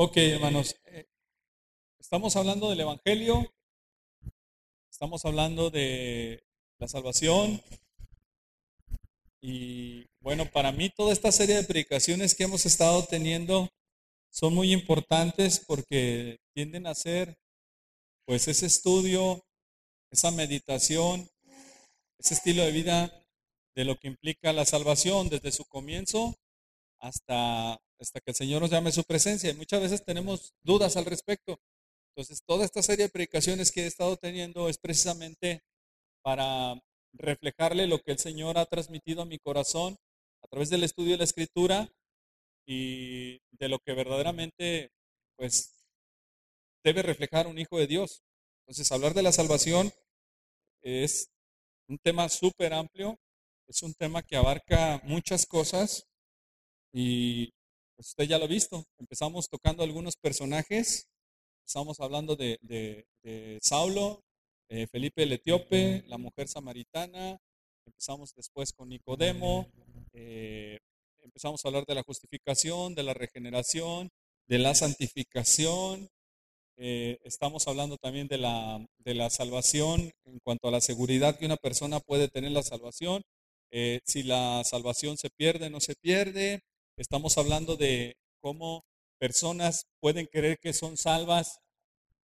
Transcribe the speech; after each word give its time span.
Ok, 0.00 0.16
hermanos, 0.18 0.76
eh, 0.84 1.08
estamos 1.98 2.36
hablando 2.36 2.70
del 2.70 2.78
Evangelio, 2.78 3.52
estamos 4.88 5.24
hablando 5.24 5.70
de 5.70 6.44
la 6.78 6.86
salvación 6.86 7.60
y 9.40 10.06
bueno, 10.20 10.48
para 10.52 10.70
mí 10.70 10.88
toda 10.88 11.12
esta 11.12 11.32
serie 11.32 11.56
de 11.56 11.64
predicaciones 11.64 12.36
que 12.36 12.44
hemos 12.44 12.64
estado 12.64 13.06
teniendo 13.06 13.70
son 14.30 14.54
muy 14.54 14.72
importantes 14.72 15.64
porque 15.66 16.38
tienden 16.54 16.86
a 16.86 16.94
ser 16.94 17.36
pues 18.24 18.46
ese 18.46 18.66
estudio, 18.66 19.44
esa 20.12 20.30
meditación, 20.30 21.28
ese 22.20 22.34
estilo 22.34 22.62
de 22.64 22.70
vida 22.70 23.26
de 23.74 23.84
lo 23.84 23.98
que 23.98 24.06
implica 24.06 24.52
la 24.52 24.64
salvación 24.64 25.28
desde 25.28 25.50
su 25.50 25.64
comienzo 25.64 26.36
hasta, 27.00 27.80
hasta 28.00 28.20
que 28.20 28.30
el 28.30 28.36
Señor 28.36 28.62
nos 28.62 28.70
llame 28.70 28.90
a 28.90 28.92
su 28.92 29.04
presencia. 29.04 29.50
Y 29.50 29.54
muchas 29.54 29.80
veces 29.80 30.04
tenemos 30.04 30.54
dudas 30.62 30.96
al 30.96 31.04
respecto. 31.04 31.58
Entonces, 32.14 32.42
toda 32.44 32.64
esta 32.64 32.82
serie 32.82 33.06
de 33.06 33.10
predicaciones 33.10 33.70
que 33.70 33.82
he 33.82 33.86
estado 33.86 34.16
teniendo 34.16 34.68
es 34.68 34.78
precisamente 34.78 35.62
para 36.22 36.80
reflejarle 37.12 37.86
lo 37.86 38.00
que 38.02 38.12
el 38.12 38.18
Señor 38.18 38.58
ha 38.58 38.66
transmitido 38.66 39.22
a 39.22 39.26
mi 39.26 39.38
corazón 39.38 39.96
a 40.42 40.48
través 40.48 40.70
del 40.70 40.84
estudio 40.84 41.12
de 41.12 41.18
la 41.18 41.24
Escritura 41.24 41.92
y 42.66 43.40
de 43.52 43.68
lo 43.68 43.78
que 43.78 43.94
verdaderamente, 43.94 44.90
pues, 45.36 45.84
debe 46.84 47.02
reflejar 47.02 47.46
un 47.46 47.58
hijo 47.58 47.78
de 47.78 47.86
Dios. 47.86 48.22
Entonces, 48.62 48.90
hablar 48.92 49.14
de 49.14 49.22
la 49.22 49.32
salvación 49.32 49.92
es 50.82 51.30
un 51.88 51.98
tema 51.98 52.28
súper 52.28 52.74
amplio, 52.74 53.18
es 53.66 53.82
un 53.82 53.94
tema 53.94 54.22
que 54.22 54.36
abarca 54.36 55.00
muchas 55.04 55.46
cosas 55.46 56.06
y 56.92 57.52
pues, 57.98 58.10
usted 58.10 58.24
ya 58.24 58.38
lo 58.38 58.44
ha 58.44 58.48
visto. 58.48 58.86
Empezamos 58.96 59.48
tocando 59.48 59.82
algunos 59.82 60.16
personajes. 60.16 61.08
Estamos 61.66 61.98
hablando 61.98 62.36
de, 62.36 63.04
Saulo, 63.60 64.22
eh, 64.68 64.86
Felipe 64.86 65.24
el 65.24 65.32
Etíope, 65.32 66.04
la 66.06 66.16
mujer 66.16 66.46
samaritana. 66.46 67.38
Empezamos 67.84 68.32
después 68.36 68.72
con 68.72 68.88
Nicodemo. 68.88 69.66
Eh, 70.12 70.78
empezamos 71.24 71.64
a 71.64 71.68
hablar 71.68 71.84
de 71.86 71.96
la 71.96 72.04
justificación, 72.04 72.94
de 72.94 73.02
la 73.02 73.14
regeneración, 73.14 74.10
de 74.46 74.58
la 74.60 74.76
santificación. 74.76 76.08
Eh, 76.76 77.18
estamos 77.24 77.66
hablando 77.66 77.96
también 77.96 78.28
de 78.28 78.38
la, 78.38 78.86
de 78.98 79.14
la 79.14 79.28
salvación 79.28 80.12
en 80.24 80.38
cuanto 80.44 80.68
a 80.68 80.70
la 80.70 80.80
seguridad 80.80 81.36
que 81.36 81.46
una 81.46 81.56
persona 81.56 81.98
puede 81.98 82.28
tener 82.28 82.52
la 82.52 82.62
salvación. 82.62 83.22
si 84.04 84.22
la 84.22 84.62
salvación 84.64 85.18
se 85.18 85.30
pierde, 85.30 85.68
no 85.68 85.80
se 85.80 85.96
pierde. 85.96 86.62
Estamos 86.98 87.38
hablando 87.38 87.76
de 87.76 88.16
cómo 88.40 88.84
personas 89.18 89.86
pueden 90.00 90.26
creer 90.26 90.58
que 90.58 90.72
son 90.72 90.96
salvas 90.96 91.60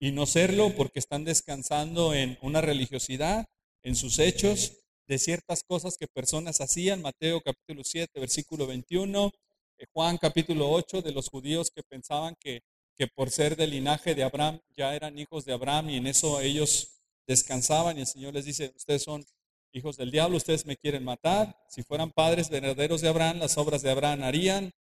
y 0.00 0.12
no 0.12 0.24
serlo 0.24 0.74
porque 0.74 0.98
están 0.98 1.24
descansando 1.24 2.14
en 2.14 2.38
una 2.40 2.62
religiosidad, 2.62 3.44
en 3.82 3.94
sus 3.96 4.18
hechos, 4.18 4.78
de 5.06 5.18
ciertas 5.18 5.62
cosas 5.62 5.98
que 5.98 6.08
personas 6.08 6.62
hacían. 6.62 7.02
Mateo 7.02 7.42
capítulo 7.42 7.84
7, 7.84 8.18
versículo 8.18 8.66
21. 8.66 9.30
Eh, 9.76 9.84
Juan 9.92 10.16
capítulo 10.16 10.70
8 10.70 11.02
de 11.02 11.12
los 11.12 11.28
judíos 11.28 11.70
que 11.70 11.82
pensaban 11.82 12.34
que, 12.40 12.62
que 12.96 13.08
por 13.08 13.30
ser 13.30 13.56
del 13.56 13.72
linaje 13.72 14.14
de 14.14 14.22
Abraham 14.22 14.58
ya 14.74 14.96
eran 14.96 15.18
hijos 15.18 15.44
de 15.44 15.52
Abraham 15.52 15.90
y 15.90 15.96
en 15.98 16.06
eso 16.06 16.40
ellos 16.40 17.02
descansaban 17.26 17.98
y 17.98 18.00
el 18.00 18.06
Señor 18.06 18.32
les 18.32 18.46
dice, 18.46 18.72
ustedes 18.74 19.02
son 19.02 19.22
hijos 19.72 19.96
del 19.96 20.10
diablo, 20.10 20.36
ustedes 20.36 20.66
me 20.66 20.76
quieren 20.76 21.04
matar. 21.04 21.56
Si 21.68 21.82
fueran 21.82 22.10
padres 22.10 22.50
verdaderos 22.50 23.00
de 23.00 23.08
Abraham, 23.08 23.38
las 23.38 23.56
obras 23.58 23.82
de 23.82 23.90
Abraham 23.90 24.22
harían. 24.22 24.72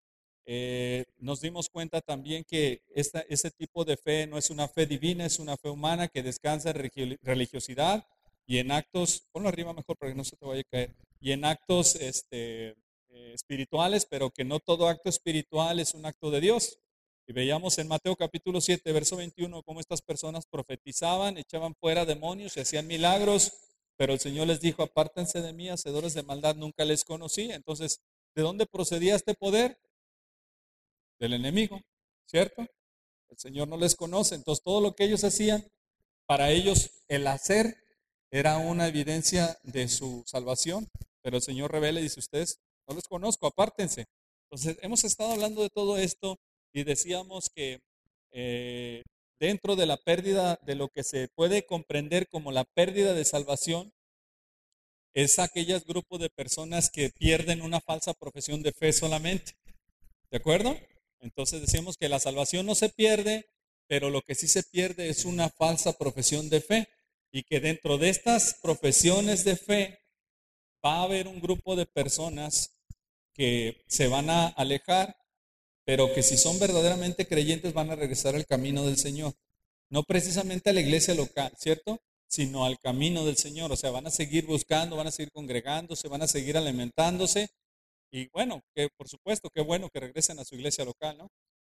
Eh, 0.44 1.04
nos 1.18 1.40
dimos 1.40 1.68
cuenta 1.68 2.00
también 2.00 2.44
que 2.44 2.82
esta, 2.94 3.20
ese 3.28 3.50
tipo 3.50 3.84
de 3.84 3.96
fe 3.96 4.26
no 4.26 4.38
es 4.38 4.50
una 4.50 4.68
fe 4.68 4.86
divina, 4.86 5.24
es 5.24 5.38
una 5.38 5.56
fe 5.56 5.68
humana 5.68 6.08
que 6.08 6.22
descansa 6.22 6.70
en 6.70 7.18
religiosidad 7.22 8.04
y 8.46 8.58
en 8.58 8.72
actos, 8.72 9.22
ponlo 9.30 9.48
arriba 9.48 9.72
mejor 9.72 9.96
para 9.96 10.10
que 10.10 10.16
no 10.16 10.24
se 10.24 10.36
te 10.36 10.44
vaya 10.44 10.62
a 10.62 10.70
caer, 10.70 10.90
y 11.20 11.32
en 11.32 11.44
actos 11.44 11.94
este, 11.94 12.70
eh, 13.10 13.32
espirituales, 13.34 14.04
pero 14.04 14.30
que 14.30 14.44
no 14.44 14.58
todo 14.58 14.88
acto 14.88 15.08
espiritual 15.08 15.78
es 15.78 15.94
un 15.94 16.06
acto 16.06 16.30
de 16.30 16.40
Dios. 16.40 16.78
Y 17.26 17.32
veíamos 17.32 17.78
en 17.78 17.86
Mateo 17.86 18.16
capítulo 18.16 18.60
7, 18.60 18.90
verso 18.92 19.16
21, 19.16 19.62
cómo 19.62 19.78
estas 19.78 20.02
personas 20.02 20.44
profetizaban, 20.46 21.38
echaban 21.38 21.76
fuera 21.76 22.04
demonios 22.04 22.56
y 22.56 22.60
hacían 22.60 22.88
milagros, 22.88 23.52
pero 23.96 24.12
el 24.12 24.20
Señor 24.20 24.46
les 24.46 24.60
dijo, 24.60 24.82
apártense 24.82 25.42
de 25.42 25.52
mí, 25.52 25.68
hacedores 25.68 26.14
de 26.14 26.22
maldad, 26.22 26.56
nunca 26.56 26.84
les 26.84 27.04
conocí. 27.04 27.50
Entonces, 27.52 28.00
¿de 28.34 28.42
dónde 28.42 28.66
procedía 28.66 29.14
este 29.14 29.34
poder? 29.34 29.78
Del 31.18 31.34
enemigo, 31.34 31.80
¿cierto? 32.26 32.66
El 33.28 33.38
Señor 33.38 33.68
no 33.68 33.76
les 33.76 33.94
conoce. 33.94 34.34
Entonces, 34.34 34.62
todo 34.64 34.80
lo 34.80 34.94
que 34.94 35.04
ellos 35.04 35.24
hacían, 35.24 35.64
para 36.26 36.50
ellos 36.50 36.90
el 37.08 37.26
hacer 37.26 37.76
era 38.30 38.58
una 38.58 38.88
evidencia 38.88 39.58
de 39.62 39.88
su 39.88 40.22
salvación. 40.26 40.88
Pero 41.22 41.36
el 41.36 41.42
Señor 41.42 41.70
revela 41.70 42.00
y 42.00 42.04
dice, 42.04 42.20
ustedes 42.20 42.58
no 42.88 42.94
los 42.94 43.04
conozco, 43.04 43.46
apártense. 43.46 44.06
Entonces, 44.50 44.78
hemos 44.82 45.04
estado 45.04 45.32
hablando 45.32 45.62
de 45.62 45.70
todo 45.70 45.96
esto 45.96 46.38
y 46.72 46.84
decíamos 46.84 47.48
que 47.54 47.80
eh, 48.32 49.02
dentro 49.42 49.74
de 49.74 49.86
la 49.86 49.96
pérdida, 49.96 50.60
de 50.64 50.76
lo 50.76 50.88
que 50.88 51.02
se 51.02 51.26
puede 51.26 51.66
comprender 51.66 52.28
como 52.28 52.52
la 52.52 52.62
pérdida 52.62 53.12
de 53.12 53.24
salvación, 53.24 53.92
es 55.14 55.40
aquellos 55.40 55.84
grupos 55.84 56.20
de 56.20 56.30
personas 56.30 56.90
que 56.90 57.10
pierden 57.10 57.60
una 57.60 57.80
falsa 57.80 58.14
profesión 58.14 58.62
de 58.62 58.70
fe 58.70 58.92
solamente. 58.92 59.56
¿De 60.30 60.36
acuerdo? 60.36 60.78
Entonces 61.18 61.60
decimos 61.60 61.96
que 61.96 62.08
la 62.08 62.20
salvación 62.20 62.66
no 62.66 62.76
se 62.76 62.88
pierde, 62.88 63.46
pero 63.88 64.10
lo 64.10 64.22
que 64.22 64.36
sí 64.36 64.46
se 64.46 64.62
pierde 64.62 65.08
es 65.08 65.24
una 65.24 65.50
falsa 65.50 65.98
profesión 65.98 66.48
de 66.48 66.60
fe. 66.60 66.88
Y 67.32 67.42
que 67.42 67.58
dentro 67.58 67.98
de 67.98 68.10
estas 68.10 68.60
profesiones 68.62 69.42
de 69.44 69.56
fe 69.56 69.98
va 70.86 70.98
a 70.98 71.02
haber 71.02 71.26
un 71.26 71.40
grupo 71.40 71.74
de 71.74 71.86
personas 71.86 72.76
que 73.34 73.82
se 73.88 74.06
van 74.06 74.30
a 74.30 74.46
alejar 74.46 75.16
pero 75.84 76.12
que 76.14 76.22
si 76.22 76.36
son 76.36 76.58
verdaderamente 76.58 77.26
creyentes 77.26 77.72
van 77.72 77.90
a 77.90 77.96
regresar 77.96 78.34
al 78.34 78.46
camino 78.46 78.84
del 78.84 78.96
Señor. 78.96 79.34
No 79.90 80.04
precisamente 80.04 80.70
a 80.70 80.72
la 80.72 80.80
iglesia 80.80 81.14
local, 81.14 81.52
¿cierto? 81.58 82.00
Sino 82.28 82.64
al 82.64 82.78
camino 82.78 83.26
del 83.26 83.36
Señor. 83.36 83.72
O 83.72 83.76
sea, 83.76 83.90
van 83.90 84.06
a 84.06 84.10
seguir 84.10 84.46
buscando, 84.46 84.96
van 84.96 85.08
a 85.08 85.10
seguir 85.10 85.32
congregándose, 85.32 86.08
van 86.08 86.22
a 86.22 86.28
seguir 86.28 86.56
alimentándose. 86.56 87.50
Y 88.10 88.28
bueno, 88.28 88.62
que 88.74 88.88
por 88.96 89.08
supuesto, 89.08 89.50
qué 89.50 89.60
bueno 89.60 89.88
que 89.90 90.00
regresen 90.00 90.38
a 90.38 90.44
su 90.44 90.54
iglesia 90.54 90.84
local, 90.84 91.18
¿no? 91.18 91.28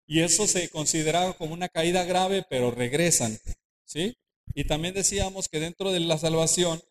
Y 0.07 0.21
eso 0.21 0.47
se 0.47 0.69
considera 0.69 1.33
como 1.35 1.55
una 1.55 1.69
caída 1.69 2.05
grave, 2.05 2.45
pero 2.49 2.71
regresan, 2.71 3.39
¿sí? 3.85 4.17
Y 4.55 4.65
también 4.65 4.95
decíamos 4.95 5.49
que 5.49 5.61
dentro 5.61 5.93
de 5.93 6.01
la 6.01 6.19
salvación 6.19 6.83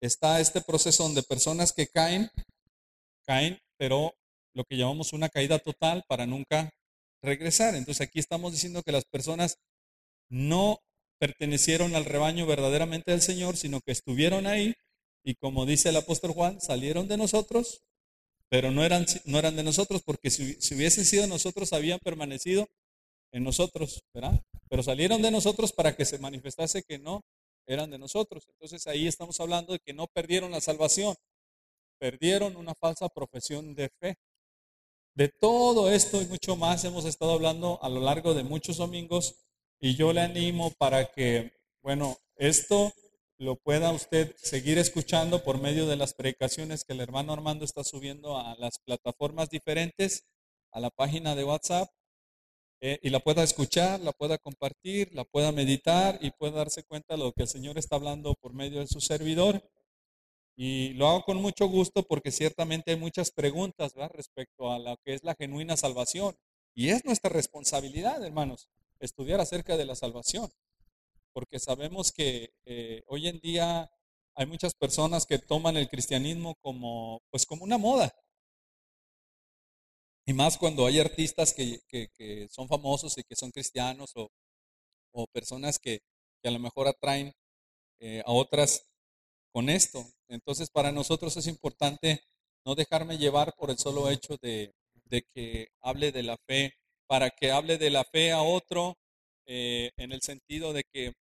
está 0.00 0.40
este 0.40 0.60
proceso 0.60 1.04
donde 1.04 1.22
personas 1.22 1.72
que 1.72 1.86
caen, 1.86 2.30
caen, 3.24 3.58
pero 3.78 4.14
lo 4.56 4.64
que 4.64 4.76
llamamos 4.76 5.12
una 5.12 5.28
caída 5.28 5.58
total 5.58 6.02
para 6.08 6.26
nunca 6.26 6.70
regresar. 7.22 7.74
Entonces 7.74 8.00
aquí 8.00 8.18
estamos 8.18 8.52
diciendo 8.52 8.82
que 8.82 8.92
las 8.92 9.04
personas 9.04 9.58
no 10.30 10.80
pertenecieron 11.18 11.94
al 11.94 12.04
rebaño 12.04 12.46
verdaderamente 12.46 13.10
del 13.10 13.22
Señor, 13.22 13.56
sino 13.56 13.80
que 13.80 13.92
estuvieron 13.92 14.46
ahí 14.46 14.74
y 15.22 15.34
como 15.34 15.66
dice 15.66 15.88
el 15.88 15.96
apóstol 15.96 16.30
Juan, 16.30 16.60
salieron 16.60 17.08
de 17.08 17.16
nosotros, 17.16 17.82
pero 18.48 18.70
no 18.70 18.84
eran, 18.84 19.04
no 19.24 19.40
eran 19.40 19.56
de 19.56 19.64
nosotros, 19.64 20.02
porque 20.04 20.30
si, 20.30 20.54
si 20.54 20.76
hubiesen 20.76 21.04
sido 21.04 21.26
nosotros, 21.26 21.72
habían 21.72 21.98
permanecido 21.98 22.68
en 23.32 23.42
nosotros, 23.42 24.04
¿verdad? 24.14 24.40
Pero 24.70 24.84
salieron 24.84 25.22
de 25.22 25.32
nosotros 25.32 25.72
para 25.72 25.96
que 25.96 26.04
se 26.04 26.20
manifestase 26.20 26.84
que 26.84 27.00
no 27.00 27.22
eran 27.66 27.90
de 27.90 27.98
nosotros. 27.98 28.46
Entonces 28.48 28.86
ahí 28.86 29.08
estamos 29.08 29.40
hablando 29.40 29.72
de 29.72 29.80
que 29.80 29.92
no 29.92 30.06
perdieron 30.06 30.52
la 30.52 30.60
salvación, 30.60 31.16
perdieron 31.98 32.56
una 32.56 32.76
falsa 32.76 33.08
profesión 33.08 33.74
de 33.74 33.90
fe. 34.00 34.14
De 35.16 35.28
todo 35.28 35.90
esto 35.90 36.20
y 36.20 36.26
mucho 36.26 36.56
más 36.56 36.84
hemos 36.84 37.06
estado 37.06 37.32
hablando 37.32 37.78
a 37.82 37.88
lo 37.88 38.00
largo 38.00 38.34
de 38.34 38.44
muchos 38.44 38.76
domingos 38.76 39.46
y 39.80 39.96
yo 39.96 40.12
le 40.12 40.20
animo 40.20 40.72
para 40.72 41.10
que, 41.10 41.54
bueno, 41.80 42.18
esto 42.36 42.92
lo 43.38 43.56
pueda 43.56 43.92
usted 43.92 44.36
seguir 44.36 44.76
escuchando 44.76 45.42
por 45.42 45.58
medio 45.58 45.86
de 45.86 45.96
las 45.96 46.12
predicaciones 46.12 46.84
que 46.84 46.92
el 46.92 47.00
hermano 47.00 47.32
Armando 47.32 47.64
está 47.64 47.82
subiendo 47.82 48.36
a 48.36 48.56
las 48.58 48.78
plataformas 48.78 49.48
diferentes, 49.48 50.26
a 50.70 50.80
la 50.80 50.90
página 50.90 51.34
de 51.34 51.44
WhatsApp, 51.44 51.88
eh, 52.82 52.98
y 53.02 53.08
la 53.08 53.20
pueda 53.20 53.42
escuchar, 53.42 54.00
la 54.00 54.12
pueda 54.12 54.36
compartir, 54.36 55.14
la 55.14 55.24
pueda 55.24 55.50
meditar 55.50 56.18
y 56.20 56.30
pueda 56.30 56.58
darse 56.58 56.82
cuenta 56.82 57.14
de 57.14 57.20
lo 57.20 57.32
que 57.32 57.44
el 57.44 57.48
Señor 57.48 57.78
está 57.78 57.96
hablando 57.96 58.34
por 58.34 58.52
medio 58.52 58.80
de 58.80 58.86
su 58.86 59.00
servidor. 59.00 59.62
Y 60.56 60.94
lo 60.94 61.08
hago 61.08 61.22
con 61.22 61.36
mucho 61.36 61.66
gusto 61.68 62.02
porque 62.02 62.32
ciertamente 62.32 62.92
hay 62.92 62.96
muchas 62.96 63.30
preguntas 63.30 63.92
respecto 64.12 64.72
a 64.72 64.78
lo 64.78 64.96
que 65.04 65.12
es 65.12 65.22
la 65.22 65.34
genuina 65.34 65.76
salvación. 65.76 66.34
Y 66.74 66.88
es 66.88 67.04
nuestra 67.04 67.28
responsabilidad, 67.30 68.24
hermanos, 68.24 68.68
estudiar 68.98 69.38
acerca 69.40 69.76
de 69.76 69.84
la 69.84 69.94
salvación. 69.94 70.50
Porque 71.34 71.58
sabemos 71.58 72.10
que 72.10 72.54
eh, 72.64 73.02
hoy 73.06 73.28
en 73.28 73.38
día 73.40 73.90
hay 74.34 74.46
muchas 74.46 74.74
personas 74.74 75.26
que 75.26 75.38
toman 75.38 75.76
el 75.76 75.90
cristianismo 75.90 76.54
como, 76.62 77.22
pues 77.30 77.44
como 77.44 77.62
una 77.62 77.76
moda. 77.76 78.14
Y 80.24 80.32
más 80.32 80.56
cuando 80.56 80.86
hay 80.86 80.98
artistas 80.98 81.52
que, 81.54 81.80
que, 81.86 82.48
son 82.50 82.66
famosos 82.66 83.16
y 83.18 83.22
que 83.22 83.36
son 83.36 83.50
cristianos 83.50 84.10
o, 84.16 84.30
o 85.12 85.26
personas 85.26 85.78
que, 85.78 86.00
que, 86.42 86.48
a 86.48 86.50
lo 86.50 86.58
mejor 86.58 86.88
atraen 86.88 87.32
eh, 88.00 88.22
a 88.26 88.32
otras 88.32 88.88
con 89.52 89.68
esto. 89.68 90.06
Entonces 90.28 90.70
para 90.70 90.92
nosotros 90.92 91.36
es 91.36 91.46
importante 91.46 92.20
no 92.64 92.74
dejarme 92.74 93.18
llevar 93.18 93.54
por 93.56 93.70
el 93.70 93.78
solo 93.78 94.10
hecho 94.10 94.36
de, 94.42 94.74
de 95.04 95.22
que 95.34 95.68
hable 95.80 96.12
de 96.12 96.22
la 96.22 96.36
fe, 96.46 96.74
para 97.06 97.30
que 97.30 97.52
hable 97.52 97.78
de 97.78 97.90
la 97.90 98.04
fe 98.04 98.32
a 98.32 98.42
otro 98.42 98.96
eh, 99.46 99.92
en 99.96 100.12
el 100.12 100.22
sentido 100.22 100.72
de 100.72 100.82
que 100.92 101.12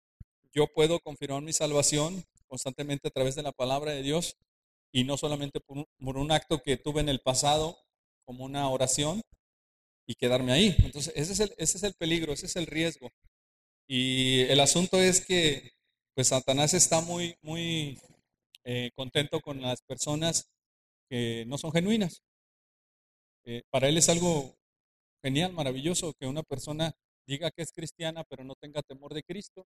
yo 0.51 0.67
puedo 0.67 0.99
confirmar 0.99 1.43
mi 1.43 1.53
salvación 1.53 2.23
constantemente 2.47 3.07
a 3.07 3.11
través 3.11 3.35
de 3.35 3.43
la 3.43 3.51
palabra 3.51 3.91
de 3.91 4.01
Dios 4.01 4.37
y 4.91 5.03
no 5.03 5.17
solamente 5.17 5.59
por 5.59 6.17
un, 6.17 6.31
acto 6.31 6.63
que 6.63 6.77
tuve 6.77 7.01
en 7.01 7.09
el 7.09 7.19
pasado 7.19 7.77
como 8.25 8.45
una 8.45 8.69
oración 8.69 9.21
y 10.07 10.15
quedarme 10.15 10.53
ahí. 10.53 10.75
Entonces, 10.79 11.13
ese 11.15 11.33
es 11.33 11.39
el, 11.41 11.53
ese 11.57 11.77
es 11.77 11.83
el 11.83 11.93
peligro, 11.95 12.31
ese 12.31 12.45
es 12.45 12.55
el 12.55 12.65
riesgo. 12.65 13.11
Y 13.87 14.41
el 14.43 14.59
asunto 14.59 14.99
es 15.01 15.25
que, 15.25 15.73
pues, 16.13 16.29
Satanás 16.29 16.73
está 16.73 17.01
muy, 17.01 17.35
muy 17.41 17.99
eh, 18.65 18.91
contento 18.95 19.39
con 19.41 19.61
las 19.61 19.81
personas 19.83 20.49
que 21.07 21.45
no 21.47 21.57
son 21.57 21.71
genuinas. 21.71 22.23
Eh, 23.45 23.61
para 23.69 23.87
él 23.87 23.97
es 23.97 24.09
algo 24.09 24.55
genial, 25.23 25.53
maravilloso, 25.53 26.13
que 26.19 26.25
una 26.25 26.41
persona 26.41 26.95
diga 27.27 27.51
que 27.51 27.61
es 27.61 27.71
cristiana, 27.71 28.23
pero 28.23 28.43
no 28.43 28.55
tenga 28.55 28.81
temor 28.81 29.13
de 29.13 29.23
Cristo. 29.23 29.67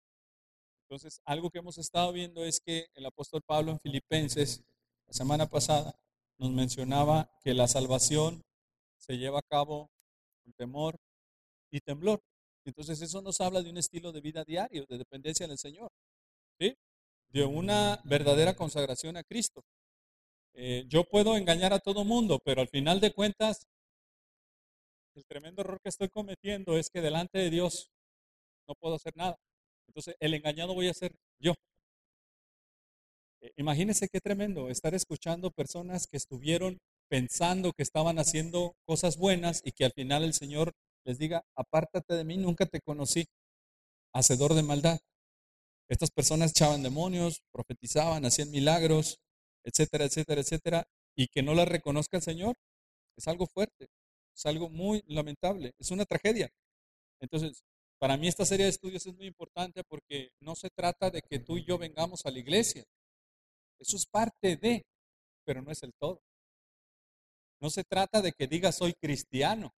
Entonces, 0.85 1.21
algo 1.25 1.51
que 1.51 1.61
hemos 1.61 1.79
estado 1.79 2.13
viendo 2.13 2.45
es 2.45 2.61
que 2.61 2.87
el 2.95 3.07
apóstol 3.07 3.41
Pablo 3.47 3.73
en 3.73 3.81
Filipenses, 3.81 4.63
la 5.07 5.15
semana 5.15 5.47
pasada, 5.47 5.95
nos 6.39 6.51
mencionaba 6.51 7.31
que 7.43 7.55
la 7.55 7.69
salvación 7.69 8.43
se 8.99 9.17
lleva 9.17 9.39
a 9.39 9.49
cabo 9.49 9.91
con 10.45 10.53
temor 10.53 10.99
y 11.71 11.81
temblor. 11.81 12.21
Entonces, 12.67 13.01
eso 13.01 13.23
nos 13.23 13.41
habla 13.41 13.63
de 13.63 13.71
un 13.71 13.79
estilo 13.79 14.13
de 14.13 14.21
vida 14.21 14.45
diario, 14.45 14.85
de 14.87 14.99
dependencia 14.99 15.49
del 15.49 15.59
Señor, 15.59 15.91
¿sí? 16.61 16.77
De 17.33 17.45
una 17.45 18.01
verdadera 18.05 18.55
consagración 18.55 19.17
a 19.17 19.25
Cristo. 19.25 19.65
Eh, 20.55 20.85
yo 20.89 21.05
puedo 21.05 21.37
engañar 21.37 21.73
a 21.73 21.79
todo 21.79 22.05
mundo, 22.05 22.39
pero 22.45 22.61
al 22.61 22.69
final 22.69 23.01
de 23.01 23.13
cuentas, 23.13 23.67
el 25.15 25.25
tremendo 25.27 25.63
error 25.63 25.81
que 25.83 25.89
estoy 25.89 26.09
cometiendo 26.09 26.77
es 26.77 26.91
que 26.91 27.01
delante 27.01 27.39
de 27.39 27.51
Dios 27.51 27.91
no 28.69 28.75
puedo 28.75 28.97
hacer 28.97 29.17
nada. 29.17 29.37
Entonces, 29.89 30.15
el 30.21 30.35
engañado 30.35 30.75
voy 30.75 30.89
a 30.89 30.95
ser 30.95 31.13
yo. 31.39 31.55
Eh, 33.41 33.53
imagínense 33.57 34.09
qué 34.09 34.21
tremendo 34.21 34.69
estar 34.69 34.95
escuchando 34.95 35.51
personas 35.51 36.07
que 36.07 36.17
estuvieron 36.17 36.79
pensando 37.09 37.73
que 37.73 37.83
estaban 37.83 38.19
haciendo 38.19 38.75
cosas 38.87 39.19
buenas 39.19 39.61
y 39.65 39.73
que 39.73 39.85
al 39.85 39.93
final 39.93 40.23
el 40.25 40.33
Señor 40.33 40.73
les 41.05 41.19
diga, 41.19 41.45
apártate 41.57 42.15
de 42.15 42.25
mí, 42.25 42.37
nunca 42.37 42.67
te 42.67 42.81
conocí, 42.81 43.27
hacedor 44.15 44.55
de 44.55 44.63
maldad. 44.63 45.01
Estas 45.89 46.11
personas 46.11 46.53
echaban 46.53 46.83
demonios, 46.83 47.43
profetizaban, 47.53 48.25
hacían 48.25 48.51
milagros, 48.51 49.19
etcétera, 49.65 50.05
etcétera, 50.05 50.41
etcétera, 50.41 50.85
y 51.17 51.29
que 51.29 51.43
no 51.43 51.55
la 51.55 51.65
reconozca 51.65 52.17
el 52.17 52.23
Señor, 52.23 52.57
es 53.17 53.29
algo 53.29 53.47
fuerte, 53.47 53.89
es 54.35 54.47
algo 54.47 54.71
muy 54.71 55.03
lamentable, 55.07 55.73
es 55.79 55.91
una 55.91 56.05
tragedia. 56.05 56.51
Entonces, 57.21 57.63
para 57.99 58.17
mí 58.17 58.27
esta 58.27 58.45
serie 58.45 58.65
de 58.65 58.71
estudios 58.71 59.07
es 59.07 59.15
muy 59.15 59.27
importante 59.27 59.85
porque 59.85 60.31
no 60.41 60.57
se 60.57 60.71
trata 60.71 61.11
de 61.11 61.23
que 61.23 61.39
tú 61.39 61.57
y 61.57 61.65
yo 61.65 61.79
vengamos 61.79 62.27
a 62.27 62.31
la 62.31 62.39
iglesia. 62.39 62.85
Eso 63.79 63.97
es 63.97 64.07
parte 64.07 64.57
de, 64.57 64.85
pero 65.45 65.63
no 65.63 65.71
es 65.71 65.83
el 65.83 65.93
todo. 65.99 66.21
No 67.61 67.71
se 67.71 67.85
trata 67.85 68.21
de 68.21 68.33
que 68.33 68.49
digas 68.49 68.77
soy 68.77 68.95
cristiano. 68.95 69.73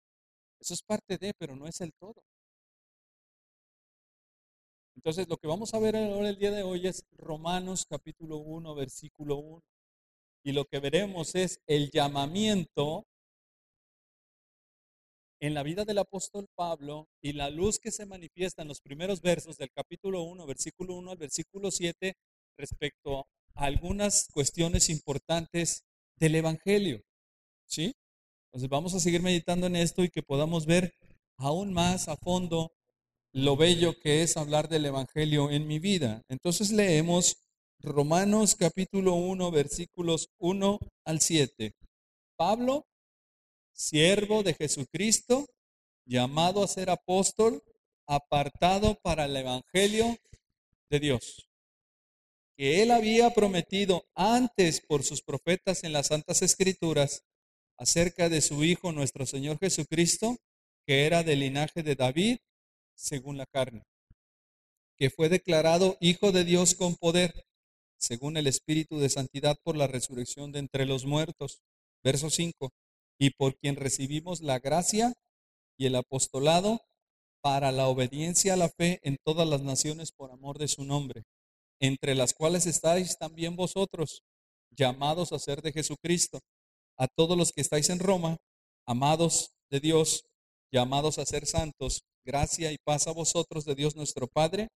Eso 0.58 0.72
es 0.72 0.82
parte 0.82 1.18
de, 1.18 1.34
pero 1.36 1.54
no 1.54 1.66
es 1.66 1.80
el 1.82 1.92
todo. 2.00 2.22
Entonces, 4.96 5.29
lo 5.29 5.37
que 5.37 5.49
vamos 5.49 5.75
a 5.75 5.79
ver 5.79 5.96
ahora 5.96 6.29
el 6.29 6.38
día 6.38 6.50
de 6.50 6.62
hoy 6.62 6.87
es 6.87 7.05
Romanos 7.17 7.85
capítulo 7.88 8.38
1, 8.38 8.75
versículo 8.75 9.37
1 9.37 9.62
y 10.44 10.52
lo 10.52 10.67
que 10.67 10.79
veremos 10.79 11.35
es 11.35 11.61
el 11.67 11.91
llamamiento 11.91 13.06
en 15.41 15.55
la 15.55 15.62
vida 15.62 15.85
del 15.85 15.99
apóstol 15.99 16.49
Pablo 16.55 17.08
y 17.23 17.32
la 17.32 17.50
luz 17.50 17.79
que 17.79 17.91
se 17.91 18.06
manifiesta 18.06 18.62
en 18.62 18.69
los 18.69 18.81
primeros 18.81 19.23
versos 19.23 19.56
del 19.56 19.70
capítulo 19.73 20.23
1, 20.23 20.46
versículo 20.46 20.94
1 20.94 21.11
al 21.11 21.17
versículo 21.17 21.70
7, 21.70 22.14
respecto 22.58 23.26
a 23.55 23.64
algunas 23.64 24.29
cuestiones 24.32 24.90
importantes 24.90 25.85
del 26.17 26.35
Evangelio. 26.35 27.02
¿Sí? 27.67 27.94
Entonces 28.49 28.69
vamos 28.69 28.94
a 28.94 29.00
seguir 29.00 29.23
meditando 29.23 29.67
en 29.67 29.76
esto 29.76 30.05
y 30.05 30.11
que 30.11 30.23
podamos 30.23 30.67
ver 30.67 30.93
aún 31.38 31.73
más 31.73 32.08
a 32.08 32.17
fondo 32.17 32.70
lo 33.34 33.56
bello 33.56 33.98
que 33.98 34.22
es 34.22 34.36
hablar 34.36 34.69
del 34.69 34.86
Evangelio 34.86 35.50
en 35.50 35.66
mi 35.66 35.81
vida. 35.81 36.22
Entonces 36.28 36.70
leemos 36.70 37.36
Romanos 37.81 38.54
capítulo 38.54 39.14
1, 39.14 39.50
versículos 39.50 40.31
1 40.38 40.78
al 41.04 41.20
7. 41.20 41.75
Pablo, 42.36 42.86
siervo 43.72 44.44
de 44.44 44.54
Jesucristo, 44.54 45.46
llamado 46.06 46.62
a 46.62 46.69
ser 46.69 46.90
apóstol, 46.90 47.60
apartado 48.06 49.00
para 49.02 49.25
el 49.25 49.37
Evangelio 49.37 50.16
de 50.88 51.00
Dios, 51.00 51.48
que 52.56 52.84
él 52.84 52.92
había 52.92 53.30
prometido 53.30 54.06
antes 54.14 54.80
por 54.80 55.02
sus 55.02 55.22
profetas 55.22 55.82
en 55.82 55.92
las 55.92 56.06
Santas 56.06 56.40
Escrituras 56.42 57.25
acerca 57.78 58.28
de 58.28 58.40
su 58.40 58.62
Hijo 58.62 58.92
nuestro 58.92 59.26
Señor 59.26 59.58
Jesucristo, 59.58 60.37
que 60.87 61.06
era 61.06 61.25
del 61.25 61.40
linaje 61.40 61.82
de 61.82 61.96
David 61.96 62.38
según 62.94 63.38
la 63.38 63.46
carne, 63.46 63.82
que 64.96 65.11
fue 65.11 65.29
declarado 65.29 65.96
Hijo 66.00 66.32
de 66.32 66.44
Dios 66.44 66.75
con 66.75 66.96
poder 66.96 67.44
según 68.05 68.37
el 68.37 68.46
Espíritu 68.46 68.99
de 68.99 69.08
Santidad 69.08 69.56
por 69.62 69.76
la 69.76 69.87
resurrección 69.87 70.52
de 70.52 70.58
entre 70.58 70.85
los 70.85 71.06
muertos. 71.06 71.62
Verso 72.02 72.29
5. 72.29 72.70
Y 73.19 73.31
por 73.31 73.56
quien 73.56 73.76
recibimos 73.76 74.43
la 74.43 74.58
gracia 74.58 75.14
y 75.79 75.87
el 75.87 75.96
apostolado 75.96 76.82
para 77.41 77.73
la 77.73 77.88
obediencia 77.88 78.55
a 78.55 78.56
la 78.56 78.69
fe 78.69 79.00
en 79.02 79.17
todas 79.25 79.49
las 79.49 79.62
naciones 79.62 80.12
por 80.12 80.31
amor 80.31 80.58
de 80.58 80.69
su 80.69 80.85
nombre, 80.85 81.25
entre 81.81 82.14
las 82.14 82.35
cuales 82.35 82.67
estáis 82.67 83.17
también 83.19 83.56
vosotros, 83.56 84.23
llamados 84.70 85.32
a 85.32 85.38
ser 85.38 85.62
de 85.62 85.73
Jesucristo, 85.73 86.40
a 86.99 87.08
todos 87.08 87.37
los 87.37 87.52
que 87.52 87.61
estáis 87.61 87.88
en 87.90 87.99
Roma, 87.99 88.37
amados 88.87 89.52
de 89.70 89.81
Dios, 89.81 90.25
llamados 90.73 91.19
a 91.19 91.26
ser 91.26 91.47
santos, 91.47 92.02
gracia 92.25 92.73
y 92.73 92.79
paz 92.79 93.06
a 93.06 93.12
vosotros 93.12 93.64
de 93.64 93.75
Dios 93.75 93.97
nuestro 93.97 94.26
Padre 94.26 94.69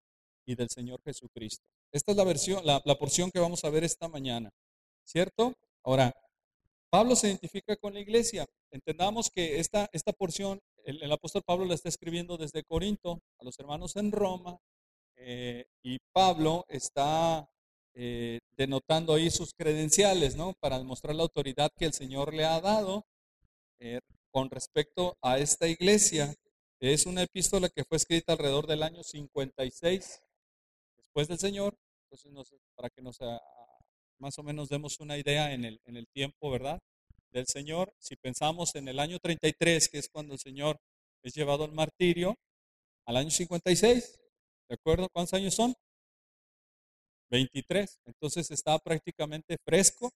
y 0.45 0.55
del 0.55 0.69
Señor 0.69 1.00
Jesucristo. 1.03 1.65
Esta 1.93 2.12
es 2.12 2.17
la 2.17 2.25
versión, 2.25 2.65
la, 2.65 2.81
porción 2.99 3.31
que 3.31 3.41
vamos 3.41 3.65
a 3.65 3.71
ver 3.71 3.85
esta 3.85 4.09
mañana, 4.09 4.50
¿cierto? 5.05 5.55
Ahora, 5.83 6.12
Pablo 6.91 7.17
se 7.17 7.29
identifica 7.29 7.76
con 7.76 7.95
la 7.95 8.00
iglesia. 8.00 8.47
Entendamos 8.71 9.31
que 9.31 9.59
esta, 9.59 9.88
esta 9.93 10.12
porción, 10.12 10.61
el, 10.85 11.11
apóstol 11.11 11.43
Pablo 11.45 11.65
la 11.65 11.75
está 11.75 11.88
escribiendo 11.88 12.37
desde 12.37 12.65
Corinto 12.65 13.21
a 13.38 13.45
los 13.45 13.59
hermanos 13.59 13.97
en 13.97 14.12
Roma, 14.12 14.59
eh, 15.17 15.65
y 15.83 15.99
Pablo 16.12 16.65
está 16.69 17.49
eh, 17.95 18.41
denotando 18.57 19.15
ahí 19.15 19.31
sus 19.31 19.55
credenciales, 19.55 20.37
¿no? 20.37 20.53
Para 20.61 20.79
demostrar 20.79 21.15
la 21.15 21.23
autoridad 21.23 21.71
que 21.76 21.87
el 21.87 21.95
Señor 21.95 22.35
le 22.35 22.45
ha 22.45 22.61
dado 22.61 23.07
eh, 23.79 24.00
con 24.31 24.50
respecto 24.50 25.17
a 25.23 25.38
esta 25.38 25.67
iglesia. 25.67 26.35
Es 26.93 27.05
una 27.05 27.25
epístola 27.25 27.69
que 27.69 27.83
fue 27.83 27.97
escrita 27.97 28.33
alrededor 28.33 28.69
del 28.69 28.85
año 28.85 29.02
56 29.02 30.23
después 30.97 31.26
del 31.26 31.38
Señor. 31.38 31.76
Entonces, 32.12 32.61
para 32.76 32.90
que 32.90 33.02
nos 33.02 33.21
ah, 33.23 33.43
más 34.19 34.38
o 34.38 34.45
menos 34.45 34.69
demos 34.69 35.00
una 35.00 35.19
idea 35.19 35.52
en 35.52 35.64
el, 35.64 35.81
en 35.85 35.97
el 35.97 36.07
tiempo, 36.07 36.49
¿verdad? 36.49 36.78
Del 37.31 37.49
Señor, 37.49 37.93
si 37.99 38.14
pensamos 38.14 38.76
en 38.76 38.87
el 38.87 39.00
año 39.00 39.19
33, 39.19 39.88
que 39.88 39.99
es 39.99 40.09
cuando 40.09 40.35
el 40.35 40.38
Señor 40.38 40.78
es 41.25 41.35
llevado 41.35 41.64
al 41.64 41.73
martirio, 41.73 42.37
al 43.05 43.16
año 43.16 43.31
56, 43.31 44.21
¿de 44.69 44.75
acuerdo? 44.75 45.09
¿Cuántos 45.12 45.35
años 45.35 45.57
son? 45.57 45.75
23. 47.31 47.99
Entonces 48.05 48.49
está 48.52 48.78
prácticamente 48.78 49.57
fresco 49.64 50.12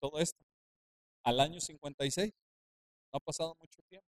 todo 0.00 0.20
esto. 0.20 0.38
Al 1.24 1.40
año 1.40 1.60
56. 1.60 2.32
No 3.12 3.16
ha 3.16 3.20
pasado 3.20 3.56
mucho 3.60 3.82
tiempo. 3.88 4.11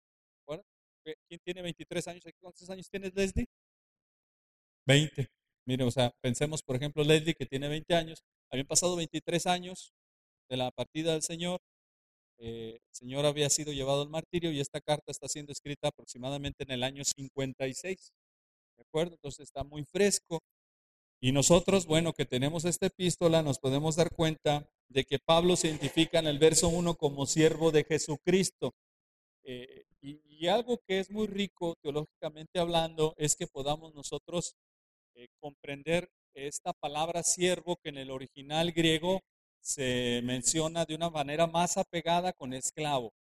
¿Quién 1.27 1.39
tiene 1.43 1.61
23 1.61 2.07
años? 2.07 2.23
¿Cuántos 2.39 2.69
años 2.69 2.89
tienes, 2.89 3.13
Leslie? 3.13 3.47
20. 4.87 5.29
Mire, 5.65 5.83
o 5.83 5.91
sea, 5.91 6.11
pensemos, 6.21 6.61
por 6.63 6.75
ejemplo, 6.75 7.03
Leslie, 7.03 7.33
que 7.33 7.45
tiene 7.45 7.67
20 7.67 7.95
años, 7.95 8.23
habían 8.51 8.67
pasado 8.67 8.95
23 8.95 9.45
años 9.47 9.93
de 10.49 10.57
la 10.57 10.71
partida 10.71 11.13
del 11.13 11.23
Señor, 11.23 11.59
eh, 12.37 12.75
el 12.75 12.95
Señor 12.95 13.25
había 13.25 13.49
sido 13.49 13.71
llevado 13.71 14.01
al 14.03 14.09
martirio 14.09 14.51
y 14.51 14.59
esta 14.59 14.81
carta 14.81 15.11
está 15.11 15.27
siendo 15.27 15.51
escrita 15.51 15.87
aproximadamente 15.87 16.63
en 16.63 16.71
el 16.71 16.83
año 16.83 17.03
56, 17.03 18.11
¿de 18.77 18.83
acuerdo? 18.83 19.15
Entonces 19.15 19.45
está 19.45 19.63
muy 19.63 19.85
fresco. 19.85 20.39
Y 21.21 21.31
nosotros, 21.31 21.85
bueno, 21.87 22.13
que 22.13 22.25
tenemos 22.25 22.65
esta 22.65 22.87
epístola, 22.87 23.41
nos 23.41 23.59
podemos 23.59 23.95
dar 23.95 24.11
cuenta 24.13 24.67
de 24.89 25.05
que 25.05 25.17
Pablo 25.19 25.55
se 25.55 25.69
identifica 25.69 26.19
en 26.19 26.27
el 26.27 26.39
verso 26.39 26.67
1 26.69 26.95
como 26.95 27.25
siervo 27.25 27.71
de 27.71 27.83
Jesucristo. 27.85 28.75
Eh, 29.43 29.85
y, 30.05 30.47
algo 30.47 30.79
que 30.85 30.99
es 30.99 31.09
muy 31.09 31.27
rico 31.27 31.75
teológicamente 31.81 32.59
hablando 32.59 33.15
es 33.17 33.35
que 33.35 33.47
podamos 33.47 33.93
nosotros 33.95 34.55
eh, 35.15 35.27
comprender 35.39 36.09
esta 36.35 36.73
palabra 36.73 37.23
siervo 37.23 37.77
que 37.77 37.89
en 37.89 37.97
el 37.97 38.11
original 38.11 38.71
griego 38.71 39.21
se 39.61 40.21
menciona 40.23 40.85
de 40.85 40.95
una 40.95 41.09
manera 41.09 41.47
más 41.47 41.77
apegada 41.77 42.33
con 42.33 42.53
esclavo. 42.53 43.13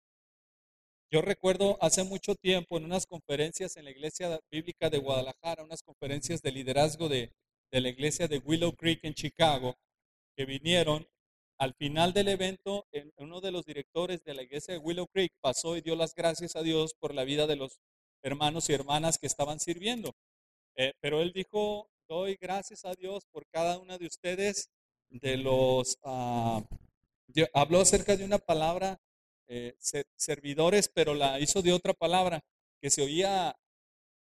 Yo 1.12 1.20
recuerdo 1.20 1.78
hace 1.80 2.02
mucho 2.04 2.34
tiempo 2.34 2.78
en 2.78 2.86
unas 2.86 3.06
conferencias 3.06 3.76
en 3.76 3.84
la 3.84 3.90
Iglesia 3.90 4.40
Bíblica 4.50 4.90
de 4.90 4.98
Guadalajara, 4.98 5.62
unas 5.62 5.82
conferencias 5.82 6.40
de 6.40 6.52
liderazgo 6.52 7.08
de, 7.08 7.30
de 7.70 7.80
la 7.80 7.90
Iglesia 7.90 8.26
de 8.26 8.38
Willow 8.38 8.72
Creek 8.74 9.04
en 9.04 9.14
Chicago, 9.14 9.76
que 10.34 10.46
vinieron 10.46 11.06
al 11.62 11.74
final 11.74 12.12
del 12.12 12.26
evento, 12.26 12.88
uno 13.18 13.40
de 13.40 13.52
los 13.52 13.64
directores 13.64 14.24
de 14.24 14.34
la 14.34 14.42
iglesia 14.42 14.74
de 14.74 14.80
Willow 14.80 15.06
Creek 15.06 15.32
pasó 15.40 15.76
y 15.76 15.80
dio 15.80 15.94
las 15.94 16.12
gracias 16.12 16.56
a 16.56 16.62
Dios 16.64 16.92
por 16.98 17.14
la 17.14 17.22
vida 17.22 17.46
de 17.46 17.54
los 17.54 17.78
hermanos 18.20 18.68
y 18.68 18.72
hermanas 18.72 19.16
que 19.16 19.28
estaban 19.28 19.60
sirviendo. 19.60 20.12
Eh, 20.74 20.92
pero 20.98 21.22
él 21.22 21.30
dijo, 21.32 21.88
doy 22.08 22.36
gracias 22.40 22.84
a 22.84 22.96
Dios 22.96 23.26
por 23.30 23.46
cada 23.46 23.78
una 23.78 23.96
de 23.96 24.06
ustedes, 24.06 24.70
de 25.08 25.36
los... 25.36 25.98
Ah, 26.02 26.64
habló 27.54 27.82
acerca 27.82 28.16
de 28.16 28.24
una 28.24 28.38
palabra, 28.38 29.00
eh, 29.46 29.76
servidores, 30.16 30.90
pero 30.92 31.14
la 31.14 31.38
hizo 31.38 31.62
de 31.62 31.72
otra 31.72 31.94
palabra, 31.94 32.40
que 32.80 32.90
se 32.90 33.02
oía 33.02 33.56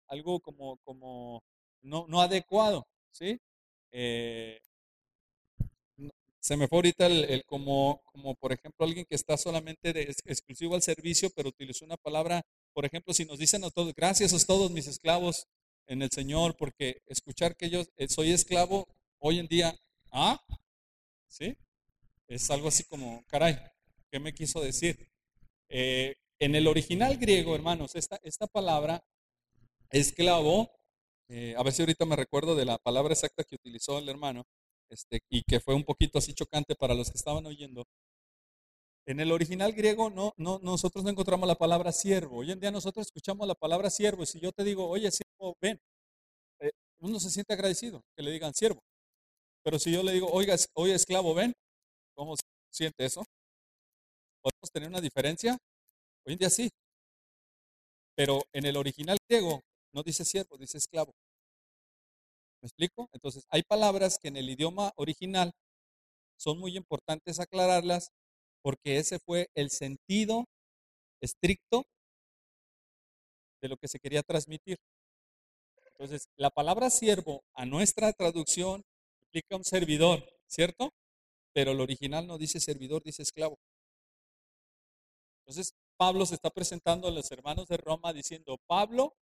algo 0.06 0.42
como, 0.42 0.78
como 0.84 1.42
no, 1.82 2.06
no 2.08 2.22
adecuado, 2.22 2.86
¿sí? 3.10 3.42
Eh, 3.92 4.60
se 6.52 6.58
me 6.58 6.68
fue 6.68 6.80
ahorita 6.80 7.06
el, 7.06 7.46
como, 7.46 8.02
como, 8.12 8.36
por 8.36 8.52
ejemplo, 8.52 8.86
alguien 8.86 9.06
que 9.06 9.16
está 9.16 9.38
solamente 9.38 9.94
de, 9.94 10.14
exclusivo 10.26 10.76
al 10.76 10.82
servicio, 10.82 11.30
pero 11.34 11.48
utilizó 11.48 11.86
una 11.86 11.96
palabra, 11.96 12.46
por 12.74 12.84
ejemplo, 12.84 13.14
si 13.14 13.24
nos 13.24 13.40
dicen 13.40 13.64
a 13.64 13.70
todos, 13.70 13.96
gracias 13.96 14.34
a 14.34 14.46
todos 14.46 14.70
mis 14.70 14.86
esclavos 14.86 15.48
en 15.88 16.02
el 16.02 16.12
Señor, 16.12 16.58
porque 16.58 17.04
escuchar 17.06 17.56
que 17.56 17.70
yo 17.70 17.84
eh, 17.96 18.10
soy 18.10 18.34
esclavo 18.34 18.86
hoy 19.20 19.40
en 19.40 19.48
día, 19.48 19.74
¿ah? 20.12 20.46
¿Sí? 21.30 21.56
Es 22.28 22.52
algo 22.52 22.68
así 22.68 22.84
como, 22.84 23.24
caray, 23.28 23.58
¿qué 24.12 24.20
me 24.20 24.34
quiso 24.34 24.60
decir? 24.60 25.10
Eh, 25.70 26.18
en 26.40 26.56
el 26.56 26.68
original 26.68 27.16
griego, 27.16 27.56
hermanos, 27.56 27.96
esta, 27.96 28.20
esta 28.24 28.48
palabra, 28.48 29.02
esclavo, 29.90 30.70
eh, 31.30 31.56
a 31.58 31.64
ver 31.64 31.72
si 31.72 31.82
ahorita 31.82 32.04
me 32.04 32.18
recuerdo 32.18 32.56
de 32.56 32.66
la 32.66 32.78
palabra 32.78 33.14
exacta 33.14 33.46
que 33.46 33.56
utilizó 33.56 34.00
el 34.00 34.10
hermano, 34.10 34.46
este, 34.92 35.22
y 35.30 35.42
que 35.44 35.60
fue 35.60 35.74
un 35.74 35.84
poquito 35.84 36.20
así 36.20 36.34
chocante 36.34 36.76
para 36.76 36.94
los 36.94 37.10
que 37.10 37.18
estaban 37.18 37.46
oyendo. 37.46 37.86
En 39.08 39.20
el 39.20 39.32
original 39.32 39.74
griego 39.74 40.10
no, 40.10 40.34
no, 40.38 40.60
nosotros 40.62 41.04
no 41.04 41.10
encontramos 41.10 41.48
la 41.48 41.56
palabra 41.56 41.92
siervo. 41.92 42.40
Hoy 42.40 42.52
en 42.52 42.60
día 42.60 42.72
nosotros 42.72 43.08
escuchamos 43.08 43.48
la 43.48 43.56
palabra 43.56 43.90
siervo 43.90 44.24
y 44.24 44.26
si 44.28 44.40
yo 44.40 44.52
te 44.52 44.64
digo, 44.64 44.88
oye, 44.88 45.10
siervo, 45.12 45.56
ven, 45.62 45.80
eh, 46.60 46.72
uno 47.00 47.20
se 47.20 47.32
siente 47.32 47.54
agradecido 47.54 48.04
que 48.16 48.24
le 48.24 48.32
digan 48.32 48.54
siervo. 48.54 48.82
Pero 49.64 49.80
si 49.80 49.92
yo 49.92 50.04
le 50.04 50.12
digo, 50.12 50.28
oiga, 50.32 50.56
oye, 50.74 50.94
esclavo, 50.94 51.34
ven, 51.34 51.54
¿cómo 52.16 52.36
se 52.36 52.44
siente 52.72 53.06
eso? 53.06 53.24
¿Podemos 54.42 54.72
tener 54.72 54.90
una 54.90 55.02
diferencia? 55.02 55.58
Hoy 56.26 56.34
en 56.34 56.40
día 56.40 56.50
sí. 56.50 56.70
Pero 58.16 58.42
en 58.54 58.66
el 58.66 58.78
original 58.78 59.18
griego 59.28 59.62
no 59.94 60.04
dice 60.04 60.26
siervo, 60.26 60.58
dice 60.58 60.78
esclavo. 60.78 61.14
¿Me 62.62 62.68
explico? 62.68 63.10
Entonces, 63.12 63.46
hay 63.50 63.64
palabras 63.64 64.20
que 64.22 64.28
en 64.28 64.38
el 64.38 64.50
idioma 64.50 64.92
original 64.96 65.52
son 66.38 66.60
muy 66.60 66.78
importantes 66.78 67.40
aclararlas 67.40 68.12
porque 68.62 68.98
ese 68.98 69.18
fue 69.20 69.50
el 69.56 69.72
sentido 69.72 70.46
estricto 71.22 71.84
de 73.62 73.70
lo 73.70 73.78
que 73.78 73.88
se 73.88 74.00
quería 74.00 74.22
transmitir. 74.22 74.78
Entonces, 75.88 76.30
la 76.36 76.52
palabra 76.52 76.90
siervo 76.90 77.44
a 77.54 77.66
nuestra 77.66 78.14
traducción 78.14 78.84
implica 79.24 79.56
un 79.56 79.64
servidor, 79.64 80.24
¿cierto? 80.48 80.92
Pero 81.54 81.72
el 81.72 81.82
original 81.82 82.28
no 82.28 82.38
dice 82.38 82.60
servidor, 82.60 83.04
dice 83.04 83.24
esclavo. 83.24 83.58
Entonces, 85.42 85.74
Pablo 85.98 86.26
se 86.26 86.36
está 86.36 86.50
presentando 86.50 87.08
a 87.08 87.12
los 87.12 87.32
hermanos 87.32 87.68
de 87.68 87.78
Roma 87.78 88.14
diciendo, 88.14 88.58
Pablo, 88.68 89.16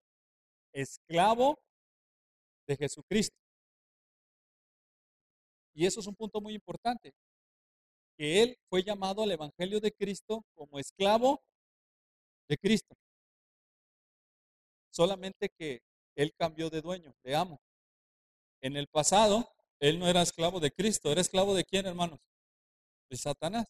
esclavo 0.73 1.57
de 2.69 2.77
Jesucristo. 2.77 3.35
Y 5.73 5.87
eso 5.87 5.99
es 5.99 6.07
un 6.07 6.15
punto 6.15 6.39
muy 6.39 6.53
importante, 6.53 7.13
que 8.15 8.43
él 8.43 8.57
fue 8.69 8.83
llamado 8.83 9.23
al 9.23 9.31
Evangelio 9.31 9.79
de 9.79 9.91
Cristo 9.91 10.45
como 10.53 10.77
esclavo 10.77 11.41
de 12.47 12.57
Cristo. 12.57 12.95
Solamente 14.91 15.49
que 15.49 15.81
él 16.15 16.31
cambió 16.37 16.69
de 16.69 16.81
dueño, 16.81 17.15
de 17.23 17.35
amo. 17.35 17.59
En 18.61 18.75
el 18.75 18.87
pasado, 18.87 19.49
él 19.79 19.97
no 19.97 20.07
era 20.07 20.21
esclavo 20.21 20.59
de 20.59 20.71
Cristo, 20.71 21.11
era 21.11 21.21
esclavo 21.21 21.55
de 21.55 21.63
quién, 21.63 21.87
hermanos? 21.87 22.19
De 23.09 23.17
Satanás. 23.17 23.65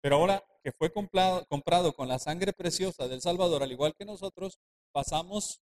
Pero 0.00 0.16
ahora 0.16 0.42
que 0.64 0.72
fue 0.72 0.92
comprado, 0.92 1.46
comprado 1.46 1.92
con 1.92 2.08
la 2.08 2.18
sangre 2.18 2.52
preciosa 2.52 3.06
del 3.06 3.20
Salvador, 3.20 3.62
al 3.62 3.70
igual 3.70 3.94
que 3.94 4.04
nosotros, 4.04 4.58
pasamos 4.92 5.60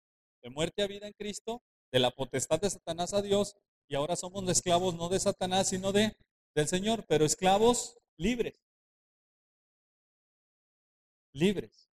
de 0.47 0.51
muerte 0.51 0.81
a 0.81 0.87
vida 0.87 1.07
en 1.07 1.13
Cristo, 1.13 1.61
de 1.91 1.99
la 1.99 2.09
potestad 2.09 2.61
de 2.61 2.69
Satanás 2.69 3.13
a 3.13 3.21
Dios, 3.21 3.57
y 3.89 3.95
ahora 3.95 4.15
somos 4.15 4.47
esclavos 4.49 4.95
no 4.95 5.09
de 5.09 5.19
Satanás, 5.19 5.67
sino 5.67 5.91
de 5.91 6.15
del 6.55 6.69
Señor, 6.69 7.05
pero 7.05 7.25
esclavos 7.25 7.97
libres. 8.17 8.55
Libres. 11.33 11.91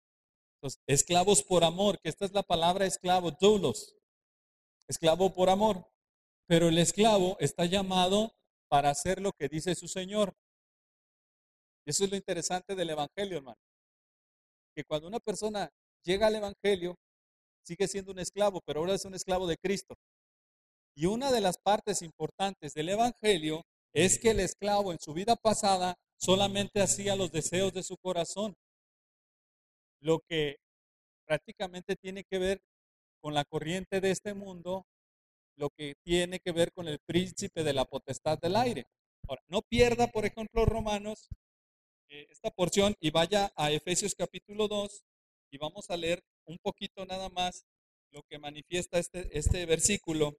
Entonces, 0.58 0.82
esclavos 0.86 1.42
por 1.42 1.64
amor, 1.64 2.00
que 2.00 2.10
esta 2.10 2.26
es 2.26 2.32
la 2.32 2.44
palabra 2.44 2.86
esclavo, 2.86 3.32
doulos. 3.32 3.98
Esclavo 4.88 5.34
por 5.34 5.50
amor. 5.50 5.92
Pero 6.46 6.68
el 6.70 6.78
esclavo 6.78 7.36
está 7.40 7.66
llamado 7.66 8.36
para 8.70 8.92
hacer 8.92 9.20
lo 9.20 9.32
que 9.34 9.50
dice 9.50 9.74
su 9.74 9.88
Señor. 9.88 10.34
Eso 11.86 12.04
es 12.06 12.12
lo 12.12 12.16
interesante 12.16 12.76
del 12.76 12.92
Evangelio, 12.92 13.38
hermano. 13.38 13.60
Que 14.76 14.84
cuando 14.84 15.08
una 15.08 15.20
persona 15.20 15.70
llega 16.04 16.28
al 16.28 16.36
Evangelio, 16.36 16.96
sigue 17.64 17.88
siendo 17.88 18.12
un 18.12 18.20
esclavo, 18.20 18.62
pero 18.66 18.82
ahora 18.82 18.94
es 18.94 19.06
un 19.06 19.14
esclavo 19.14 19.48
de 19.48 19.58
Cristo. 19.58 19.96
Y 20.96 21.08
una 21.08 21.32
de 21.32 21.42
las 21.42 21.58
partes 21.58 22.02
importantes 22.02 22.74
del 22.74 22.90
Evangelio 22.90 23.64
es 23.94 24.20
que 24.20 24.32
el 24.32 24.40
esclavo 24.40 24.92
en 24.92 25.00
su 25.00 25.14
vida 25.14 25.36
pasada 25.36 25.98
solamente 26.18 26.82
hacía 26.82 27.16
los 27.16 27.32
deseos 27.32 27.74
de 27.74 27.84
su 27.84 27.98
corazón, 27.98 28.56
lo 30.00 30.20
que 30.28 30.58
prácticamente 31.26 31.96
tiene 31.96 32.24
que 32.24 32.38
ver 32.38 32.62
con 33.22 33.34
la 33.34 33.46
corriente 33.46 34.02
de 34.02 34.12
este 34.12 34.34
mundo, 34.34 34.86
lo 35.56 35.70
que 35.70 35.96
tiene 36.04 36.40
que 36.40 36.52
ver 36.52 36.72
con 36.74 36.88
el 36.88 37.00
príncipe 37.00 37.64
de 37.64 37.74
la 37.74 37.86
potestad 37.86 38.38
del 38.40 38.56
aire. 38.56 38.86
Ahora, 39.28 39.42
no 39.48 39.62
pierda, 39.62 40.08
por 40.08 40.26
ejemplo, 40.26 40.66
Romanos, 40.66 41.30
eh, 42.10 42.28
esta 42.30 42.52
porción 42.52 42.96
y 43.00 43.12
vaya 43.12 43.52
a 43.56 43.72
Efesios 43.72 44.14
capítulo 44.16 44.68
2 44.68 45.04
y 45.52 45.58
vamos 45.58 45.90
a 45.90 45.98
leer 45.98 46.22
un 46.46 46.58
poquito 46.60 47.06
nada 47.06 47.30
más 47.30 47.66
lo 48.12 48.24
que 48.24 48.40
manifiesta 48.40 49.00
este, 49.00 49.38
este 49.38 49.66
versículo 49.66 50.38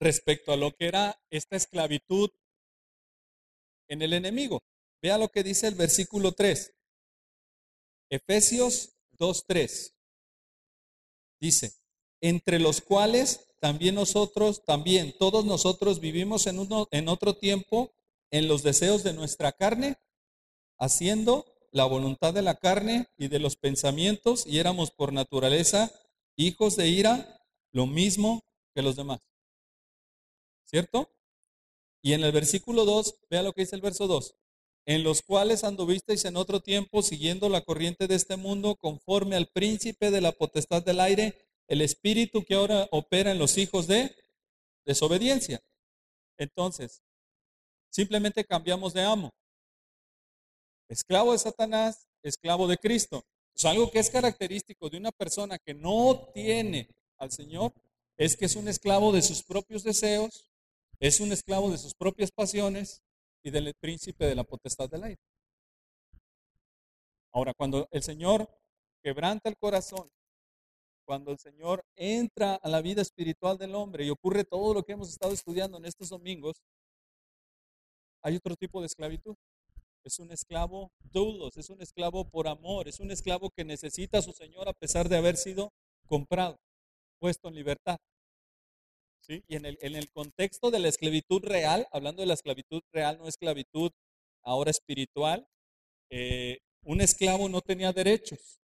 respecto 0.00 0.52
a 0.52 0.56
lo 0.56 0.74
que 0.74 0.86
era 0.86 1.20
esta 1.30 1.56
esclavitud 1.56 2.30
en 3.88 4.02
el 4.02 4.12
enemigo. 4.12 4.62
Vea 5.00 5.18
lo 5.18 5.28
que 5.28 5.42
dice 5.42 5.68
el 5.68 5.74
versículo 5.74 6.32
3. 6.32 6.74
Efesios 8.10 8.96
2.3. 9.18 9.94
Dice, 11.40 11.72
entre 12.20 12.58
los 12.58 12.80
cuales 12.80 13.48
también 13.60 13.94
nosotros, 13.94 14.64
también 14.64 15.14
todos 15.18 15.44
nosotros 15.44 16.00
vivimos 16.00 16.46
en, 16.46 16.58
uno, 16.58 16.88
en 16.90 17.08
otro 17.08 17.36
tiempo 17.36 17.92
en 18.30 18.48
los 18.48 18.62
deseos 18.62 19.04
de 19.04 19.12
nuestra 19.12 19.52
carne, 19.52 19.98
haciendo 20.78 21.46
la 21.70 21.84
voluntad 21.84 22.32
de 22.34 22.42
la 22.42 22.54
carne 22.54 23.08
y 23.16 23.28
de 23.28 23.38
los 23.38 23.56
pensamientos 23.56 24.46
y 24.46 24.58
éramos 24.58 24.90
por 24.90 25.12
naturaleza 25.12 25.92
hijos 26.36 26.76
de 26.76 26.88
ira, 26.88 27.40
lo 27.72 27.86
mismo 27.86 28.44
que 28.74 28.82
los 28.82 28.96
demás. 28.96 29.20
¿Cierto? 30.64 31.10
Y 32.02 32.12
en 32.12 32.22
el 32.22 32.32
versículo 32.32 32.84
2, 32.84 33.20
vea 33.28 33.42
lo 33.42 33.52
que 33.52 33.62
dice 33.62 33.76
el 33.76 33.82
verso 33.82 34.06
2, 34.06 34.34
en 34.86 35.02
los 35.02 35.22
cuales 35.22 35.64
anduvisteis 35.64 36.24
en 36.24 36.36
otro 36.36 36.60
tiempo 36.60 37.02
siguiendo 37.02 37.48
la 37.48 37.62
corriente 37.62 38.06
de 38.06 38.14
este 38.14 38.36
mundo 38.36 38.76
conforme 38.76 39.36
al 39.36 39.48
príncipe 39.48 40.10
de 40.10 40.20
la 40.20 40.32
potestad 40.32 40.82
del 40.82 41.00
aire, 41.00 41.34
el 41.66 41.82
espíritu 41.82 42.44
que 42.44 42.54
ahora 42.54 42.88
opera 42.92 43.32
en 43.32 43.38
los 43.38 43.58
hijos 43.58 43.86
de 43.86 44.14
desobediencia. 44.86 45.60
Entonces, 46.38 47.02
simplemente 47.90 48.44
cambiamos 48.44 48.94
de 48.94 49.02
amo. 49.02 49.30
Esclavo 50.88 51.32
de 51.32 51.38
Satanás, 51.38 52.08
esclavo 52.22 52.66
de 52.66 52.78
Cristo. 52.78 53.24
Es 53.54 53.64
algo 53.64 53.90
que 53.90 53.98
es 53.98 54.10
característico 54.10 54.88
de 54.88 54.98
una 54.98 55.12
persona 55.12 55.58
que 55.58 55.74
no 55.74 56.30
tiene 56.32 56.88
al 57.18 57.30
Señor 57.30 57.72
es 58.18 58.36
que 58.36 58.46
es 58.46 58.56
un 58.56 58.66
esclavo 58.66 59.12
de 59.12 59.22
sus 59.22 59.44
propios 59.44 59.84
deseos, 59.84 60.50
es 60.98 61.20
un 61.20 61.30
esclavo 61.30 61.70
de 61.70 61.78
sus 61.78 61.94
propias 61.94 62.32
pasiones 62.32 63.00
y 63.44 63.50
del 63.50 63.72
príncipe 63.74 64.26
de 64.26 64.34
la 64.34 64.42
potestad 64.42 64.90
del 64.90 65.04
aire. 65.04 65.22
Ahora, 67.32 67.54
cuando 67.54 67.86
el 67.92 68.02
Señor 68.02 68.50
quebranta 69.02 69.48
el 69.48 69.56
corazón, 69.56 70.10
cuando 71.04 71.30
el 71.30 71.38
Señor 71.38 71.84
entra 71.94 72.56
a 72.56 72.68
la 72.68 72.82
vida 72.82 73.00
espiritual 73.00 73.56
del 73.56 73.76
hombre 73.76 74.04
y 74.04 74.10
ocurre 74.10 74.42
todo 74.44 74.74
lo 74.74 74.82
que 74.82 74.92
hemos 74.92 75.08
estado 75.08 75.32
estudiando 75.32 75.78
en 75.78 75.84
estos 75.84 76.08
domingos, 76.08 76.60
hay 78.22 78.34
otro 78.34 78.56
tipo 78.56 78.80
de 78.80 78.86
esclavitud. 78.86 79.36
Es 80.04 80.18
un 80.18 80.30
esclavo 80.32 80.90
doulos, 81.00 81.56
es 81.56 81.70
un 81.70 81.80
esclavo 81.82 82.28
por 82.28 82.48
amor, 82.48 82.88
es 82.88 83.00
un 83.00 83.10
esclavo 83.10 83.50
que 83.50 83.64
necesita 83.64 84.18
a 84.18 84.22
su 84.22 84.32
Señor 84.32 84.68
a 84.68 84.72
pesar 84.72 85.08
de 85.08 85.16
haber 85.16 85.36
sido 85.36 85.72
comprado, 86.06 86.56
puesto 87.18 87.48
en 87.48 87.54
libertad. 87.54 87.98
¿Sí? 89.20 89.44
Y 89.46 89.56
en 89.56 89.66
el, 89.66 89.78
en 89.82 89.94
el 89.94 90.10
contexto 90.10 90.70
de 90.70 90.78
la 90.78 90.88
esclavitud 90.88 91.42
real, 91.44 91.86
hablando 91.92 92.22
de 92.22 92.26
la 92.26 92.34
esclavitud 92.34 92.80
real, 92.92 93.18
no 93.18 93.28
esclavitud 93.28 93.90
ahora 94.42 94.70
espiritual, 94.70 95.46
eh, 96.10 96.58
un 96.82 97.00
esclavo 97.02 97.48
no 97.48 97.60
tenía 97.60 97.92
derechos. 97.92 98.58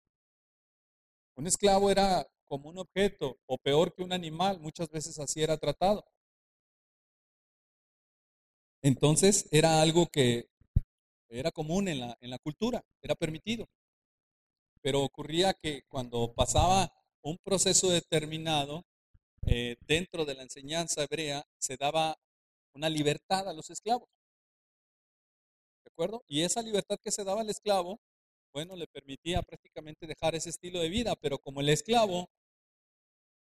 Un 1.36 1.48
esclavo 1.48 1.90
era 1.90 2.28
como 2.46 2.70
un 2.70 2.78
objeto 2.78 3.40
o 3.48 3.58
peor 3.58 3.94
que 3.96 4.04
un 4.04 4.14
animal, 4.14 4.60
muchas 4.60 4.90
veces 4.90 5.18
así 5.18 5.42
era 5.42 5.58
tratado. 5.58 6.06
Entonces 8.84 9.48
era 9.52 9.82
algo 9.82 10.08
que 10.08 10.50
era 11.40 11.52
común 11.52 11.88
en 11.88 12.00
la, 12.00 12.18
en 12.20 12.30
la 12.30 12.40
cultura, 12.40 12.84
era 13.02 13.16
permitido. 13.16 13.68
Pero 14.82 15.04
ocurría 15.04 15.54
que 15.54 15.84
cuando 15.88 16.34
pasaba 16.34 16.92
un 17.24 17.38
proceso 17.44 17.90
determinado, 17.90 18.84
eh, 19.46 19.76
dentro 19.88 20.26
de 20.26 20.36
la 20.36 20.44
enseñanza 20.44 21.04
hebrea 21.04 21.44
se 21.60 21.78
daba 21.78 22.16
una 22.74 22.90
libertad 22.90 23.48
a 23.48 23.54
los 23.54 23.70
esclavos. 23.70 24.08
¿De 25.84 25.90
acuerdo? 25.92 26.24
Y 26.28 26.42
esa 26.44 26.62
libertad 26.62 26.98
que 27.04 27.12
se 27.12 27.24
daba 27.24 27.42
al 27.42 27.50
esclavo, 27.50 28.00
bueno, 28.54 28.76
le 28.76 28.88
permitía 28.88 29.42
prácticamente 29.42 30.08
dejar 30.08 30.36
ese 30.36 30.50
estilo 30.50 30.80
de 30.80 30.90
vida, 30.90 31.16
pero 31.16 31.38
como 31.40 31.62
el 31.62 31.70
esclavo 31.70 32.30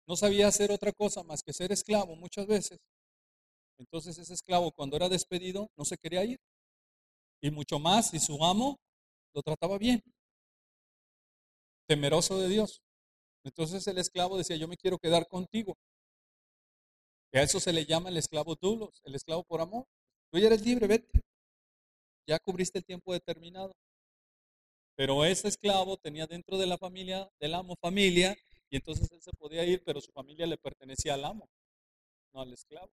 no 0.08 0.16
sabía 0.16 0.48
hacer 0.48 0.72
otra 0.72 0.92
cosa 0.92 1.24
más 1.24 1.42
que 1.44 1.54
ser 1.54 1.72
esclavo 1.72 2.16
muchas 2.16 2.46
veces, 2.48 2.80
entonces 3.78 4.18
ese 4.18 4.34
esclavo 4.34 4.72
cuando 4.72 4.96
era 4.96 5.10
despedido 5.10 5.70
no 5.78 5.86
se 5.86 5.98
quería 5.98 6.24
ir. 6.24 6.40
Y 7.46 7.52
mucho 7.52 7.78
más 7.78 8.10
si 8.10 8.20
su 8.20 8.44
amo 8.44 8.80
lo 9.36 9.44
trataba 9.44 9.78
bien, 9.78 10.02
temeroso 11.88 12.40
de 12.40 12.48
Dios. 12.50 12.82
Entonces 13.44 13.86
el 13.86 14.00
esclavo 14.00 14.36
decía, 14.36 14.56
yo 14.56 14.68
me 14.68 14.78
quiero 14.78 14.98
quedar 14.98 15.28
contigo. 15.28 15.78
Y 17.32 17.38
a 17.38 17.44
eso 17.44 17.60
se 17.60 17.72
le 17.72 17.86
llama 17.86 18.10
el 18.10 18.18
esclavo 18.18 18.56
dulos, 18.56 19.00
el 19.04 19.14
esclavo 19.14 19.44
por 19.44 19.62
amor. 19.62 19.86
Tú 20.32 20.40
ya 20.40 20.48
eres 20.48 20.66
libre, 20.66 20.88
vete. 20.88 21.22
Ya 22.28 22.40
cubriste 22.40 22.80
el 22.80 22.86
tiempo 22.86 23.14
determinado. 23.14 23.76
Pero 24.96 25.24
ese 25.24 25.48
esclavo 25.48 25.98
tenía 25.98 26.26
dentro 26.26 26.58
de 26.58 26.66
la 26.66 26.80
familia, 26.80 27.30
del 27.40 27.54
amo, 27.54 27.76
familia, 27.80 28.36
y 28.72 28.78
entonces 28.78 29.08
él 29.12 29.22
se 29.22 29.32
podía 29.34 29.64
ir, 29.66 29.84
pero 29.84 30.02
su 30.02 30.12
familia 30.12 30.48
le 30.48 30.58
pertenecía 30.58 31.14
al 31.14 31.26
amo, 31.26 31.48
no 32.34 32.42
al 32.42 32.52
esclavo. 32.52 32.90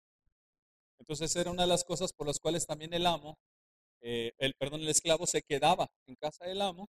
Entonces 0.99 1.33
era 1.37 1.51
una 1.51 1.61
de 1.61 1.69
las 1.69 1.85
cosas 1.85 2.11
por 2.11 2.27
las 2.27 2.37
cuales 2.37 2.67
también 2.67 2.93
el 2.93 3.05
amo, 3.05 3.37
eh, 4.01 4.33
el 4.37 4.53
perdón, 4.55 4.81
el 4.81 4.89
esclavo 4.89 5.25
se 5.27 5.41
quedaba 5.41 5.89
en 6.07 6.15
casa 6.15 6.45
del 6.45 6.61
amo 6.61 6.89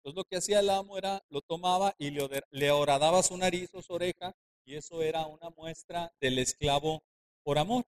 entonces 0.00 0.16
lo 0.16 0.24
que 0.24 0.36
hacía 0.36 0.60
el 0.60 0.70
amo 0.70 0.96
era, 0.96 1.22
lo 1.28 1.42
tomaba 1.42 1.94
y 1.98 2.10
le, 2.10 2.26
le 2.50 2.70
horadaba 2.70 3.22
su 3.22 3.36
nariz 3.36 3.68
o 3.74 3.82
su 3.82 3.92
oreja, 3.92 4.34
y 4.64 4.76
eso 4.76 5.02
era 5.02 5.26
una 5.26 5.50
muestra 5.50 6.10
del 6.20 6.38
esclavo 6.38 7.02
por 7.42 7.58
amor. 7.58 7.84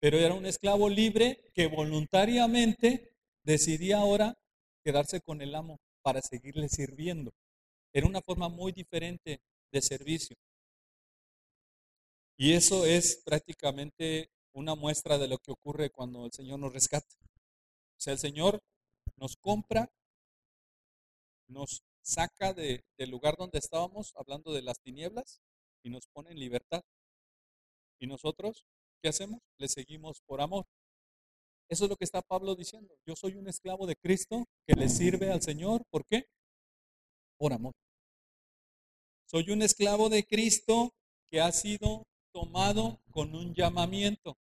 Pero 0.00 0.18
era 0.18 0.34
un 0.34 0.44
esclavo 0.44 0.90
libre 0.90 1.50
que 1.54 1.66
voluntariamente 1.66 3.14
decidía 3.42 3.98
ahora 4.00 4.34
quedarse 4.84 5.22
con 5.22 5.40
el 5.40 5.54
amo 5.54 5.78
para 6.02 6.20
seguirle 6.20 6.68
sirviendo. 6.68 7.32
Era 7.94 8.06
una 8.06 8.20
forma 8.20 8.50
muy 8.50 8.72
diferente 8.72 9.40
de 9.72 9.80
servicio. 9.80 10.36
Y 12.36 12.52
eso 12.52 12.84
es 12.84 13.22
prácticamente 13.24 14.28
una 14.56 14.74
muestra 14.74 15.18
de 15.18 15.28
lo 15.28 15.38
que 15.38 15.52
ocurre 15.52 15.90
cuando 15.90 16.24
el 16.24 16.32
Señor 16.32 16.58
nos 16.58 16.72
rescata. 16.72 17.14
O 17.20 18.00
sea, 18.00 18.12
el 18.12 18.18
Señor 18.18 18.62
nos 19.16 19.36
compra 19.36 19.90
nos 21.48 21.82
saca 22.02 22.52
del 22.54 22.82
lugar 23.10 23.36
donde 23.36 23.58
estábamos, 23.58 24.12
hablando 24.16 24.52
de 24.52 24.62
las 24.62 24.80
tinieblas, 24.80 25.40
y 25.82 25.90
nos 25.90 26.06
pone 26.08 26.30
en 26.30 26.40
libertad. 26.40 26.82
Y 28.00 28.06
nosotros, 28.06 28.64
¿qué 29.02 29.08
hacemos? 29.08 29.40
Le 29.58 29.68
seguimos 29.68 30.20
por 30.26 30.40
amor. 30.40 30.66
Eso 31.68 31.84
es 31.84 31.90
lo 31.90 31.96
que 31.96 32.04
está 32.04 32.22
Pablo 32.22 32.54
diciendo. 32.54 32.96
Yo 33.06 33.14
soy 33.16 33.34
un 33.34 33.48
esclavo 33.48 33.86
de 33.86 33.96
Cristo 33.96 34.46
que 34.66 34.74
le 34.74 34.88
sirve 34.88 35.30
al 35.30 35.42
Señor. 35.42 35.84
¿Por 35.90 36.04
qué? 36.06 36.26
Por 37.38 37.52
amor. 37.52 37.74
Soy 39.26 39.50
un 39.50 39.62
esclavo 39.62 40.08
de 40.08 40.24
Cristo 40.24 40.94
que 41.30 41.40
ha 41.40 41.50
sido 41.52 42.04
tomado 42.32 43.00
con 43.10 43.34
un 43.34 43.54
llamamiento. 43.54 44.36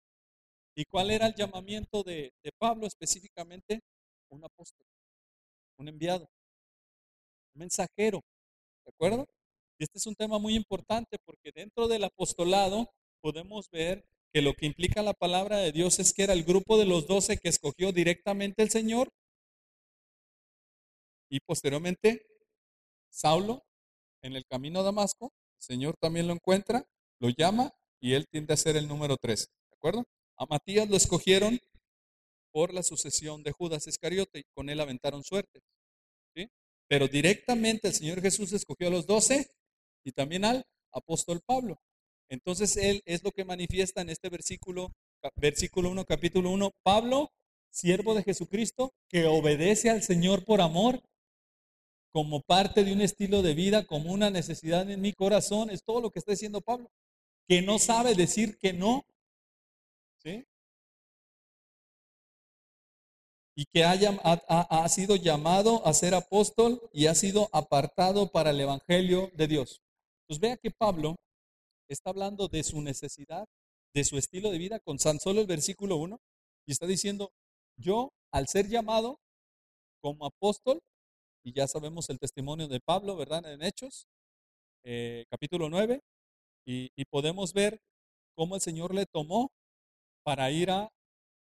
¿Y 0.75 0.85
cuál 0.87 1.11
era 1.11 1.27
el 1.27 1.35
llamamiento 1.35 2.03
de, 2.03 2.33
Pablo 2.59 2.87
específicamente? 2.87 3.81
Un 4.31 4.45
apóstol, 4.45 4.87
un 5.77 5.89
enviado 5.89 6.29
mensajero. 7.55 8.23
¿De 8.85 8.91
acuerdo? 8.91 9.29
Y 9.79 9.85
este 9.85 9.99
es 9.99 10.07
un 10.07 10.15
tema 10.15 10.39
muy 10.39 10.55
importante 10.55 11.19
porque 11.25 11.53
dentro 11.55 11.89
del 11.89 12.05
apostolado 12.05 12.91
podemos 13.21 13.69
ver 13.71 14.07
que 14.33 14.41
lo 14.41 14.55
que 14.55 14.67
implica 14.67 15.03
la 15.03 15.13
palabra 15.13 15.59
de 15.59 15.73
Dios 15.73 15.99
es 15.99 16.15
que 16.15 16.23
era 16.25 16.33
el 16.33 16.45
grupo 16.45 16.79
de 16.79 16.87
los 16.87 17.07
doce 17.07 17.37
que 17.37 17.51
escogió 17.51 17.93
directamente 17.93 18.63
el 18.63 18.71
Señor 18.71 19.13
y 21.29 21.41
posteriormente 21.41 22.27
Saulo 23.11 23.63
en 24.23 24.35
el 24.37 24.47
camino 24.47 24.81
a 24.81 24.85
Damasco, 24.85 25.33
el 25.59 25.63
Señor 25.63 25.97
también 26.01 26.27
lo 26.27 26.33
encuentra, 26.33 26.87
lo 27.19 27.29
llama 27.29 27.75
y 28.01 28.15
él 28.15 28.27
tiende 28.29 28.55
a 28.55 28.57
ser 28.57 28.77
el 28.77 28.89
número 28.89 29.17
tres. 29.17 29.51
¿De 29.71 29.77
acuerdo? 29.77 30.07
A 30.43 30.47
Matías 30.51 30.89
lo 30.89 30.97
escogieron 30.97 31.61
por 32.51 32.75
la 32.75 32.83
sucesión 32.83 33.45
de 33.45 33.53
Judas 33.53 33.87
Iscariote 33.87 34.41
y 34.41 34.45
con 34.57 34.71
él 34.71 34.81
aventaron 34.81 35.23
suerte. 35.23 35.61
Pero 36.89 37.07
directamente 37.07 37.87
el 37.87 37.95
Señor 37.95 38.21
Jesús 38.21 38.53
escogió 38.53 38.89
a 38.89 38.91
los 38.91 39.07
doce 39.07 39.47
y 40.05 40.11
también 40.11 40.45
al 40.45 40.65
apóstol 40.91 41.41
Pablo. 41.47 41.79
Entonces 42.29 42.77
él 42.77 43.03
es 43.07 43.23
lo 43.23 43.31
que 43.31 43.45
manifiesta 43.45 44.01
en 44.01 44.11
este 44.11 44.31
versículo, 44.31 44.91
versículo 45.37 45.91
1, 45.91 46.05
capítulo 46.07 46.51
1. 46.51 46.73
Pablo, 46.83 47.31
siervo 47.71 48.17
de 48.17 48.25
Jesucristo, 48.25 48.93
que 49.09 49.27
obedece 49.27 49.91
al 49.91 50.03
Señor 50.03 50.45
por 50.45 50.61
amor, 50.61 51.01
como 52.11 52.41
parte 52.41 52.83
de 52.83 52.93
un 52.93 53.01
estilo 53.01 53.43
de 53.43 53.55
vida, 53.55 53.87
como 53.87 54.13
una 54.13 54.29
necesidad 54.29 54.91
en 54.91 55.01
mi 55.01 55.13
corazón, 55.13 55.71
es 55.71 55.85
todo 55.85 56.01
lo 56.01 56.11
que 56.11 56.19
está 56.19 56.33
diciendo 56.33 56.61
Pablo. 56.63 56.91
Que 57.47 57.63
no 57.63 57.79
sabe 57.79 58.17
decir 58.17 58.59
que 58.59 58.73
no. 58.73 59.07
Y 63.55 63.67
que 63.67 63.85
haya, 63.85 64.19
ha, 64.23 64.89
sido 64.89 65.17
llamado 65.17 65.87
a 65.87 65.93
ser 65.93 66.15
apóstol 66.15 66.89
y 66.93 67.07
ha 67.07 67.15
sido 67.15 67.51
apartado 67.53 68.29
para 68.29 68.51
el 68.51 68.61
Evangelio 68.61 69.31
de 69.35 69.47
Dios. 69.47 69.83
Pues 70.27 70.41
vea 70.41 70.57
que 70.57 70.71
Pablo 70.71 71.17
está 71.89 72.11
hablando 72.11 72.49
de 72.49 72.63
su 72.63 72.81
necesidad, 72.81 73.47
de 73.95 74.05
su 74.05 74.17
estilo 74.17 74.51
de 74.51 74.59
vida, 74.59 74.81
con 74.81 74.97
tan 74.97 75.21
solo 75.21 75.43
el 75.43 75.47
versículo 75.47 75.97
1, 75.97 76.19
y 76.67 76.73
está 76.73 76.87
diciendo, 76.87 77.31
yo 77.77 78.11
al 78.33 78.49
ser 78.49 78.69
llamado 78.69 79.19
como 80.01 80.25
apóstol, 80.25 80.81
y 81.45 81.53
ya 81.53 81.67
sabemos 81.67 82.09
el 82.09 82.19
testimonio 82.19 82.69
de 82.69 82.81
Pablo, 82.81 83.17
¿verdad? 83.17 83.45
En 83.53 83.63
Hechos, 83.63 84.07
eh, 84.85 85.27
capítulo 85.29 85.69
9, 85.69 86.01
y, 86.65 86.91
y 86.97 87.05
podemos 87.05 87.53
ver 87.53 87.81
cómo 88.35 88.55
el 88.55 88.63
Señor 88.63 88.95
le 88.95 89.05
tomó 89.05 89.51
para 90.25 90.51
ir 90.51 90.71
a 90.71 90.89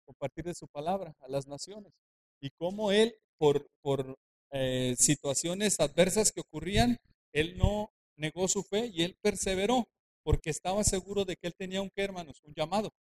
compartir 0.03 0.45
de 0.45 0.55
su 0.55 0.67
palabra 0.69 1.15
a 1.21 1.29
las 1.29 1.47
naciones 1.47 1.93
y 2.41 2.51
cómo 2.51 2.93
él, 2.93 3.15
por, 3.38 3.67
por 3.83 4.17
eh, 4.51 4.95
situaciones 4.99 5.81
adversas 5.81 6.33
que 6.33 6.41
ocurrían, 6.41 6.99
él 7.33 7.57
no 7.57 7.91
negó 8.17 8.49
su 8.49 8.62
fe 8.62 8.91
y 8.93 9.03
él 9.03 9.17
perseveró 9.23 9.87
porque 10.25 10.51
estaba 10.51 10.85
seguro 10.85 11.25
de 11.25 11.37
que 11.37 11.49
él 11.49 11.55
tenía 11.57 11.83
un 11.83 11.91
que, 11.91 12.03
hermanos, 12.03 12.41
un 12.45 12.55
llamado. 12.55 12.91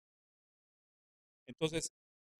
Entonces, 1.46 1.90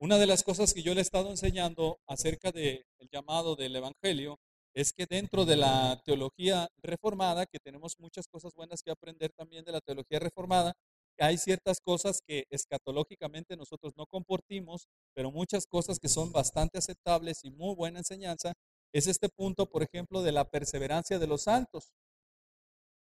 una 0.01 0.19
de 0.19 0.27
las 0.27 0.43
cosas 0.43 0.75
que 0.75 0.83
yo 0.83 0.95
le 0.95 1.01
he 1.01 1.03
estado 1.03 1.31
enseñando 1.31 1.99
acerca 2.09 2.51
del 2.51 2.85
llamado 3.13 3.55
del 3.55 3.77
Evangelio 3.77 4.39
es 4.75 4.93
que 4.93 5.07
dentro 5.07 5.45
de 5.45 5.57
la 5.57 6.01
teología 6.05 6.69
reformada, 6.83 7.47
que 7.47 7.59
tenemos 7.59 7.95
muchas 7.99 8.27
cosas 8.27 8.53
buenas 8.55 8.83
que 8.83 8.91
aprender 8.91 9.31
también 9.33 9.65
de 9.65 9.73
la 9.73 9.81
teología 9.81 10.19
reformada, 10.19 10.73
hay 11.19 11.39
ciertas 11.39 11.81
cosas 11.81 12.21
que 12.27 12.45
escatológicamente 12.51 13.57
nosotros 13.57 13.93
no 13.97 14.07
compartimos, 14.07 14.87
pero 15.15 15.31
muchas 15.31 15.67
cosas 15.67 15.99
que 15.99 16.09
son 16.09 16.33
bastante 16.33 16.79
aceptables 16.79 17.45
y 17.45 17.51
muy 17.51 17.75
buena 17.75 17.99
enseñanza. 17.99 18.53
Es 18.93 19.07
este 19.07 19.29
punto, 19.29 19.67
por 19.67 19.83
ejemplo, 19.83 20.23
de 20.23 20.33
la 20.33 20.51
perseverancia 20.51 21.19
de 21.19 21.27
los 21.27 21.43
santos, 21.43 21.93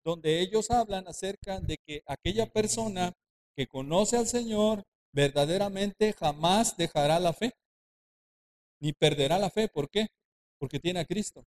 donde 0.04 0.40
ellos 0.40 0.70
hablan 0.70 1.06
acerca 1.08 1.60
de 1.60 1.76
que 1.86 2.02
aquella 2.06 2.46
persona 2.46 3.12
que 3.56 3.66
conoce 3.66 4.16
al 4.16 4.26
Señor 4.26 4.82
verdaderamente 5.12 6.12
jamás 6.12 6.76
dejará 6.76 7.20
la 7.20 7.32
fe, 7.32 7.52
ni 8.80 8.92
perderá 8.92 9.38
la 9.38 9.50
fe. 9.50 9.68
¿Por 9.68 9.90
qué? 9.90 10.08
porque 10.60 10.78
tiene 10.78 11.00
a 11.00 11.04
Cristo. 11.06 11.44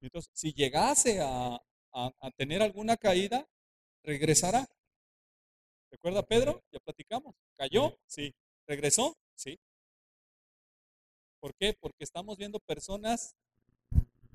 Entonces, 0.00 0.30
si 0.34 0.52
llegase 0.52 1.20
a, 1.20 1.60
a 1.92 2.30
tener 2.36 2.62
alguna 2.62 2.96
caída, 2.96 3.44
regresará. 4.06 4.66
¿Recuerda 5.90 6.22
Pedro? 6.22 6.62
Ya 6.72 6.78
platicamos. 6.78 7.34
¿Cayó? 7.56 7.98
Sí. 8.06 8.34
¿Regresó? 8.66 9.14
Sí. 9.34 9.58
¿Por 11.40 11.54
qué? 11.54 11.74
Porque 11.78 12.04
estamos 12.04 12.38
viendo 12.38 12.58
personas 12.60 13.34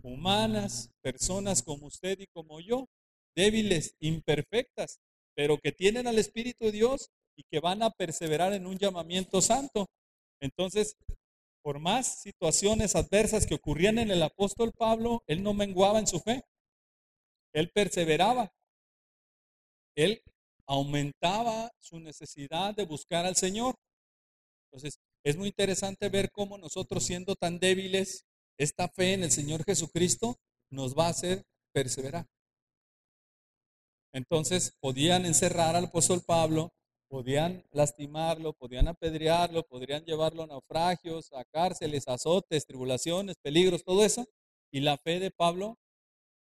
humanas, 0.04 0.90
personas 1.02 1.64
como 1.64 1.88
usted 1.88 2.20
y 2.20 2.28
como 2.28 2.60
yo, 2.60 2.88
débiles, 3.36 3.96
imperfectas, 4.00 5.00
pero 5.36 5.58
que 5.58 5.72
tienen 5.72 6.08
al 6.08 6.20
Espíritu 6.20 6.66
de 6.66 6.72
Dios 6.72 7.10
y 7.36 7.44
que 7.44 7.60
van 7.60 7.82
a 7.84 7.92
perseverar 7.92 8.54
en 8.54 8.68
un 8.68 8.78
llamamiento 8.78 9.42
santo. 9.42 9.88
Entonces, 10.40 10.96
por 11.62 11.80
más 11.80 12.22
situaciones 12.22 12.96
adversas 12.96 13.46
que 13.46 13.56
ocurrían 13.56 14.00
en 14.00 14.12
el 14.12 14.24
apóstol 14.24 14.72
Pablo, 14.78 15.24
él 15.28 15.44
no 15.44 15.54
menguaba 15.54 16.00
en 16.00 16.08
su 16.08 16.20
fe. 16.20 16.44
Él 17.54 17.70
perseveraba. 17.70 18.52
Él 19.96 20.22
aumentaba 20.66 21.72
su 21.80 22.00
necesidad 22.00 22.76
de 22.76 22.86
buscar 22.86 23.26
al 23.26 23.36
Señor. 23.36 23.76
Entonces, 24.66 25.00
es 25.24 25.36
muy 25.36 25.50
interesante 25.50 26.10
ver 26.10 26.32
cómo 26.32 26.58
nosotros 26.58 27.04
siendo 27.04 27.36
tan 27.36 27.60
débiles, 27.60 28.26
esta 28.58 28.88
fe 28.88 29.14
en 29.14 29.24
el 29.24 29.32
Señor 29.32 29.64
Jesucristo 29.64 30.38
nos 30.70 30.98
va 30.98 31.08
a 31.08 31.10
hacer 31.10 31.44
perseverar. 31.74 32.26
Entonces, 34.14 34.74
podían 34.80 35.26
encerrar 35.26 35.76
al 35.76 35.86
apóstol 35.86 36.22
Pablo, 36.26 36.72
podían 37.10 37.66
lastimarlo, 37.72 38.54
podían 38.54 38.88
apedrearlo, 38.88 39.64
podrían 39.64 40.04
llevarlo 40.06 40.44
a 40.44 40.48
naufragios, 40.48 41.32
a 41.34 41.44
cárceles, 41.46 42.08
azotes, 42.08 42.66
tribulaciones, 42.66 43.36
peligros, 43.42 43.84
todo 43.84 44.04
eso. 44.04 44.26
Y 44.72 44.80
la 44.80 44.98
fe 44.98 45.20
de 45.20 45.32
Pablo 45.32 45.78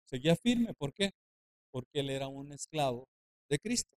seguía 0.05 0.35
firme. 0.35 0.73
¿Por 0.73 0.93
qué? 0.93 1.11
Porque 1.71 1.99
él 1.99 2.09
era 2.09 2.27
un 2.27 2.51
esclavo 2.51 3.07
de 3.49 3.59
Cristo. 3.59 3.95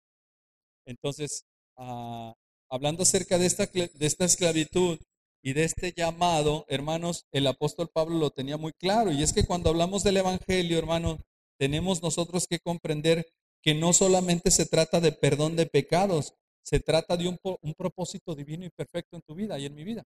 Entonces, 0.86 1.46
ah, 1.78 2.34
hablando 2.70 3.04
acerca 3.04 3.38
de 3.38 3.46
esta, 3.46 3.66
de 3.66 4.06
esta 4.06 4.26
esclavitud 4.26 5.00
y 5.42 5.54
de 5.54 5.64
este 5.64 5.94
llamado, 5.96 6.66
hermanos, 6.68 7.26
el 7.32 7.48
apóstol 7.48 7.90
Pablo 7.94 8.18
lo 8.18 8.32
tenía 8.32 8.58
muy 8.58 8.74
claro. 8.74 9.12
Y 9.12 9.24
es 9.24 9.34
que 9.34 9.46
cuando 9.46 9.70
hablamos 9.70 10.04
del 10.04 10.18
Evangelio, 10.18 10.78
hermanos, 10.78 11.20
tenemos 11.58 12.02
nosotros 12.02 12.48
que 12.48 12.60
comprender 12.60 13.26
que 13.62 13.74
no 13.74 13.94
solamente 13.94 14.52
se 14.52 14.66
trata 14.66 15.00
de 15.02 15.12
perdón 15.12 15.56
de 15.56 15.66
pecados, 15.66 16.34
se 16.64 16.80
trata 16.80 17.18
de 17.18 17.28
un, 17.28 17.38
un 17.62 17.74
propósito 17.74 18.36
divino 18.36 18.66
y 18.66 18.70
perfecto 18.70 19.16
en 19.18 19.22
tu 19.22 19.36
vida 19.36 19.60
y 19.60 19.66
en 19.66 19.76
mi 19.76 19.84
vida. 19.84 20.04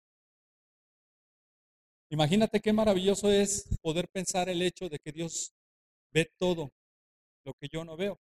Imagínate 2.11 2.61
qué 2.61 2.73
maravilloso 2.73 3.31
es 3.31 3.69
poder 3.83 4.09
pensar 4.09 4.49
el 4.49 4.63
hecho 4.63 4.89
de 4.89 4.99
que 4.99 5.13
Dios 5.13 5.53
ve 6.11 6.31
todo 6.39 6.71
lo 7.45 7.53
que 7.55 7.69
yo 7.71 7.85
no 7.85 7.97
veo. 7.97 8.19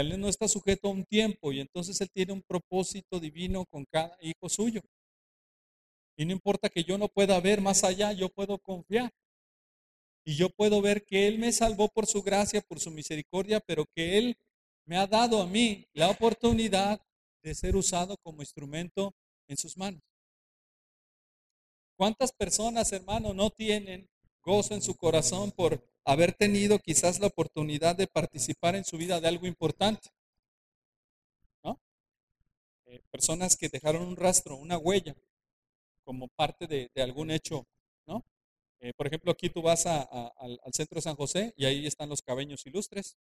Él 0.00 0.20
no 0.20 0.28
está 0.28 0.48
sujeto 0.48 0.88
a 0.88 0.92
un 0.92 1.04
tiempo 1.04 1.52
y 1.52 1.60
entonces 1.60 2.00
Él 2.00 2.10
tiene 2.10 2.32
un 2.32 2.42
propósito 2.42 3.20
divino 3.20 3.64
con 3.66 3.84
cada 3.84 4.16
hijo 4.20 4.48
suyo. 4.48 4.80
Y 6.16 6.24
no 6.24 6.32
importa 6.32 6.68
que 6.68 6.82
yo 6.82 6.96
no 6.98 7.08
pueda 7.08 7.38
ver 7.40 7.60
más 7.60 7.84
allá, 7.84 8.12
yo 8.12 8.28
puedo 8.28 8.58
confiar. 8.58 9.12
Y 10.24 10.34
yo 10.34 10.50
puedo 10.50 10.80
ver 10.80 11.04
que 11.04 11.28
Él 11.28 11.38
me 11.38 11.52
salvó 11.52 11.88
por 11.88 12.06
su 12.06 12.22
gracia, 12.22 12.60
por 12.60 12.80
su 12.80 12.90
misericordia, 12.90 13.60
pero 13.60 13.84
que 13.94 14.18
Él 14.18 14.36
me 14.86 14.96
ha 14.96 15.06
dado 15.06 15.40
a 15.40 15.46
mí 15.46 15.86
la 15.92 16.10
oportunidad 16.10 17.00
de 17.42 17.54
ser 17.54 17.76
usado 17.76 18.16
como 18.22 18.42
instrumento 18.42 19.14
en 19.48 19.56
sus 19.56 19.76
manos. 19.76 20.02
¿Cuántas 21.96 22.32
personas, 22.32 22.92
hermano, 22.92 23.32
no 23.32 23.50
tienen 23.50 24.08
gozo 24.46 24.74
en 24.74 24.80
su 24.80 24.96
corazón 24.96 25.50
por 25.50 25.84
haber 26.04 26.32
tenido 26.32 26.78
quizás 26.78 27.18
la 27.18 27.26
oportunidad 27.26 27.96
de 27.96 28.06
participar 28.06 28.76
en 28.76 28.84
su 28.84 28.96
vida 28.96 29.20
de 29.20 29.28
algo 29.28 29.46
importante? 29.46 30.10
¿No? 31.64 31.80
Eh, 32.86 33.02
personas 33.10 33.56
que 33.56 33.68
dejaron 33.68 34.02
un 34.02 34.16
rastro, 34.16 34.56
una 34.56 34.78
huella, 34.78 35.16
como 36.04 36.28
parte 36.28 36.68
de, 36.68 36.88
algún 37.02 37.32
hecho, 37.32 37.66
¿no? 38.06 38.24
Eh, 38.78 38.92
por 38.96 39.08
ejemplo, 39.08 39.32
aquí 39.32 39.50
tú 39.50 39.60
vas 39.60 39.86
al, 39.86 40.60
centro 40.72 40.96
de 40.96 41.02
San 41.02 41.16
José 41.16 41.52
y 41.56 41.64
ahí 41.64 41.84
están 41.84 42.08
los 42.08 42.22
cabeños 42.22 42.64
ilustres 42.64 43.16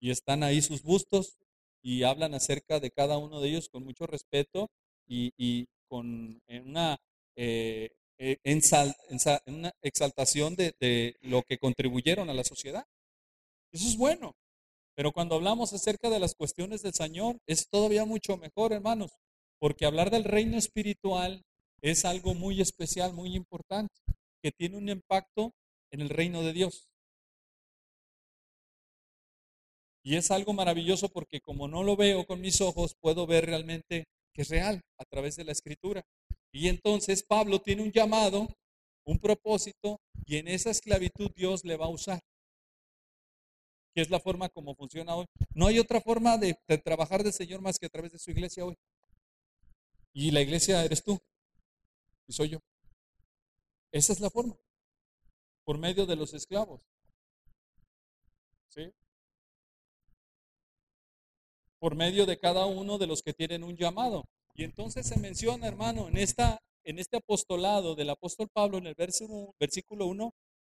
y 0.00 0.10
están 0.10 0.42
ahí 0.42 0.62
sus 0.62 0.82
bustos 0.82 1.36
y 1.82 2.04
hablan 2.04 2.32
acerca 2.32 2.80
de 2.80 2.90
cada 2.90 3.18
uno 3.18 3.40
de 3.40 3.50
ellos 3.50 3.68
con 3.68 3.84
mucho 3.84 4.06
respeto 4.06 4.70
y, 5.06 5.68
con 5.88 6.40
una, 6.48 6.98
eh, 7.36 7.90
eh 8.22 8.38
una 9.46 9.72
exaltación 9.82 10.54
de, 10.54 11.16
lo 11.22 11.42
que 11.42 11.58
contribuyeron 11.58 12.30
a 12.30 12.34
la 12.34 12.44
sociedad. 12.44 12.84
Eso 13.72 13.88
es 13.88 13.96
bueno. 13.96 14.36
Pero 14.94 15.12
cuando 15.12 15.34
hablamos 15.34 15.72
acerca 15.72 16.08
de 16.08 16.20
las 16.20 16.34
cuestiones 16.34 16.82
del 16.82 16.94
Señor, 16.94 17.38
es 17.46 17.68
todavía 17.68 18.04
mucho 18.04 18.36
mejor, 18.36 18.72
hermanos, 18.72 19.10
porque 19.58 19.86
hablar 19.86 20.10
del 20.10 20.24
reino 20.24 20.56
espiritual 20.56 21.42
es 21.80 22.04
algo 22.04 22.34
muy 22.34 22.60
especial, 22.60 23.12
muy 23.12 23.34
importante, 23.34 23.94
que 24.42 24.52
tiene 24.52 24.76
un 24.76 24.88
impacto 24.88 25.52
en 25.90 26.02
el 26.02 26.10
reino 26.10 26.42
de 26.42 26.52
Dios. 26.52 26.88
Y 30.04 30.16
es 30.16 30.30
algo 30.30 30.52
maravilloso 30.52 31.08
porque 31.08 31.40
como 31.40 31.66
no 31.68 31.82
lo 31.82 31.96
veo 31.96 32.24
con 32.24 32.40
mis 32.40 32.60
ojos, 32.60 32.94
puedo 33.00 33.26
ver 33.26 33.46
realmente 33.46 34.04
que 34.32 34.42
es 34.42 34.48
real 34.48 34.80
a 34.98 35.04
través 35.04 35.36
de 35.36 35.44
la 35.44 35.52
escritura. 35.52 36.02
Y 36.52 36.68
entonces 36.68 37.22
Pablo 37.22 37.60
tiene 37.60 37.82
un 37.82 37.90
llamado, 37.90 38.46
un 39.04 39.18
propósito, 39.18 40.00
y 40.26 40.36
en 40.36 40.48
esa 40.48 40.70
esclavitud 40.70 41.30
Dios 41.34 41.64
le 41.64 41.76
va 41.76 41.86
a 41.86 41.90
usar. 41.90 42.20
Que 43.94 44.02
es 44.02 44.10
la 44.10 44.20
forma 44.20 44.48
como 44.48 44.74
funciona 44.74 45.14
hoy. 45.14 45.26
No 45.54 45.66
hay 45.66 45.78
otra 45.78 46.00
forma 46.00 46.38
de, 46.38 46.54
trabajar 46.84 47.22
del 47.22 47.32
Señor 47.32 47.60
más 47.60 47.78
que 47.78 47.86
a 47.86 47.90
través 47.90 48.12
de 48.12 48.18
su 48.18 48.30
iglesia 48.30 48.64
hoy. 48.64 48.76
Y 50.12 50.30
la 50.30 50.40
iglesia 50.40 50.84
eres 50.84 51.02
tú. 51.02 51.18
Y 52.26 52.32
soy 52.32 52.50
yo. 52.50 52.58
Esa 53.90 54.12
es 54.12 54.20
la 54.20 54.30
forma. 54.30 54.56
Por 55.64 55.78
medio 55.78 56.06
de 56.06 56.16
los 56.16 56.34
esclavos. 56.34 56.80
¿Sí? 58.68 58.92
por 61.82 61.96
medio 61.96 62.26
de 62.26 62.38
cada 62.38 62.64
uno 62.66 62.96
de 62.96 63.08
los 63.08 63.22
que 63.22 63.34
tienen 63.34 63.64
un 63.64 63.76
llamado. 63.76 64.24
Y 64.54 64.64
entonces 64.64 65.06
se 65.06 65.18
menciona, 65.18 65.66
hermano, 65.66 66.08
en, 66.08 66.18
esta, 66.18 66.58
en 66.84 66.98
este 66.98 67.16
apostolado 67.16 67.94
del 67.94 68.10
apóstol 68.10 68.48
Pablo, 68.52 68.78
en 68.78 68.86
el 68.86 68.94
versículo, 68.94 69.54
versículo 69.58 70.06
1, 70.06 70.30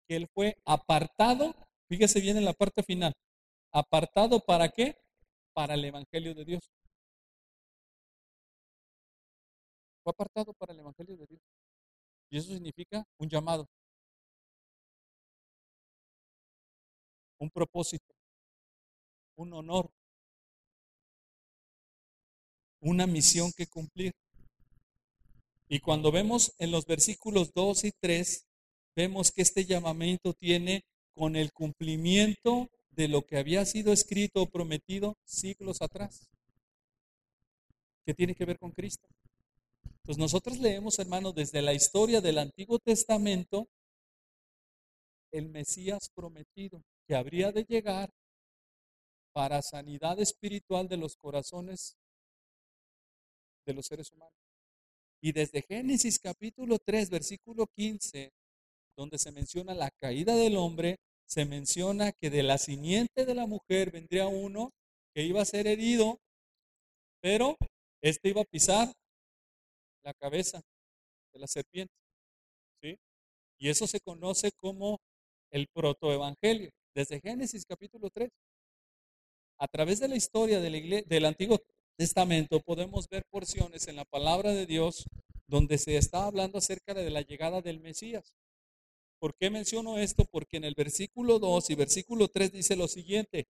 que 0.09 0.17
él 0.17 0.27
fue 0.35 0.57
apartado, 0.65 1.55
fíjese 1.89 2.21
bien 2.21 2.37
en 2.37 2.45
la 2.45 2.55
parte 2.55 2.83
final, 2.83 3.13
apartado 3.73 4.41
para 4.41 4.69
qué? 4.69 4.97
Para 5.55 5.75
el 5.75 5.85
Evangelio 5.85 6.35
de 6.35 6.45
Dios. 6.45 6.61
Fue 10.03 10.11
apartado 10.11 10.53
para 10.55 10.73
el 10.73 10.81
Evangelio 10.81 11.17
de 11.17 11.27
Dios. 11.27 11.41
Y 12.31 12.39
eso 12.39 12.53
significa 12.53 13.05
un 13.19 13.29
llamado, 13.29 13.67
un 17.39 17.51
propósito, 17.51 18.13
un 19.37 19.53
honor, 19.53 19.91
una 22.81 23.07
misión 23.07 23.53
que 23.57 23.67
cumplir. 23.67 24.13
Y 25.69 25.81
cuando 25.81 26.11
vemos 26.11 26.53
en 26.59 26.71
los 26.71 26.87
versículos 26.87 27.53
2 27.53 27.85
y 27.85 27.93
3, 28.01 28.47
vemos 28.97 29.31
que 29.31 29.43
este 29.43 29.65
llamamiento 29.65 30.33
tiene 30.33 30.85
con 31.15 31.37
el 31.37 31.53
cumplimiento 31.53 32.71
de 32.91 33.09
lo 33.09 33.23
que 33.23 33.37
había 33.37 33.65
sido 33.65 33.93
escrito 33.93 34.43
o 34.43 34.51
prometido 34.51 35.17
siglos 35.25 35.83
atrás, 35.83 36.29
que 38.05 38.15
tiene 38.15 38.35
que 38.35 38.45
ver 38.45 38.59
con 38.59 38.73
Cristo. 38.73 39.07
Pues 40.03 40.17
nosotros 40.17 40.59
leemos, 40.59 40.99
hermanos, 40.99 41.35
desde 41.35 41.61
la 41.61 41.75
historia 41.75 42.21
del 42.21 42.39
Antiguo 42.39 42.79
Testamento, 42.79 43.69
el 45.31 45.49
Mesías 45.51 46.11
prometido, 46.15 46.83
que 47.07 47.15
habría 47.15 47.53
de 47.53 47.65
llegar 47.65 48.11
para 49.33 49.61
sanidad 49.61 50.19
espiritual 50.19 50.89
de 50.89 50.97
los 50.97 51.17
corazones 51.17 51.97
de 53.69 53.75
los 53.75 53.87
seres 53.87 54.11
humanos. 54.11 54.35
Y 55.21 55.33
desde 55.33 55.63
Génesis 55.63 56.19
capítulo 56.19 56.79
3, 56.79 57.11
versículo 57.11 57.67
15, 57.67 58.33
donde 58.97 59.19
se 59.19 59.31
menciona 59.31 59.75
la 59.75 59.91
caída 59.91 60.35
del 60.35 60.57
hombre, 60.57 60.97
se 61.27 61.45
menciona 61.45 62.13
que 62.13 62.31
de 62.31 62.43
la 62.43 62.57
simiente 62.57 63.27
de 63.27 63.35
la 63.35 63.47
mujer 63.47 63.91
vendría 63.91 64.27
uno 64.27 64.73
que 65.15 65.23
iba 65.23 65.43
a 65.43 65.45
ser 65.45 65.67
herido, 65.67 66.19
pero 67.21 67.59
este 68.01 68.31
iba 68.31 68.41
a 68.41 68.47
pisar 68.47 68.91
la 70.03 70.15
cabeza 70.15 70.63
de 71.35 71.41
la 71.41 71.47
serpiente. 71.47 71.93
¿sí? 72.81 72.97
Y 73.59 73.69
eso 73.69 73.87
se 73.87 74.01
conoce 74.01 74.51
como 74.53 74.99
el 75.51 75.67
protoevangelio, 75.69 76.71
desde 76.95 77.21
Génesis 77.21 77.67
capítulo 77.67 78.09
3. 78.09 78.31
A 79.59 79.69
través 79.69 80.01
de 80.01 80.09
la 80.09 80.17
historia 80.17 80.61
de 80.61 80.71
la 80.71 80.77
iglesia, 80.79 81.07
del 81.09 81.25
Antiguo 81.27 81.59
Testamento 81.99 82.61
podemos 82.61 83.09
ver 83.09 83.25
porciones 83.29 83.89
en 83.89 83.97
la 83.97 84.05
palabra 84.05 84.55
de 84.55 84.67
Dios 84.67 85.09
donde 85.49 85.79
se 85.79 85.97
está 85.97 86.27
hablando 86.27 86.59
acerca 86.59 86.95
de 86.95 87.11
la 87.11 87.23
llegada 87.23 87.61
del 87.61 87.81
Mesías. 87.81 88.37
¿Por 89.19 89.35
qué 89.35 89.51
menciono 89.51 89.99
esto? 89.99 90.25
Porque 90.25 90.59
en 90.59 90.65
el 90.65 90.75
versículo 90.77 91.41
2 91.41 91.71
y 91.71 91.75
versículo 91.75 92.29
3 92.29 92.53
dice 92.53 92.77
lo 92.77 92.87
siguiente, 92.87 93.49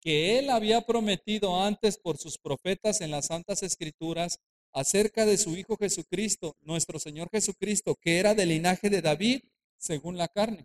que 0.00 0.38
él 0.38 0.48
había 0.48 0.80
prometido 0.80 1.60
antes 1.60 1.98
por 1.98 2.16
sus 2.16 2.38
profetas 2.38 3.02
en 3.02 3.10
las 3.10 3.26
santas 3.26 3.62
escrituras 3.62 4.38
acerca 4.72 5.26
de 5.26 5.36
su 5.36 5.54
Hijo 5.54 5.76
Jesucristo, 5.76 6.56
nuestro 6.62 6.98
Señor 6.98 7.28
Jesucristo, 7.28 7.96
que 8.00 8.18
era 8.18 8.34
del 8.34 8.48
linaje 8.48 8.88
de 8.88 9.02
David 9.02 9.42
según 9.76 10.16
la 10.16 10.28
carne. 10.28 10.64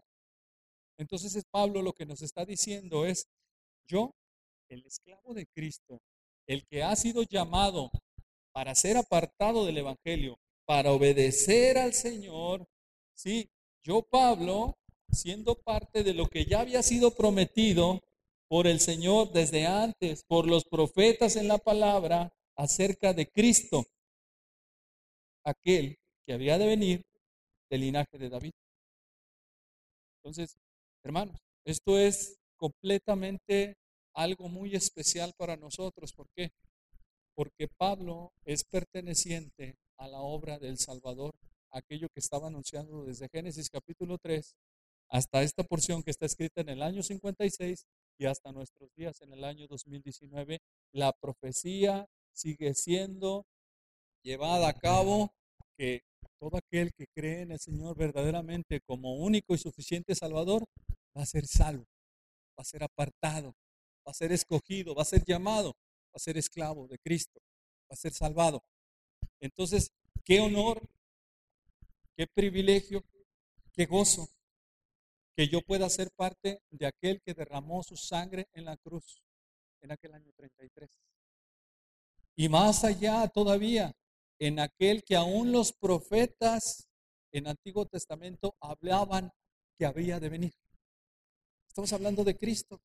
Entonces 0.98 1.44
Pablo 1.52 1.82
lo 1.82 1.92
que 1.92 2.06
nos 2.06 2.22
está 2.22 2.46
diciendo 2.46 3.06
es, 3.06 3.28
yo, 3.90 4.16
el 4.70 4.86
esclavo 4.86 5.34
de 5.34 5.48
Cristo, 5.48 6.00
el 6.48 6.66
que 6.68 6.84
ha 6.84 6.96
sido 6.96 7.24
llamado 7.24 7.92
para 8.52 8.76
ser 8.76 8.98
apartado 8.98 9.66
del 9.66 9.80
Evangelio, 9.80 10.38
para 10.66 10.92
obedecer 10.92 11.78
al 11.78 11.94
Señor, 11.94 12.66
sí, 13.14 13.50
yo 13.84 14.02
Pablo, 14.02 14.78
siendo 15.12 15.56
parte 15.56 16.04
de 16.04 16.14
lo 16.14 16.28
que 16.28 16.46
ya 16.46 16.62
había 16.62 16.82
sido 16.82 17.12
prometido 17.12 18.02
por 18.48 18.68
el 18.68 18.80
Señor 18.80 19.32
desde 19.32 19.66
antes, 19.66 20.24
por 20.24 20.48
los 20.48 20.66
profetas 20.66 21.36
en 21.36 21.48
la 21.48 21.58
palabra, 21.58 22.34
acerca 22.56 23.14
de 23.14 23.30
Cristo, 23.30 23.86
aquel 25.44 25.98
que 26.26 26.34
había 26.34 26.58
de 26.58 26.68
venir 26.68 27.02
del 27.70 27.82
linaje 27.82 28.18
de 28.18 28.30
David. 28.30 28.54
Entonces, 30.24 30.58
hermanos, 31.04 31.38
esto 31.66 32.00
es 32.00 32.40
completamente 32.58 33.76
algo 34.16 34.50
muy 34.50 34.76
especial 34.76 35.34
para 35.38 35.58
nosotros. 35.58 36.14
¿Por 36.14 36.28
qué? 36.36 36.52
Porque 37.36 37.68
Pablo 37.68 38.32
es 38.46 38.64
perteneciente 38.64 39.78
a 39.98 40.08
la 40.08 40.22
obra 40.22 40.58
del 40.58 40.78
Salvador, 40.78 41.36
aquello 41.72 42.08
que 42.10 42.22
estaba 42.22 42.48
anunciando 42.48 43.06
desde 43.06 43.30
Génesis 43.30 43.70
capítulo 43.70 44.18
3 44.18 44.56
hasta 45.10 45.44
esta 45.44 45.64
porción 45.64 46.02
que 46.02 46.12
está 46.12 46.26
escrita 46.26 46.62
en 46.62 46.70
el 46.70 46.82
año 46.82 47.04
56 47.04 47.86
y 48.18 48.26
hasta 48.26 48.52
nuestros 48.52 48.90
días 48.96 49.22
en 49.22 49.34
el 49.34 49.44
año 49.44 49.68
2019. 49.68 50.60
La 50.94 51.12
profecía 51.12 52.08
sigue 52.34 52.74
siendo 52.74 53.46
llevada 54.24 54.70
a 54.70 54.74
cabo 54.74 55.34
que 55.78 56.04
todo 56.40 56.58
aquel 56.58 56.94
que 56.94 57.08
cree 57.14 57.42
en 57.42 57.52
el 57.52 57.60
Señor 57.60 57.96
verdaderamente 57.98 58.82
como 58.82 59.16
único 59.16 59.54
y 59.54 59.58
suficiente 59.58 60.16
Salvador 60.16 60.66
va 61.16 61.22
a 61.22 61.26
ser 61.26 61.46
salvo, 61.48 61.86
va 62.58 62.62
a 62.62 62.66
ser 62.66 62.84
apartado, 62.84 63.56
va 64.06 64.12
a 64.12 64.14
ser 64.14 64.32
escogido, 64.32 64.94
va 64.96 65.02
a 65.02 65.06
ser 65.06 65.24
llamado, 65.26 65.70
va 65.74 66.16
a 66.16 66.20
ser 66.20 66.38
esclavo 66.38 66.88
de 66.88 67.00
Cristo, 67.00 67.40
va 67.90 67.94
a 67.94 67.96
ser 67.96 68.14
salvado. 68.14 68.64
Entonces, 69.40 69.92
qué 70.24 70.40
honor, 70.40 70.82
qué 72.16 72.28
privilegio, 72.28 73.04
qué 73.74 73.86
gozo 73.86 74.30
que 75.36 75.48
yo 75.48 75.62
pueda 75.62 75.90
ser 75.90 76.12
parte 76.12 76.62
de 76.70 76.86
aquel 76.86 77.22
que 77.22 77.34
derramó 77.34 77.84
su 77.84 77.98
sangre 77.98 78.48
en 78.54 78.66
la 78.66 78.78
cruz 78.78 79.22
en 79.82 79.92
aquel 79.92 80.14
año 80.14 80.32
33. 80.34 80.90
Y 82.38 82.50
más 82.50 82.84
allá 82.84 83.28
todavía, 83.28 83.96
en 84.40 84.60
aquel 84.60 85.04
que 85.04 85.16
aún 85.16 85.52
los 85.52 85.74
profetas 85.74 86.88
en 87.32 87.48
Antiguo 87.48 87.86
Testamento 87.86 88.56
hablaban 88.60 89.32
que 89.78 89.86
había 89.86 90.20
de 90.20 90.30
venir. 90.30 90.54
Estamos 91.68 91.92
hablando 91.94 92.24
de 92.24 92.38
Cristo. 92.38 92.82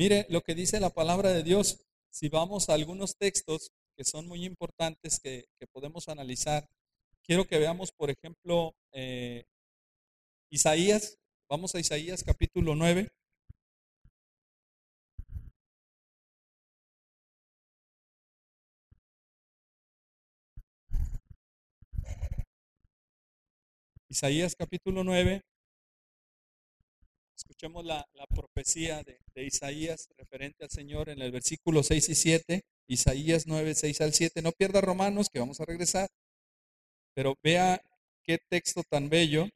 Mire 0.00 0.24
lo 0.30 0.40
que 0.40 0.54
dice 0.54 0.80
la 0.80 0.88
palabra 0.88 1.28
de 1.28 1.42
Dios. 1.42 1.84
Si 2.08 2.30
vamos 2.30 2.70
a 2.70 2.72
algunos 2.72 3.18
textos 3.18 3.70
que 3.94 4.02
son 4.02 4.26
muy 4.26 4.46
importantes 4.46 5.20
que, 5.20 5.44
podemos 5.72 6.08
analizar, 6.08 6.66
quiero 7.22 7.46
que 7.46 7.58
veamos, 7.58 7.92
por 7.92 8.08
ejemplo, 8.08 8.74
eh, 8.92 9.44
Isaías. 10.48 11.18
Vamos 11.50 11.74
a 11.74 11.80
Isaías 11.80 12.24
capítulo 12.24 12.74
9. 12.74 13.10
Isaías 24.08 24.56
capítulo 24.56 25.04
9. 25.04 25.42
Escuchemos 27.40 27.86
la, 27.86 28.06
profecía 28.28 29.02
de, 29.02 29.44
Isaías 29.46 30.10
referente 30.18 30.62
al 30.62 30.70
Señor 30.70 31.08
en 31.08 31.22
el 31.22 31.32
versículo 31.32 31.82
6 31.82 32.10
y 32.10 32.14
7. 32.14 32.62
Isaías 32.86 33.46
9, 33.46 33.74
6 33.74 34.00
al 34.02 34.12
7. 34.12 34.42
No 34.42 34.52
pierda 34.52 34.82
Romanos, 34.82 35.28
que 35.32 35.38
vamos 35.38 35.58
a 35.58 35.64
regresar. 35.64 36.10
Pero 37.14 37.34
vea 37.42 37.80
qué 38.22 38.38
texto 38.50 38.82
tan 38.90 39.08
bello. 39.08 39.48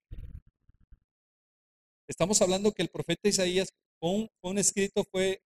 Estamos 2.09 2.41
hablando 2.41 2.73
que 2.73 2.81
el 2.81 2.89
profeta 2.89 3.29
Isaías 3.29 3.69
fue 4.01 4.31
un, 4.41 4.59
escrito, 4.59 5.05
fue 5.13 5.43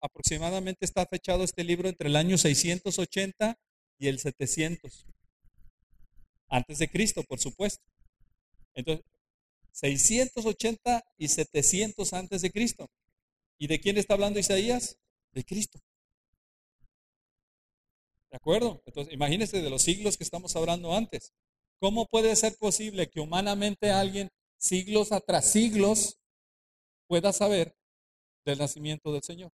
aproximadamente 0.00 0.86
está 0.86 1.04
fechado 1.04 1.44
este 1.44 1.62
libro 1.62 1.90
entre 1.90 2.08
el 2.08 2.16
año 2.16 2.38
680 2.38 3.54
y 3.98 4.08
el 4.08 4.18
700. 4.18 5.04
Antes 6.48 6.78
de 6.78 6.88
Cristo, 6.88 7.22
por 7.22 7.38
supuesto. 7.38 7.84
Entonces, 8.74 9.04
680 9.76 11.04
y 11.18 11.28
700 11.28 12.12
antes 12.14 12.40
de 12.40 12.50
Cristo. 12.50 12.90
¿Y 13.58 13.66
de 13.66 13.78
quién 13.78 13.98
está 13.98 14.14
hablando 14.14 14.38
Isaías? 14.38 14.98
De 15.32 15.44
Cristo. 15.44 15.78
¿De 18.30 18.36
acuerdo? 18.38 18.82
Entonces, 18.86 19.12
imagínense 19.12 19.60
de 19.60 19.68
los 19.68 19.82
siglos 19.82 20.16
que 20.16 20.24
estamos 20.24 20.56
hablando 20.56 20.94
antes. 20.94 21.34
¿Cómo 21.78 22.06
puede 22.06 22.34
ser 22.36 22.56
posible 22.56 23.10
que 23.10 23.20
humanamente 23.20 23.90
alguien, 23.90 24.30
siglos 24.56 25.12
atrás 25.12 25.52
siglos, 25.52 26.18
pueda 27.06 27.34
saber 27.34 27.76
del 28.46 28.58
nacimiento 28.58 29.12
del 29.12 29.22
Señor? 29.22 29.52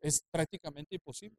Es 0.00 0.22
prácticamente 0.30 0.94
imposible. 0.94 1.36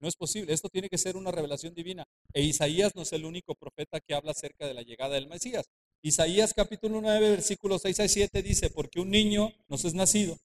No 0.00 0.08
es 0.08 0.16
posible. 0.16 0.52
Esto 0.52 0.68
tiene 0.68 0.88
que 0.88 0.98
ser 0.98 1.16
una 1.16 1.30
revelación 1.30 1.72
divina. 1.72 2.04
E 2.32 2.42
Isaías 2.42 2.96
no 2.96 3.02
es 3.02 3.12
el 3.12 3.24
único 3.24 3.54
profeta 3.54 4.00
que 4.00 4.14
habla 4.14 4.32
acerca 4.32 4.66
de 4.66 4.74
la 4.74 4.82
llegada 4.82 5.14
del 5.14 5.28
Mesías. 5.28 5.66
Isaías 6.02 6.54
capítulo 6.54 7.02
9, 7.02 7.30
versículos 7.30 7.82
6 7.82 8.00
a 8.00 8.08
7 8.08 8.42
dice, 8.42 8.70
porque 8.70 9.00
un 9.00 9.10
niño 9.10 9.52
nos 9.68 9.84
es 9.84 9.92
nacido, 9.92 10.38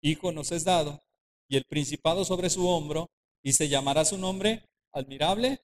hijo 0.00 0.30
nos 0.30 0.52
es 0.52 0.62
dado, 0.62 1.02
y 1.48 1.56
el 1.56 1.64
principado 1.64 2.24
sobre 2.24 2.48
su 2.48 2.68
hombro, 2.68 3.10
y 3.42 3.52
se 3.52 3.68
llamará 3.68 4.04
su 4.04 4.16
nombre 4.16 4.62
admirable, 4.92 5.60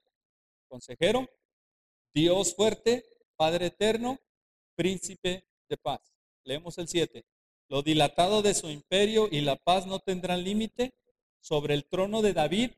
consejero, 0.68 1.28
Dios 2.12 2.55
fuerte, 2.55 3.05
Padre 3.37 3.66
eterno, 3.66 4.18
príncipe 4.74 5.46
de 5.68 5.76
paz. 5.76 6.12
Leemos 6.44 6.78
el 6.78 6.88
7. 6.88 7.24
Lo 7.68 7.83
dilatado 7.83 8.42
de 8.42 8.55
su 8.55 8.68
imperio 8.70 9.28
y 9.31 9.40
la 9.40 9.57
paz 9.57 9.87
no 9.87 10.00
tendrán 10.00 10.42
límite 10.42 10.94
sobre 11.40 11.74
el 11.74 11.85
trono 11.85 12.22
de 12.22 12.33
David 12.33 12.72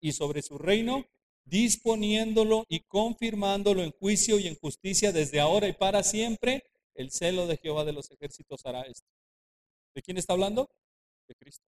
y 0.00 0.12
sobre 0.12 0.42
su 0.42 0.58
reino, 0.58 1.06
disponiéndolo 1.46 2.64
y 2.68 2.80
confirmándolo 2.80 3.82
en 3.82 3.92
juicio 3.92 4.38
y 4.38 4.48
en 4.48 4.56
justicia 4.56 5.12
desde 5.12 5.40
ahora 5.40 5.68
y 5.68 5.72
para 5.72 6.02
siempre. 6.02 6.62
El 6.94 7.10
celo 7.10 7.46
de 7.46 7.56
Jehová 7.56 7.84
de 7.84 7.92
los 7.92 8.10
ejércitos 8.10 8.64
hará 8.64 8.82
esto. 8.82 9.08
¿De 9.94 10.02
quién 10.02 10.16
está 10.18 10.34
hablando? 10.34 10.68
De 11.28 11.34
Cristo. 11.34 11.64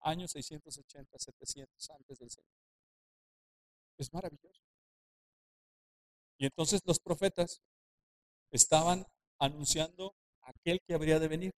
Años 0.00 0.30
680, 0.32 1.18
700 1.18 1.90
antes 1.90 2.18
del 2.18 2.30
Señor. 2.30 2.50
Es 3.98 4.12
maravilloso. 4.12 4.62
Y 6.38 6.46
entonces 6.46 6.80
los 6.84 7.00
profetas 7.00 7.60
estaban 8.52 9.04
anunciando 9.38 10.14
aquel 10.42 10.80
que 10.86 10.94
habría 10.94 11.18
de 11.18 11.28
venir. 11.28 11.52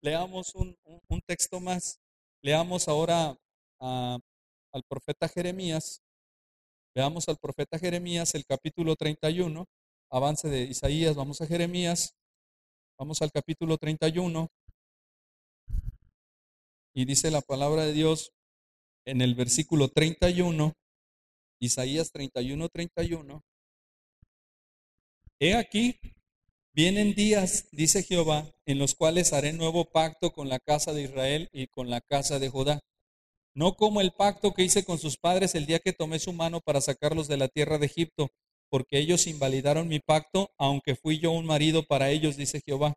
Leamos 0.00 0.54
un, 0.54 0.76
texto 1.26 1.60
más. 1.60 2.00
Leamos 2.42 2.88
ahora 2.88 3.36
al 3.80 4.82
profeta 4.88 5.28
Jeremías. 5.28 6.02
Veamos 6.94 7.28
al 7.28 7.38
profeta 7.38 7.78
Jeremías 7.78 8.34
el 8.34 8.44
capítulo 8.44 8.96
31. 8.96 9.66
Avance 10.10 10.48
de 10.48 10.62
Isaías, 10.62 11.16
vamos 11.16 11.40
a 11.40 11.46
Jeremías. 11.46 12.14
Vamos 12.98 13.22
al 13.22 13.30
capítulo 13.30 13.76
31. 13.78 14.48
Y 16.94 17.04
dice 17.04 17.30
la 17.30 17.40
palabra 17.40 17.84
de 17.84 17.92
Dios 17.92 18.32
en 19.04 19.22
el 19.22 19.34
versículo 19.34 19.88
31, 19.88 20.74
Isaías 21.60 22.10
31, 22.10 22.68
31. 22.68 23.42
He 25.40 25.54
aquí, 25.54 26.00
Vienen 26.78 27.14
días, 27.14 27.66
dice 27.72 28.04
Jehová, 28.04 28.54
en 28.64 28.78
los 28.78 28.94
cuales 28.94 29.32
haré 29.32 29.52
nuevo 29.52 29.86
pacto 29.90 30.32
con 30.32 30.48
la 30.48 30.60
casa 30.60 30.92
de 30.92 31.02
Israel 31.02 31.48
y 31.52 31.66
con 31.66 31.90
la 31.90 32.00
casa 32.00 32.38
de 32.38 32.50
Judá. 32.50 32.78
No 33.58 33.74
como 33.74 34.00
el 34.00 34.12
pacto 34.12 34.54
que 34.54 34.62
hice 34.62 34.84
con 34.84 35.00
sus 35.00 35.16
padres 35.16 35.56
el 35.56 35.66
día 35.66 35.80
que 35.80 35.92
tomé 35.92 36.20
su 36.20 36.32
mano 36.32 36.60
para 36.60 36.80
sacarlos 36.80 37.26
de 37.26 37.36
la 37.36 37.48
tierra 37.48 37.78
de 37.78 37.86
Egipto, 37.86 38.30
porque 38.70 39.00
ellos 39.00 39.26
invalidaron 39.26 39.88
mi 39.88 39.98
pacto, 39.98 40.52
aunque 40.58 40.94
fui 40.94 41.18
yo 41.18 41.32
un 41.32 41.44
marido 41.44 41.82
para 41.82 42.10
ellos, 42.10 42.36
dice 42.36 42.62
Jehová. 42.64 42.94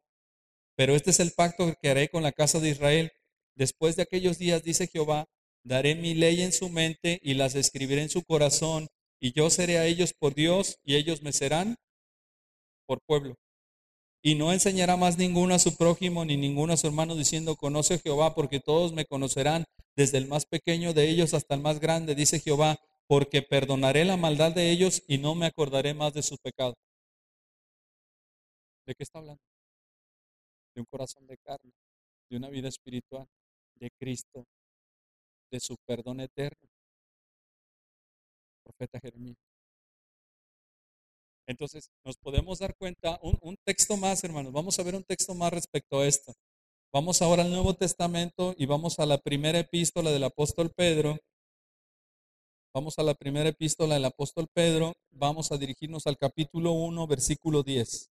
Pero 0.76 0.96
este 0.96 1.10
es 1.10 1.20
el 1.20 1.32
pacto 1.32 1.74
que 1.82 1.90
haré 1.90 2.10
con 2.10 2.22
la 2.22 2.32
casa 2.32 2.60
de 2.60 2.70
Israel. 2.70 3.12
Después 3.56 3.96
de 3.96 4.04
aquellos 4.04 4.38
días, 4.38 4.62
dice 4.62 4.86
Jehová, 4.86 5.26
daré 5.64 5.96
mi 5.96 6.14
ley 6.14 6.44
en 6.44 6.52
su 6.52 6.70
mente 6.70 7.20
y 7.24 7.34
las 7.34 7.56
escribiré 7.56 8.04
en 8.04 8.10
su 8.10 8.24
corazón, 8.24 8.88
y 9.20 9.34
yo 9.34 9.50
seré 9.50 9.80
a 9.80 9.88
ellos 9.88 10.14
por 10.14 10.36
Dios 10.36 10.78
y 10.84 10.96
ellos 10.96 11.24
me 11.24 11.34
serán 11.34 11.78
por 12.86 13.02
pueblo. 13.02 13.34
Y 14.22 14.36
no 14.36 14.54
enseñará 14.54 14.96
más 14.96 15.18
ninguno 15.18 15.56
a 15.56 15.60
su 15.60 15.76
prójimo 15.76 16.24
ni 16.24 16.38
ninguno 16.38 16.74
a 16.74 16.78
su 16.78 16.86
hermano 16.86 17.16
diciendo, 17.16 17.56
conoce 17.56 17.98
Jehová, 17.98 18.36
porque 18.36 18.60
todos 18.60 18.94
me 18.94 19.06
conocerán, 19.06 19.66
desde 19.96 20.18
el 20.18 20.28
más 20.28 20.46
pequeño 20.46 20.94
de 20.94 21.10
ellos 21.10 21.34
hasta 21.34 21.56
el 21.56 21.62
más 21.62 21.80
grande, 21.80 22.16
dice 22.16 22.40
Jehová, 22.40 22.80
porque 23.08 23.42
perdonaré 23.42 24.06
la 24.06 24.18
maldad 24.18 24.54
de 24.54 24.72
ellos 24.72 25.04
y 25.08 25.18
no 25.18 25.36
me 25.36 25.46
acordaré 25.46 25.94
más 25.94 26.14
de 26.14 26.24
sus 26.24 26.40
pecados. 26.40 26.76
¿De 28.86 28.96
qué 28.96 29.04
está 29.04 29.20
hablando? 29.20 29.42
De 30.74 30.82
un 30.82 30.88
corazón 30.90 31.28
de 31.28 31.38
carne, 31.38 31.72
de 32.30 32.38
una 32.38 32.50
vida 32.50 32.70
espiritual, 32.70 33.28
de 33.76 33.90
Cristo, 34.00 34.46
de 35.52 35.60
su 35.60 35.76
perdón 35.86 36.22
eterno. 36.22 36.70
Profeta 38.64 39.00
Jeremías. 39.00 39.38
Entonces, 41.48 41.90
nos 42.06 42.16
podemos 42.18 42.60
dar 42.60 42.76
cuenta, 42.78 43.20
un, 43.22 43.38
un, 43.42 43.58
texto 43.66 43.98
más, 43.98 44.24
hermanos, 44.24 44.54
vamos 44.54 44.80
a 44.80 44.84
ver 44.84 44.96
un 44.96 45.04
texto 45.04 45.36
más 45.36 45.52
respecto 45.52 46.00
a 46.00 46.08
esto. 46.08 46.34
Vamos 46.94 47.22
ahora 47.22 47.44
al 47.44 47.52
Nuevo 47.52 47.74
Testamento 47.74 48.54
y 48.58 48.66
vamos 48.66 49.00
a 49.00 49.06
la 49.06 49.18
primera 49.18 49.60
epístola 49.60 50.12
del 50.12 50.26
apóstol 50.26 50.72
Pedro. 50.76 51.20
Vamos 52.74 53.00
a 53.00 53.04
la 53.04 53.14
primera 53.14 53.48
epístola 53.48 53.94
del 53.94 54.04
apóstol 54.04 54.50
Pedro, 54.54 54.94
vamos 55.10 55.54
a 55.54 55.58
dirigirnos 55.58 56.06
al 56.06 56.18
capítulo 56.18 56.74
1, 56.74 57.08
versículo 57.08 57.64
10. 57.64 58.10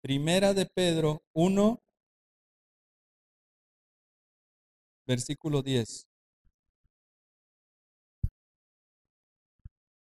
Primera 0.00 0.54
de 0.54 0.66
Pedro 0.66 1.22
1, 1.32 1.80
versículo 5.06 5.62
10. 5.62 6.06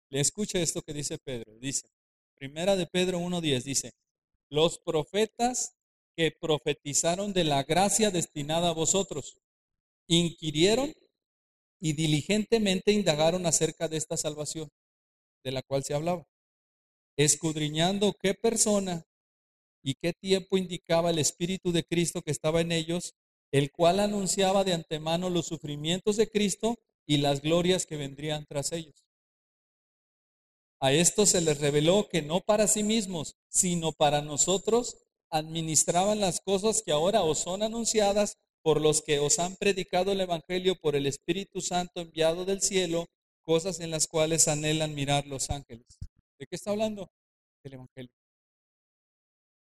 Le 0.10 0.20
escuche 0.20 0.64
esto 0.64 0.82
que 0.82 0.94
dice 0.94 1.20
Pedro. 1.20 1.60
Dice, 1.60 1.88
Primera 2.34 2.76
de 2.76 2.88
Pedro 2.88 3.20
1.10 3.20 3.62
dice, 3.62 3.92
los 4.50 4.80
profetas 4.80 5.76
que 6.16 6.32
profetizaron 6.32 7.34
de 7.34 7.44
la 7.44 7.64
gracia 7.64 8.12
destinada 8.12 8.70
a 8.70 8.74
vosotros, 8.74 9.38
inquirieron 10.08 10.94
y 11.80 11.94
diligentemente 11.94 12.92
indagaron 12.92 13.46
acerca 13.46 13.88
de 13.88 13.98
esta 13.98 14.18
salvación 14.18 14.70
de 15.44 15.52
la 15.52 15.62
cual 15.62 15.84
se 15.84 15.94
hablaba, 15.94 16.26
escudriñando 17.18 18.14
qué 18.14 18.34
persona 18.34 19.06
y 19.84 19.94
qué 19.96 20.14
tiempo 20.14 20.58
indicaba 20.58 21.12
el 21.12 21.20
Espíritu 21.20 21.72
de 21.72 21.84
Cristo 21.84 22.22
que 22.24 22.32
estaba 22.32 22.62
en 22.62 22.72
ellos, 22.72 23.14
el 23.52 23.72
cual 23.72 24.00
anunciaba 24.00 24.64
de 24.64 24.74
antemano 24.74 25.30
los 25.30 25.46
sufrimientos 25.46 26.18
de 26.18 26.30
Cristo 26.30 26.80
y 27.06 27.18
las 27.18 27.42
glorias 27.42 27.86
que 27.86 27.98
vendrían 27.98 28.46
tras 28.48 28.72
ellos. 28.72 29.06
A 30.80 30.92
esto 30.92 31.26
se 31.26 31.42
les 31.42 31.60
reveló 31.60 32.10
que 32.10 32.22
no 32.22 32.42
para 32.42 32.68
sí 32.68 32.84
mismos, 32.84 33.36
sino 33.48 33.92
para 33.92 34.22
nosotros, 34.22 35.05
administraban 35.32 36.20
las 36.20 36.40
cosas 36.42 36.82
que 36.84 36.92
ahora 36.92 37.24
os 37.24 37.40
son 37.40 37.64
anunciadas 37.64 38.38
por 38.62 38.82
los 38.82 39.02
que 39.02 39.20
os 39.20 39.40
han 39.40 39.56
predicado 39.56 40.12
el 40.12 40.22
Evangelio 40.22 40.76
por 40.76 40.96
el 40.96 41.06
Espíritu 41.06 41.62
Santo 41.62 42.02
enviado 42.02 42.46
del 42.46 42.62
cielo, 42.62 43.06
cosas 43.44 43.80
en 43.80 43.92
las 43.92 44.08
cuales 44.08 44.48
anhelan 44.48 44.96
mirar 44.96 45.28
los 45.28 45.50
ángeles. 45.50 45.86
¿De 46.40 46.48
qué 46.48 46.56
está 46.56 46.72
hablando? 46.72 47.10
Del 47.64 47.74
Evangelio. 47.74 48.12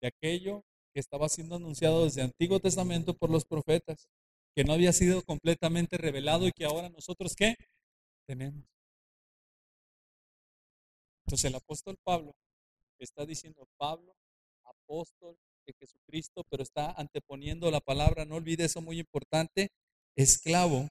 De 0.01 0.09
aquello 0.09 0.65
que 0.93 1.01
estaba 1.01 1.29
siendo 1.29 1.57
anunciado 1.57 2.05
desde 2.05 2.23
el 2.23 2.27
Antiguo 2.27 2.59
Testamento 2.59 3.15
por 3.17 3.31
los 3.31 3.45
profetas, 3.45 4.09
que 4.57 4.65
no 4.65 4.73
había 4.73 4.93
sido 4.93 5.23
completamente 5.23 5.97
revelado 5.97 6.47
y 6.47 6.53
que 6.53 6.65
ahora 6.65 6.89
nosotros 6.89 7.35
qué? 7.37 7.55
Tenemos. 8.27 8.65
Entonces 11.25 11.45
el 11.45 11.55
apóstol 11.55 11.97
Pablo 12.03 12.35
está 12.99 13.25
diciendo, 13.25 13.69
Pablo, 13.77 14.15
apóstol 14.91 15.37
de 15.67 15.73
Jesucristo, 15.79 16.43
pero 16.51 16.65
está 16.65 16.91
anteponiendo 16.93 17.71
la 17.71 17.81
palabra, 17.81 18.25
no 18.25 18.35
olvide 18.35 18.65
eso 18.65 18.81
muy 18.81 18.99
importante, 18.99 19.69
esclavo, 20.17 20.89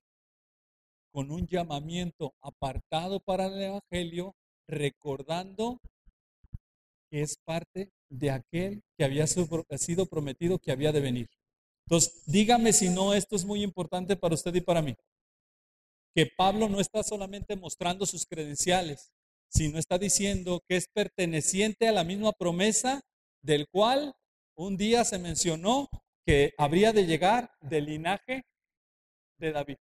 con 1.11 1.31
un 1.31 1.45
llamamiento 1.47 2.33
apartado 2.41 3.19
para 3.19 3.47
el 3.47 3.61
Evangelio, 3.61 4.35
recordando 4.67 5.79
que 7.11 7.21
es 7.21 7.37
parte 7.43 7.89
de 8.09 8.31
aquel 8.31 8.81
que 8.97 9.03
había 9.03 9.27
sido 9.27 10.05
prometido 10.05 10.59
que 10.59 10.71
había 10.71 10.91
de 10.91 11.01
venir. 11.01 11.27
Entonces, 11.87 12.23
dígame 12.25 12.71
si 12.71 12.89
no, 12.89 13.13
esto 13.13 13.35
es 13.35 13.43
muy 13.43 13.63
importante 13.63 14.15
para 14.15 14.35
usted 14.35 14.53
y 14.55 14.61
para 14.61 14.81
mí. 14.81 14.95
Que 16.15 16.27
Pablo 16.37 16.69
no 16.69 16.79
está 16.79 17.03
solamente 17.03 17.55
mostrando 17.55 18.05
sus 18.05 18.25
credenciales, 18.25 19.11
sino 19.49 19.79
está 19.79 19.97
diciendo 19.97 20.61
que 20.67 20.77
es 20.77 20.87
perteneciente 20.87 21.87
a 21.87 21.91
la 21.91 22.03
misma 22.03 22.31
promesa 22.31 23.01
del 23.41 23.67
cual 23.67 24.13
un 24.55 24.77
día 24.77 25.05
se 25.05 25.19
mencionó 25.19 25.89
que 26.25 26.53
habría 26.57 26.93
de 26.93 27.05
llegar 27.05 27.51
del 27.61 27.85
linaje 27.85 28.45
de 29.37 29.51
David. 29.51 29.77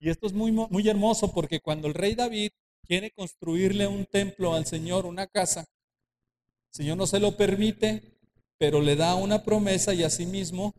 Y 0.00 0.10
esto 0.10 0.26
es 0.26 0.32
muy, 0.32 0.52
muy 0.52 0.88
hermoso 0.88 1.32
porque 1.32 1.60
cuando 1.60 1.88
el 1.88 1.94
rey 1.94 2.14
David 2.14 2.50
quiere 2.86 3.10
construirle 3.10 3.86
un 3.86 4.06
templo 4.06 4.54
al 4.54 4.66
Señor, 4.66 5.06
una 5.06 5.26
casa, 5.26 5.60
el 5.60 6.76
Señor 6.76 6.96
no 6.96 7.06
se 7.06 7.20
lo 7.20 7.36
permite, 7.36 8.18
pero 8.58 8.80
le 8.80 8.96
da 8.96 9.14
una 9.14 9.42
promesa 9.42 9.94
y 9.94 10.02
asimismo, 10.02 10.74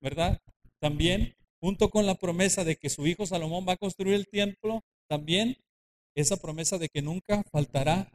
¿verdad? 0.00 0.38
También, 0.80 1.34
junto 1.60 1.90
con 1.90 2.06
la 2.06 2.14
promesa 2.14 2.64
de 2.64 2.76
que 2.76 2.90
su 2.90 3.06
hijo 3.06 3.26
Salomón 3.26 3.64
va 3.68 3.72
a 3.72 3.78
construir 3.78 4.14
el 4.14 4.28
templo, 4.28 4.82
también 5.08 5.56
esa 6.14 6.36
promesa 6.36 6.78
de 6.78 6.88
que 6.88 7.02
nunca 7.02 7.42
faltará 7.50 8.10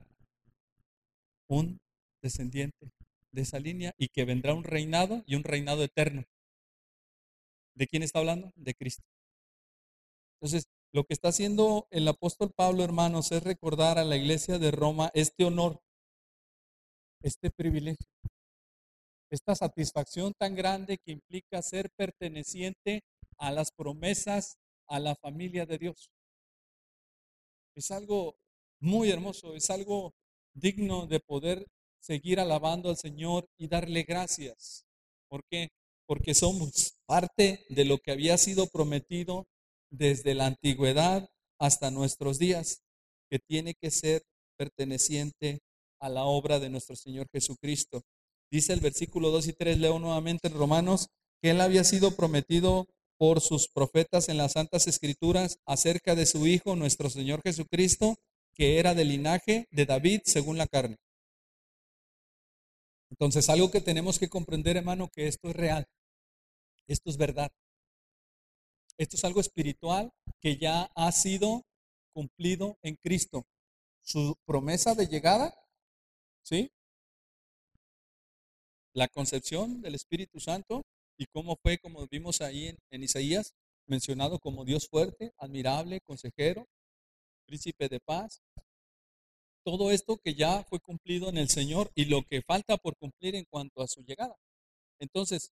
un 1.48 1.81
descendiente 2.22 2.92
de 3.32 3.42
esa 3.42 3.60
línea 3.60 3.94
y 3.98 4.10
que 4.10 4.26
vendrá 4.26 4.54
un 4.54 4.64
reinado 4.64 5.24
y 5.26 5.36
un 5.36 5.44
reinado 5.44 5.84
eterno. 5.84 6.26
¿De 7.76 7.88
quién 7.88 8.04
está 8.04 8.20
hablando? 8.20 8.52
De 8.56 8.74
Cristo. 8.74 9.04
Entonces, 10.36 10.66
lo 10.94 11.06
que 11.06 11.14
está 11.14 11.30
haciendo 11.30 11.88
el 11.90 12.08
apóstol 12.08 12.52
Pablo, 12.54 12.84
hermanos, 12.84 13.32
es 13.32 13.44
recordar 13.44 13.98
a 13.98 14.04
la 14.04 14.18
iglesia 14.18 14.60
de 14.60 14.72
Roma 14.72 15.10
este 15.14 15.46
honor, 15.46 15.82
este 17.22 17.50
privilegio, 17.50 18.08
esta 19.30 19.56
satisfacción 19.56 20.34
tan 20.38 20.56
grande 20.56 20.98
que 20.98 21.12
implica 21.14 21.62
ser 21.62 21.90
perteneciente 21.92 23.04
a 23.38 23.52
las 23.52 23.72
promesas, 23.72 24.58
a 24.88 25.00
la 25.00 25.16
familia 25.16 25.66
de 25.66 25.78
Dios. 25.78 26.12
Es 27.76 27.92
algo 27.92 28.36
muy 28.82 29.12
hermoso, 29.12 29.56
es 29.56 29.70
algo 29.70 30.14
digno 30.54 31.08
de 31.08 31.22
poder 31.22 31.68
seguir 32.02 32.40
alabando 32.40 32.90
al 32.90 32.98
Señor 32.98 33.48
y 33.58 33.68
darle 33.68 34.04
gracias. 34.04 34.86
¿Por 35.30 35.44
qué? 35.50 35.70
Porque 36.06 36.34
somos 36.34 36.98
parte 37.06 37.66
de 37.70 37.86
lo 37.86 38.00
que 38.00 38.12
había 38.12 38.38
sido 38.38 38.68
prometido 38.68 39.46
desde 39.90 40.34
la 40.34 40.48
antigüedad 40.48 41.30
hasta 41.60 41.92
nuestros 41.92 42.40
días, 42.40 42.82
que 43.30 43.40
tiene 43.40 43.76
que 43.80 43.92
ser 43.92 44.24
perteneciente 44.58 45.60
a 46.00 46.10
la 46.10 46.26
obra 46.26 46.60
de 46.60 46.70
nuestro 46.70 46.96
Señor 46.96 47.28
Jesucristo. 47.32 48.02
Dice 48.52 48.74
el 48.74 48.80
versículo 48.80 49.30
2 49.30 49.48
y 49.48 49.54
3, 49.54 49.78
leo 49.78 50.00
nuevamente 50.00 50.48
en 50.48 50.56
Romanos, 50.56 51.08
que 51.42 51.52
Él 51.52 51.62
había 51.62 51.84
sido 51.84 52.16
prometido 52.16 52.88
por 53.18 53.40
sus 53.40 53.68
profetas 53.68 54.30
en 54.30 54.38
las 54.38 54.54
Santas 54.54 54.88
Escrituras 54.88 55.60
acerca 55.66 56.16
de 56.16 56.26
su 56.26 56.48
Hijo, 56.48 56.76
nuestro 56.76 57.10
Señor 57.10 57.42
Jesucristo, 57.44 58.16
que 58.56 58.80
era 58.80 58.96
del 58.96 59.10
linaje 59.10 59.68
de 59.72 59.86
David 59.86 60.22
según 60.26 60.58
la 60.58 60.68
carne. 60.68 60.98
Entonces, 63.12 63.50
algo 63.50 63.70
que 63.70 63.82
tenemos 63.82 64.18
que 64.18 64.30
comprender, 64.30 64.78
hermano, 64.78 65.10
que 65.10 65.28
esto 65.28 65.50
es 65.50 65.56
real, 65.56 65.86
esto 66.88 67.10
es 67.10 67.18
verdad. 67.18 67.52
Esto 68.98 69.18
es 69.18 69.26
algo 69.26 69.42
espiritual 69.42 70.12
que 70.40 70.58
ya 70.58 70.90
ha 70.96 71.12
sido 71.12 71.66
cumplido 72.14 72.78
en 72.82 72.96
Cristo. 72.96 73.46
Su 74.02 74.36
promesa 74.46 74.96
de 74.96 75.08
llegada, 75.08 75.54
¿sí? 76.42 76.72
La 78.94 79.08
concepción 79.08 79.82
del 79.82 79.96
Espíritu 79.96 80.40
Santo 80.40 80.84
y 81.18 81.26
cómo 81.28 81.58
fue, 81.62 81.78
como 81.80 82.08
vimos 82.08 82.42
ahí 82.42 82.76
en, 82.90 83.04
Isaías, 83.04 83.54
mencionado 83.88 84.40
como 84.40 84.66
Dios 84.66 84.88
fuerte, 84.88 85.34
admirable, 85.38 86.02
consejero, 86.02 86.66
príncipe 87.46 87.90
de 87.90 88.00
paz. 88.00 88.42
Todo 89.64 89.92
esto 89.92 90.18
que 90.18 90.34
ya 90.34 90.64
fue 90.64 90.80
cumplido 90.80 91.30
en 91.30 91.38
el 91.38 91.50
Señor 91.50 91.92
y 91.96 92.06
lo 92.06 92.24
que 92.24 92.42
falta 92.42 92.78
por 92.78 92.98
cumplir 92.98 93.36
en 93.36 93.46
cuanto 93.46 93.82
a 93.82 93.88
su 93.88 94.02
llegada. 94.02 94.36
Entonces, 95.00 95.52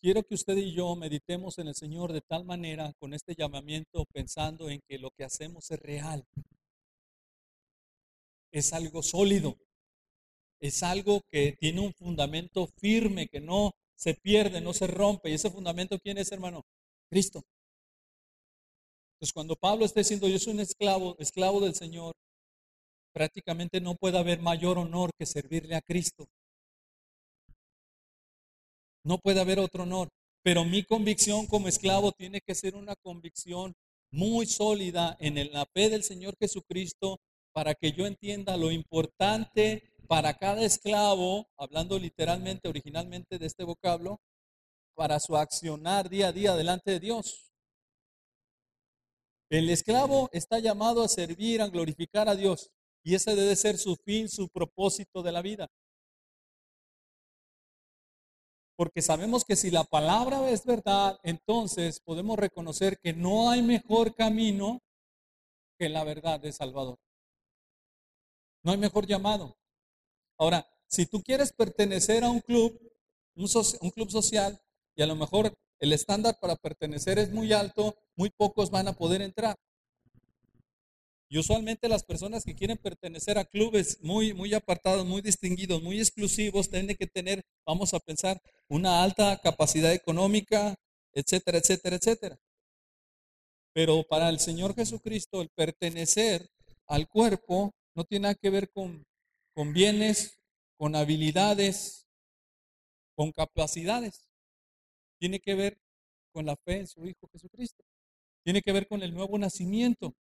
quiero 0.00 0.22
que 0.22 0.34
usted 0.34 0.56
y 0.56 0.72
yo 0.72 0.96
meditemos 0.96 1.58
en 1.58 1.68
el 1.68 1.74
Señor 1.74 2.12
de 2.12 2.22
tal 2.22 2.44
manera, 2.44 2.92
con 2.98 3.12
este 3.12 3.34
llamamiento, 3.34 4.04
pensando 4.12 4.70
en 4.70 4.80
que 4.88 4.98
lo 4.98 5.10
que 5.10 5.24
hacemos 5.24 5.70
es 5.70 5.80
real. 5.80 6.26
Es 8.52 8.72
algo 8.72 9.02
sólido. 9.02 9.58
Es 10.60 10.82
algo 10.82 11.22
que 11.30 11.52
tiene 11.58 11.80
un 11.80 11.92
fundamento 11.94 12.66
firme, 12.66 13.28
que 13.28 13.40
no 13.40 13.72
se 13.96 14.14
pierde, 14.14 14.60
no 14.60 14.72
se 14.72 14.86
rompe. 14.86 15.30
¿Y 15.30 15.34
ese 15.34 15.50
fundamento 15.50 15.98
quién 15.98 16.18
es, 16.18 16.32
hermano? 16.32 16.64
Cristo. 17.10 17.42
Entonces, 19.14 19.34
cuando 19.34 19.56
Pablo 19.56 19.84
está 19.84 20.00
diciendo, 20.00 20.26
yo 20.28 20.38
soy 20.38 20.54
un 20.54 20.60
esclavo, 20.60 21.16
esclavo 21.18 21.60
del 21.60 21.74
Señor, 21.74 22.14
prácticamente 23.12 23.80
no 23.80 23.94
puede 23.94 24.18
haber 24.18 24.40
mayor 24.40 24.78
honor 24.78 25.10
que 25.18 25.26
servirle 25.26 25.76
a 25.76 25.82
Cristo. 25.82 26.26
No 29.04 29.18
puede 29.18 29.40
haber 29.40 29.58
otro 29.58 29.84
honor. 29.84 30.08
Pero 30.42 30.64
mi 30.64 30.84
convicción 30.84 31.46
como 31.46 31.68
esclavo 31.68 32.12
tiene 32.12 32.40
que 32.40 32.54
ser 32.54 32.74
una 32.74 32.94
convicción 32.96 33.74
muy 34.10 34.46
sólida 34.46 35.16
en 35.20 35.52
la 35.52 35.66
fe 35.66 35.90
del 35.90 36.02
Señor 36.02 36.34
Jesucristo 36.40 37.18
para 37.52 37.74
que 37.74 37.92
yo 37.92 38.06
entienda 38.06 38.56
lo 38.56 38.70
importante 38.70 39.82
para 40.08 40.34
cada 40.34 40.62
esclavo, 40.62 41.46
hablando 41.56 41.98
literalmente, 41.98 42.68
originalmente 42.68 43.38
de 43.38 43.46
este 43.46 43.64
vocablo, 43.64 44.20
para 44.94 45.20
su 45.20 45.36
accionar 45.36 46.08
día 46.08 46.28
a 46.28 46.32
día 46.32 46.56
delante 46.56 46.90
de 46.92 47.00
Dios. 47.00 47.52
El 49.50 49.68
esclavo 49.68 50.28
está 50.32 50.58
llamado 50.58 51.02
a 51.02 51.08
servir, 51.08 51.60
a 51.60 51.68
glorificar 51.68 52.28
a 52.28 52.36
Dios, 52.36 52.70
y 53.02 53.14
ese 53.14 53.34
debe 53.34 53.56
ser 53.56 53.78
su 53.78 53.96
fin, 53.96 54.28
su 54.28 54.48
propósito 54.48 55.22
de 55.22 55.32
la 55.32 55.42
vida. 55.42 55.68
Porque 58.76 59.02
sabemos 59.02 59.44
que 59.44 59.56
si 59.56 59.70
la 59.70 59.84
palabra 59.84 60.48
es 60.50 60.64
verdad, 60.64 61.18
entonces 61.22 62.00
podemos 62.00 62.38
reconocer 62.38 62.98
que 62.98 63.12
no 63.12 63.50
hay 63.50 63.62
mejor 63.62 64.14
camino 64.14 64.80
que 65.78 65.88
la 65.88 66.04
verdad 66.04 66.40
de 66.40 66.52
Salvador. 66.52 66.98
No 68.62 68.72
hay 68.72 68.78
mejor 68.78 69.06
llamado. 69.06 69.56
Ahora, 70.38 70.66
si 70.86 71.06
tú 71.06 71.22
quieres 71.22 71.52
pertenecer 71.52 72.24
a 72.24 72.30
un 72.30 72.40
club, 72.40 72.78
un, 73.34 73.90
club 73.90 74.10
social, 74.10 74.60
y 74.96 75.02
a 75.02 75.06
lo 75.06 75.14
mejor 75.14 75.54
el 75.78 75.92
estándar 75.92 76.38
para 76.40 76.56
pertenecer 76.56 77.18
es 77.18 77.30
muy 77.30 77.52
alto, 77.52 77.96
muy 78.16 78.30
pocos 78.30 78.70
van 78.70 78.88
a 78.88 78.92
poder 78.92 79.22
entrar. 79.22 79.56
Y 81.32 81.38
usualmente 81.38 81.88
las 81.88 82.02
personas 82.02 82.44
que 82.44 82.56
quieren 82.56 82.76
pertenecer 82.76 83.38
a 83.38 83.44
clubes 83.44 84.02
muy, 84.02 84.34
muy 84.34 84.52
apartados, 84.52 85.06
muy 85.06 85.22
distinguidos, 85.22 85.80
muy 85.80 86.00
exclusivos, 86.00 86.68
tienen 86.68 86.96
que 86.96 87.06
tener, 87.06 87.44
vamos 87.64 87.94
a 87.94 88.00
pensar, 88.00 88.42
una 88.68 89.04
alta 89.04 89.40
capacidad 89.40 89.92
económica, 89.92 90.74
etcétera, 91.12 91.58
etcétera, 91.58 91.96
etcétera. 91.96 92.40
Pero 93.72 94.02
para 94.02 94.28
el 94.28 94.40
Señor 94.40 94.74
Jesucristo, 94.74 95.40
el 95.40 95.50
pertenecer 95.50 96.50
al 96.88 97.06
cuerpo 97.08 97.70
no 97.94 98.02
tiene 98.02 98.24
nada 98.24 98.34
que 98.34 98.50
ver 98.50 98.68
con, 98.72 99.06
con 99.54 99.72
bienes, 99.72 100.36
con 100.76 100.96
habilidades, 100.96 102.08
con 103.14 103.30
capacidades. 103.30 104.26
Tiene 105.20 105.38
que 105.38 105.54
ver 105.54 105.78
con 106.32 106.44
la 106.44 106.56
fe 106.56 106.78
en 106.78 106.88
su 106.88 107.06
Hijo 107.06 107.28
Jesucristo. 107.30 107.84
Tiene 108.42 108.62
que 108.62 108.72
ver 108.72 108.88
con 108.88 109.04
el 109.04 109.14
nuevo 109.14 109.38
nacimiento. 109.38 110.12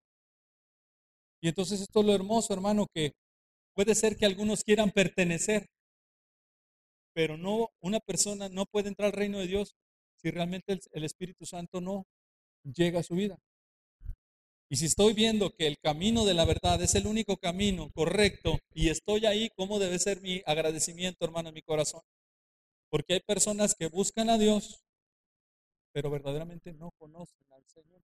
Y 1.41 1.49
entonces 1.49 1.81
esto 1.81 2.01
es 2.01 2.07
lo 2.07 2.15
hermoso, 2.15 2.53
hermano, 2.53 2.87
que 2.93 3.13
puede 3.75 3.95
ser 3.95 4.17
que 4.17 4.27
algunos 4.27 4.65
quieran 4.65 4.91
pertenecer, 4.91 5.67
pero 7.15 7.37
no, 7.37 7.71
una 7.81 8.01
persona 8.01 8.49
no 8.49 8.67
puede 8.67 8.89
entrar 8.89 9.07
al 9.07 9.13
reino 9.13 9.39
de 9.39 9.47
Dios 9.47 9.77
si 10.17 10.31
realmente 10.31 10.79
el, 10.93 11.05
Espíritu 11.05 11.47
Santo 11.47 11.81
no 11.81 12.05
llega 12.65 13.01
a 13.01 13.05
su 13.05 13.15
vida. 13.15 13.39
Y 14.69 14.77
si 14.77 14.87
estoy 14.87 15.15
viendo 15.15 15.51
que 15.51 15.67
el 15.67 15.79
camino 15.79 16.25
de 16.25 16.35
la 16.35 16.45
verdad 16.45 16.83
es 16.83 16.95
el 16.95 17.07
único 17.07 17.37
camino 17.37 17.91
correcto 17.95 18.59
y 18.75 18.91
estoy 18.91 19.25
ahí, 19.25 19.49
¿cómo 19.57 19.79
debe 19.79 19.99
ser 19.99 20.21
mi 20.21 20.43
agradecimiento, 20.45 21.25
hermano, 21.25 21.49
en 21.49 21.55
mi 21.55 21.63
corazón? 21.63 22.03
Porque 22.91 23.15
hay 23.15 23.21
personas 23.21 23.75
que 23.75 23.87
buscan 23.87 24.29
a 24.29 24.39
Dios, 24.39 24.83
pero 25.93 26.11
verdaderamente 26.11 26.73
no 26.75 26.91
conocen 26.99 27.47
al 27.53 27.65
Señor. 27.67 28.03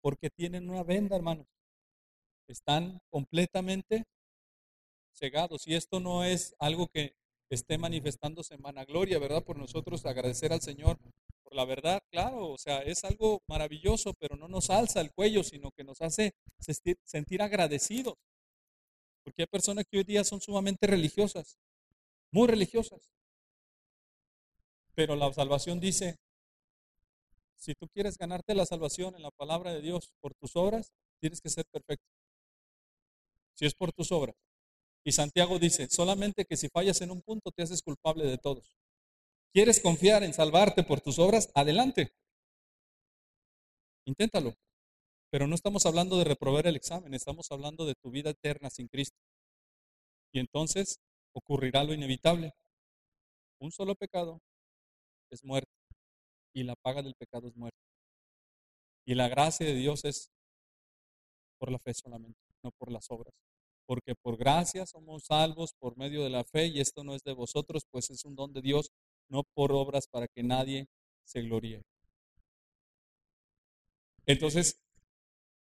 Porque 0.00 0.30
tienen 0.30 0.68
una 0.68 0.82
venda, 0.82 1.14
hermanos 1.14 1.46
están 2.48 3.00
completamente 3.10 4.04
cegados. 5.12 5.66
Y 5.66 5.74
esto 5.74 6.00
no 6.00 6.24
es 6.24 6.54
algo 6.58 6.88
que 6.88 7.14
esté 7.50 7.78
manifestándose 7.78 8.54
en 8.54 8.62
vanagloria, 8.62 9.18
¿verdad? 9.18 9.44
Por 9.44 9.58
nosotros 9.58 10.06
agradecer 10.06 10.52
al 10.52 10.62
Señor 10.62 10.98
por 11.42 11.54
la 11.54 11.64
verdad, 11.64 12.02
claro, 12.10 12.48
o 12.48 12.58
sea, 12.58 12.80
es 12.82 13.04
algo 13.04 13.42
maravilloso, 13.46 14.14
pero 14.14 14.36
no 14.36 14.48
nos 14.48 14.70
alza 14.70 15.00
el 15.00 15.12
cuello, 15.12 15.42
sino 15.44 15.70
que 15.70 15.84
nos 15.84 16.00
hace 16.00 16.34
sentir 17.04 17.42
agradecidos. 17.42 18.14
Porque 19.22 19.42
hay 19.42 19.46
personas 19.46 19.84
que 19.88 19.98
hoy 19.98 20.04
día 20.04 20.24
son 20.24 20.40
sumamente 20.40 20.86
religiosas, 20.86 21.58
muy 22.30 22.48
religiosas. 22.48 23.12
Pero 24.94 25.14
la 25.14 25.32
salvación 25.32 25.78
dice, 25.78 26.16
si 27.56 27.74
tú 27.74 27.86
quieres 27.88 28.16
ganarte 28.18 28.54
la 28.54 28.66
salvación 28.66 29.14
en 29.14 29.22
la 29.22 29.30
palabra 29.30 29.72
de 29.72 29.80
Dios 29.80 30.12
por 30.20 30.34
tus 30.34 30.56
obras, 30.56 30.92
tienes 31.20 31.40
que 31.40 31.50
ser 31.50 31.64
perfecto 31.66 32.21
si 33.54 33.66
es 33.66 33.74
por 33.74 33.92
tus 33.92 34.12
obras. 34.12 34.36
Y 35.04 35.12
Santiago 35.12 35.58
dice, 35.58 35.88
solamente 35.88 36.44
que 36.44 36.56
si 36.56 36.68
fallas 36.68 37.00
en 37.00 37.10
un 37.10 37.22
punto 37.22 37.50
te 37.50 37.62
haces 37.62 37.82
culpable 37.82 38.24
de 38.24 38.38
todos. 38.38 38.76
¿Quieres 39.52 39.80
confiar 39.80 40.22
en 40.22 40.32
salvarte 40.32 40.82
por 40.82 41.00
tus 41.00 41.18
obras? 41.18 41.50
Adelante. 41.54 42.14
Inténtalo. 44.06 44.54
Pero 45.30 45.46
no 45.46 45.54
estamos 45.54 45.86
hablando 45.86 46.18
de 46.18 46.24
reprobar 46.24 46.66
el 46.66 46.76
examen, 46.76 47.14
estamos 47.14 47.50
hablando 47.50 47.86
de 47.86 47.94
tu 47.94 48.10
vida 48.10 48.30
eterna 48.30 48.70
sin 48.70 48.86
Cristo. 48.86 49.18
Y 50.32 50.40
entonces 50.40 51.00
ocurrirá 51.32 51.84
lo 51.84 51.94
inevitable. 51.94 52.52
Un 53.58 53.72
solo 53.72 53.94
pecado 53.94 54.40
es 55.30 55.44
muerte. 55.44 55.72
Y 56.54 56.64
la 56.64 56.76
paga 56.76 57.02
del 57.02 57.14
pecado 57.14 57.48
es 57.48 57.56
muerte. 57.56 57.78
Y 59.06 59.14
la 59.14 59.28
gracia 59.28 59.66
de 59.66 59.74
Dios 59.74 60.04
es 60.04 60.30
por 61.58 61.70
la 61.70 61.78
fe 61.78 61.94
solamente 61.94 62.51
no 62.62 62.70
por 62.72 62.90
las 62.90 63.10
obras. 63.10 63.34
Porque 63.86 64.14
por 64.14 64.36
gracia 64.36 64.86
somos 64.86 65.24
salvos 65.24 65.74
por 65.78 65.96
medio 65.96 66.22
de 66.22 66.30
la 66.30 66.44
fe 66.44 66.66
y 66.66 66.80
esto 66.80 67.04
no 67.04 67.14
es 67.14 67.22
de 67.22 67.32
vosotros, 67.32 67.84
pues 67.90 68.10
es 68.10 68.24
un 68.24 68.34
don 68.34 68.52
de 68.52 68.62
Dios, 68.62 68.92
no 69.28 69.42
por 69.54 69.72
obras 69.72 70.06
para 70.08 70.28
que 70.28 70.42
nadie 70.42 70.86
se 71.24 71.42
gloríe. 71.42 71.82
Entonces, 74.26 74.80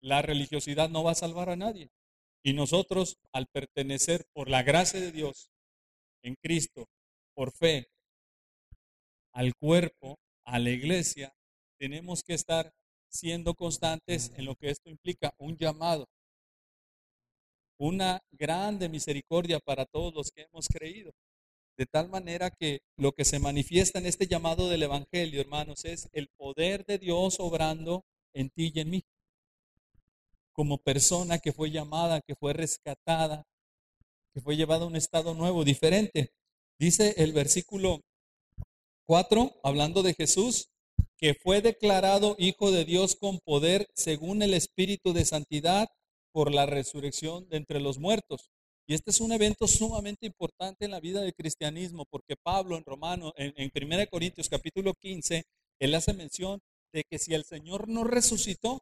la 0.00 0.20
religiosidad 0.20 0.90
no 0.90 1.04
va 1.04 1.12
a 1.12 1.16
salvar 1.16 1.48
a 1.48 1.56
nadie. 1.56 1.90
Y 2.42 2.54
nosotros, 2.54 3.18
al 3.32 3.46
pertenecer 3.46 4.24
por 4.32 4.50
la 4.50 4.62
gracia 4.64 5.00
de 5.00 5.12
Dios 5.12 5.50
en 6.22 6.34
Cristo, 6.42 6.88
por 7.34 7.52
fe, 7.52 7.88
al 9.32 9.54
cuerpo, 9.54 10.18
a 10.44 10.58
la 10.58 10.70
iglesia, 10.70 11.32
tenemos 11.78 12.22
que 12.22 12.34
estar 12.34 12.72
siendo 13.08 13.54
constantes 13.54 14.32
en 14.36 14.44
lo 14.44 14.56
que 14.56 14.70
esto 14.70 14.90
implica, 14.90 15.34
un 15.38 15.56
llamado 15.56 16.08
una 17.82 18.22
grande 18.30 18.88
misericordia 18.88 19.58
para 19.58 19.86
todos 19.86 20.14
los 20.14 20.30
que 20.30 20.42
hemos 20.42 20.68
creído. 20.68 21.10
De 21.76 21.84
tal 21.84 22.08
manera 22.08 22.52
que 22.52 22.82
lo 22.96 23.10
que 23.10 23.24
se 23.24 23.40
manifiesta 23.40 23.98
en 23.98 24.06
este 24.06 24.28
llamado 24.28 24.68
del 24.68 24.84
Evangelio, 24.84 25.40
hermanos, 25.40 25.84
es 25.84 26.08
el 26.12 26.28
poder 26.36 26.84
de 26.84 26.98
Dios 26.98 27.40
obrando 27.40 28.04
en 28.34 28.50
ti 28.50 28.70
y 28.72 28.78
en 28.78 28.90
mí. 28.90 29.04
Como 30.52 30.78
persona 30.78 31.40
que 31.40 31.52
fue 31.52 31.72
llamada, 31.72 32.20
que 32.20 32.36
fue 32.36 32.52
rescatada, 32.52 33.48
que 34.32 34.40
fue 34.40 34.56
llevada 34.56 34.84
a 34.84 34.86
un 34.86 34.94
estado 34.94 35.34
nuevo, 35.34 35.64
diferente. 35.64 36.30
Dice 36.78 37.14
el 37.16 37.32
versículo 37.32 38.00
4, 39.06 39.58
hablando 39.64 40.04
de 40.04 40.14
Jesús, 40.14 40.68
que 41.16 41.34
fue 41.34 41.62
declarado 41.62 42.36
Hijo 42.38 42.70
de 42.70 42.84
Dios 42.84 43.16
con 43.16 43.40
poder 43.40 43.88
según 43.92 44.40
el 44.42 44.54
Espíritu 44.54 45.12
de 45.12 45.24
Santidad 45.24 45.88
por 46.32 46.52
la 46.52 46.66
resurrección 46.66 47.48
de 47.48 47.58
entre 47.58 47.80
los 47.80 47.98
muertos. 47.98 48.50
Y 48.86 48.94
este 48.94 49.10
es 49.10 49.20
un 49.20 49.32
evento 49.32 49.68
sumamente 49.68 50.26
importante 50.26 50.84
en 50.84 50.90
la 50.90 51.00
vida 51.00 51.20
del 51.20 51.34
cristianismo, 51.34 52.04
porque 52.10 52.34
Pablo 52.36 52.76
en 52.76 52.84
Romano, 52.84 53.32
en, 53.36 53.52
en 53.56 53.70
1 53.74 54.06
Corintios 54.10 54.48
capítulo 54.48 54.94
15, 54.94 55.44
él 55.78 55.94
hace 55.94 56.12
mención 56.14 56.60
de 56.92 57.04
que 57.08 57.18
si 57.18 57.34
el 57.34 57.44
Señor 57.44 57.88
no 57.88 58.04
resucitó, 58.04 58.80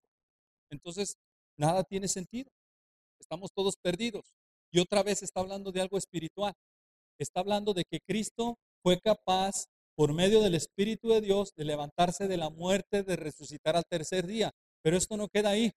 entonces 0.70 1.16
nada 1.58 1.84
tiene 1.84 2.08
sentido. 2.08 2.50
Estamos 3.20 3.50
todos 3.54 3.76
perdidos. 3.76 4.24
Y 4.72 4.80
otra 4.80 5.02
vez 5.02 5.22
está 5.22 5.40
hablando 5.40 5.72
de 5.72 5.80
algo 5.80 5.98
espiritual. 5.98 6.54
Está 7.18 7.40
hablando 7.40 7.74
de 7.74 7.84
que 7.84 8.00
Cristo 8.00 8.58
fue 8.82 8.98
capaz, 8.98 9.66
por 9.94 10.14
medio 10.14 10.40
del 10.40 10.54
Espíritu 10.54 11.10
de 11.10 11.20
Dios, 11.20 11.52
de 11.54 11.64
levantarse 11.64 12.26
de 12.26 12.38
la 12.38 12.48
muerte, 12.48 13.02
de 13.02 13.16
resucitar 13.16 13.76
al 13.76 13.84
tercer 13.84 14.26
día. 14.26 14.50
Pero 14.82 14.96
esto 14.96 15.18
no 15.18 15.28
queda 15.28 15.50
ahí 15.50 15.72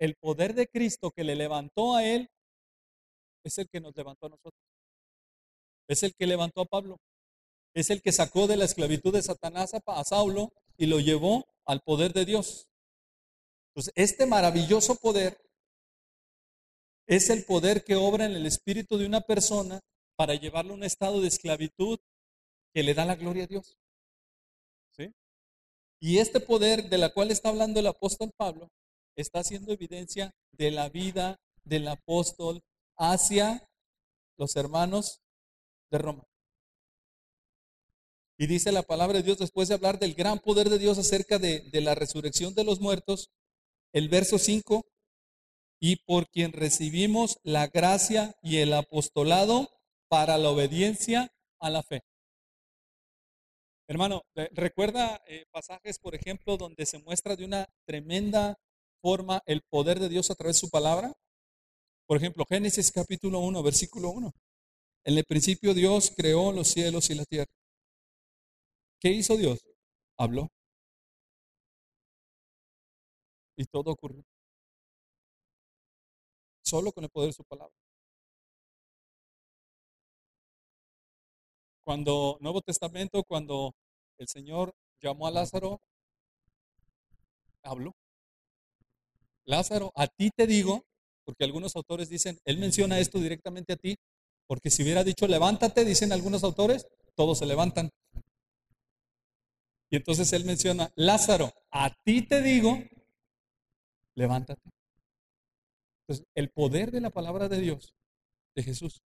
el 0.00 0.16
poder 0.16 0.54
de 0.54 0.66
Cristo 0.66 1.10
que 1.10 1.24
le 1.24 1.36
levantó 1.36 1.94
a 1.94 2.04
él 2.04 2.30
es 3.44 3.58
el 3.58 3.68
que 3.68 3.80
nos 3.80 3.94
levantó 3.94 4.26
a 4.26 4.30
nosotros. 4.30 4.64
Es 5.88 6.02
el 6.02 6.14
que 6.14 6.26
levantó 6.26 6.62
a 6.62 6.66
Pablo. 6.66 6.96
Es 7.74 7.90
el 7.90 8.00
que 8.00 8.10
sacó 8.10 8.46
de 8.46 8.56
la 8.56 8.64
esclavitud 8.64 9.12
de 9.12 9.22
Satanás 9.22 9.72
a 9.74 10.04
Saulo 10.04 10.52
y 10.78 10.86
lo 10.86 11.00
llevó 11.00 11.46
al 11.66 11.82
poder 11.82 12.14
de 12.14 12.24
Dios. 12.24 12.66
Entonces, 13.68 13.92
este 13.94 14.26
maravilloso 14.26 14.96
poder 14.96 15.38
es 17.06 17.28
el 17.28 17.44
poder 17.44 17.84
que 17.84 17.94
obra 17.94 18.24
en 18.24 18.32
el 18.32 18.46
espíritu 18.46 18.96
de 18.96 19.06
una 19.06 19.20
persona 19.20 19.80
para 20.16 20.34
llevarlo 20.34 20.72
a 20.72 20.76
un 20.76 20.84
estado 20.84 21.20
de 21.20 21.28
esclavitud 21.28 21.98
que 22.72 22.82
le 22.82 22.94
da 22.94 23.04
la 23.04 23.16
gloria 23.16 23.44
a 23.44 23.48
Dios. 23.48 23.76
¿Sí? 24.96 25.12
Y 26.00 26.18
este 26.18 26.40
poder 26.40 26.88
de 26.88 26.98
la 26.98 27.12
cual 27.12 27.30
está 27.30 27.50
hablando 27.50 27.80
el 27.80 27.86
apóstol 27.86 28.32
Pablo 28.36 28.70
está 29.20 29.40
haciendo 29.40 29.72
evidencia 29.72 30.34
de 30.52 30.70
la 30.70 30.88
vida 30.88 31.40
del 31.64 31.88
apóstol 31.88 32.62
hacia 32.96 33.68
los 34.36 34.56
hermanos 34.56 35.20
de 35.90 35.98
Roma. 35.98 36.24
Y 38.38 38.46
dice 38.46 38.72
la 38.72 38.82
palabra 38.82 39.18
de 39.18 39.22
Dios 39.22 39.36
después 39.36 39.68
de 39.68 39.74
hablar 39.74 39.98
del 39.98 40.14
gran 40.14 40.38
poder 40.38 40.70
de 40.70 40.78
Dios 40.78 40.96
acerca 40.96 41.38
de, 41.38 41.68
la 41.74 41.94
resurrección 41.94 42.54
de 42.54 42.64
los 42.64 42.80
muertos, 42.80 43.30
el 43.92 44.08
verso 44.08 44.38
5, 44.38 44.86
y 45.78 45.96
por 45.96 46.30
quien 46.30 46.52
recibimos 46.52 47.38
la 47.42 47.66
gracia 47.66 48.34
y 48.42 48.58
el 48.58 48.72
apostolado 48.72 49.68
para 50.08 50.38
la 50.38 50.50
obediencia 50.50 51.30
a 51.58 51.68
la 51.68 51.82
fe. 51.82 52.02
Hermano, 53.88 54.22
recuerda 54.52 55.20
eh, 55.26 55.44
pasajes, 55.50 55.98
por 55.98 56.14
ejemplo, 56.14 56.56
donde 56.56 56.86
se 56.86 56.98
muestra 56.98 57.36
de 57.36 57.44
una 57.44 57.68
tremenda 57.84 58.58
forma 59.00 59.42
el 59.46 59.62
poder 59.62 59.98
de 59.98 60.08
Dios 60.08 60.30
a 60.30 60.34
través 60.34 60.56
de 60.56 60.60
su 60.60 60.70
palabra. 60.70 61.12
Por 62.06 62.16
ejemplo, 62.16 62.44
Génesis 62.48 62.90
capítulo 62.92 63.40
1, 63.40 63.62
versículo 63.62 64.10
1. 64.10 64.32
En 65.04 65.18
el 65.18 65.24
principio 65.24 65.74
Dios 65.74 66.12
creó 66.16 66.52
los 66.52 66.68
cielos 66.68 67.10
y 67.10 67.14
la 67.14 67.24
tierra. 67.24 67.52
¿Qué 69.00 69.10
hizo 69.10 69.36
Dios? 69.36 69.60
Habló. 70.18 70.48
Y 73.56 73.64
todo 73.66 73.92
ocurrió. 73.92 74.24
Solo 76.62 76.92
con 76.92 77.04
el 77.04 77.10
poder 77.10 77.30
de 77.30 77.34
su 77.34 77.44
palabra. 77.44 77.74
Cuando, 81.84 82.36
Nuevo 82.40 82.60
Testamento, 82.60 83.24
cuando 83.24 83.74
el 84.18 84.28
Señor 84.28 84.72
llamó 85.00 85.26
a 85.26 85.30
Lázaro, 85.30 85.80
habló. 87.62 87.94
Lázaro, 89.44 89.92
a 89.96 90.06
ti 90.06 90.30
te 90.30 90.46
digo, 90.46 90.84
porque 91.24 91.44
algunos 91.44 91.76
autores 91.76 92.08
dicen, 92.08 92.38
él 92.44 92.58
menciona 92.58 92.98
esto 92.98 93.18
directamente 93.18 93.74
a 93.74 93.76
ti, 93.76 93.96
porque 94.46 94.70
si 94.70 94.82
hubiera 94.82 95.04
dicho 95.04 95.26
levántate, 95.26 95.84
dicen 95.84 96.12
algunos 96.12 96.42
autores, 96.44 96.86
todos 97.14 97.38
se 97.38 97.46
levantan. 97.46 97.90
Y 99.90 99.96
entonces 99.96 100.32
él 100.32 100.44
menciona, 100.44 100.92
Lázaro, 100.94 101.52
a 101.70 101.94
ti 102.04 102.22
te 102.22 102.42
digo, 102.42 102.78
levántate. 104.14 104.70
Entonces, 106.02 106.26
el 106.34 106.50
poder 106.50 106.90
de 106.90 107.00
la 107.00 107.10
palabra 107.10 107.48
de 107.48 107.60
Dios, 107.60 107.94
de 108.54 108.62
Jesús, 108.62 109.02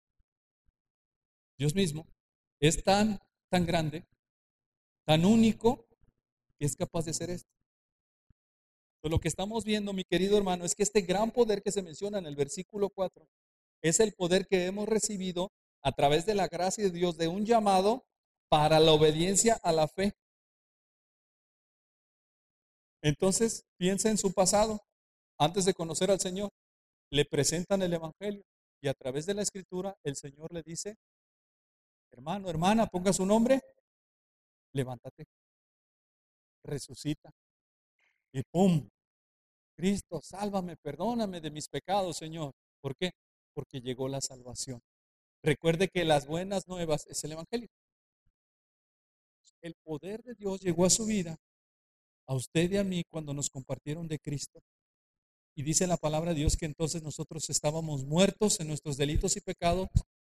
Dios 1.58 1.74
mismo, 1.74 2.06
es 2.60 2.82
tan, 2.82 3.20
tan 3.48 3.66
grande, 3.66 4.06
tan 5.04 5.24
único, 5.24 5.86
que 6.58 6.66
es 6.66 6.76
capaz 6.76 7.04
de 7.04 7.10
hacer 7.12 7.30
esto. 7.30 7.50
Pues 9.02 9.10
lo 9.10 9.18
que 9.18 9.26
estamos 9.26 9.64
viendo, 9.64 9.92
mi 9.92 10.04
querido 10.04 10.38
hermano, 10.38 10.64
es 10.64 10.76
que 10.76 10.84
este 10.84 11.00
gran 11.00 11.32
poder 11.32 11.60
que 11.60 11.72
se 11.72 11.82
menciona 11.82 12.18
en 12.18 12.26
el 12.26 12.36
versículo 12.36 12.88
4 12.88 13.26
es 13.82 13.98
el 13.98 14.14
poder 14.14 14.46
que 14.46 14.66
hemos 14.66 14.88
recibido 14.88 15.50
a 15.82 15.90
través 15.90 16.24
de 16.24 16.36
la 16.36 16.46
gracia 16.46 16.84
de 16.84 16.90
Dios 16.90 17.18
de 17.18 17.26
un 17.26 17.44
llamado 17.44 18.04
para 18.48 18.78
la 18.78 18.92
obediencia 18.92 19.58
a 19.64 19.72
la 19.72 19.88
fe. 19.88 20.14
Entonces, 23.02 23.64
piensa 23.76 24.08
en 24.08 24.18
su 24.18 24.32
pasado. 24.32 24.80
Antes 25.36 25.64
de 25.64 25.74
conocer 25.74 26.12
al 26.12 26.20
Señor, 26.20 26.50
le 27.10 27.24
presentan 27.24 27.82
el 27.82 27.94
Evangelio 27.94 28.44
y 28.80 28.86
a 28.86 28.94
través 28.94 29.26
de 29.26 29.34
la 29.34 29.42
escritura 29.42 29.96
el 30.04 30.14
Señor 30.14 30.52
le 30.52 30.62
dice, 30.62 30.94
hermano, 32.12 32.48
hermana, 32.48 32.86
ponga 32.86 33.12
su 33.12 33.26
nombre, 33.26 33.60
levántate, 34.72 35.26
resucita. 36.62 37.32
Y 38.32 38.42
¡pum! 38.50 38.88
Cristo, 39.76 40.20
sálvame, 40.22 40.76
perdóname 40.76 41.40
de 41.40 41.50
mis 41.50 41.68
pecados, 41.68 42.16
Señor. 42.16 42.52
¿Por 42.80 42.96
qué? 42.96 43.12
Porque 43.54 43.80
llegó 43.80 44.08
la 44.08 44.20
salvación. 44.20 44.80
Recuerde 45.42 45.88
que 45.88 46.04
las 46.04 46.26
buenas 46.26 46.68
nuevas 46.68 47.06
es 47.08 47.22
el 47.24 47.32
Evangelio. 47.32 47.68
El 49.60 49.74
poder 49.84 50.22
de 50.22 50.34
Dios 50.34 50.60
llegó 50.60 50.84
a 50.84 50.90
su 50.90 51.04
vida, 51.04 51.36
a 52.26 52.34
usted 52.34 52.70
y 52.70 52.76
a 52.76 52.84
mí, 52.84 53.02
cuando 53.10 53.34
nos 53.34 53.48
compartieron 53.50 54.08
de 54.08 54.18
Cristo. 54.18 54.60
Y 55.54 55.62
dice 55.62 55.86
la 55.86 55.96
palabra 55.96 56.32
de 56.32 56.40
Dios 56.40 56.56
que 56.56 56.66
entonces 56.66 57.02
nosotros 57.02 57.48
estábamos 57.50 58.04
muertos 58.04 58.58
en 58.60 58.68
nuestros 58.68 58.96
delitos 58.96 59.36
y 59.36 59.40
pecados, 59.40 59.88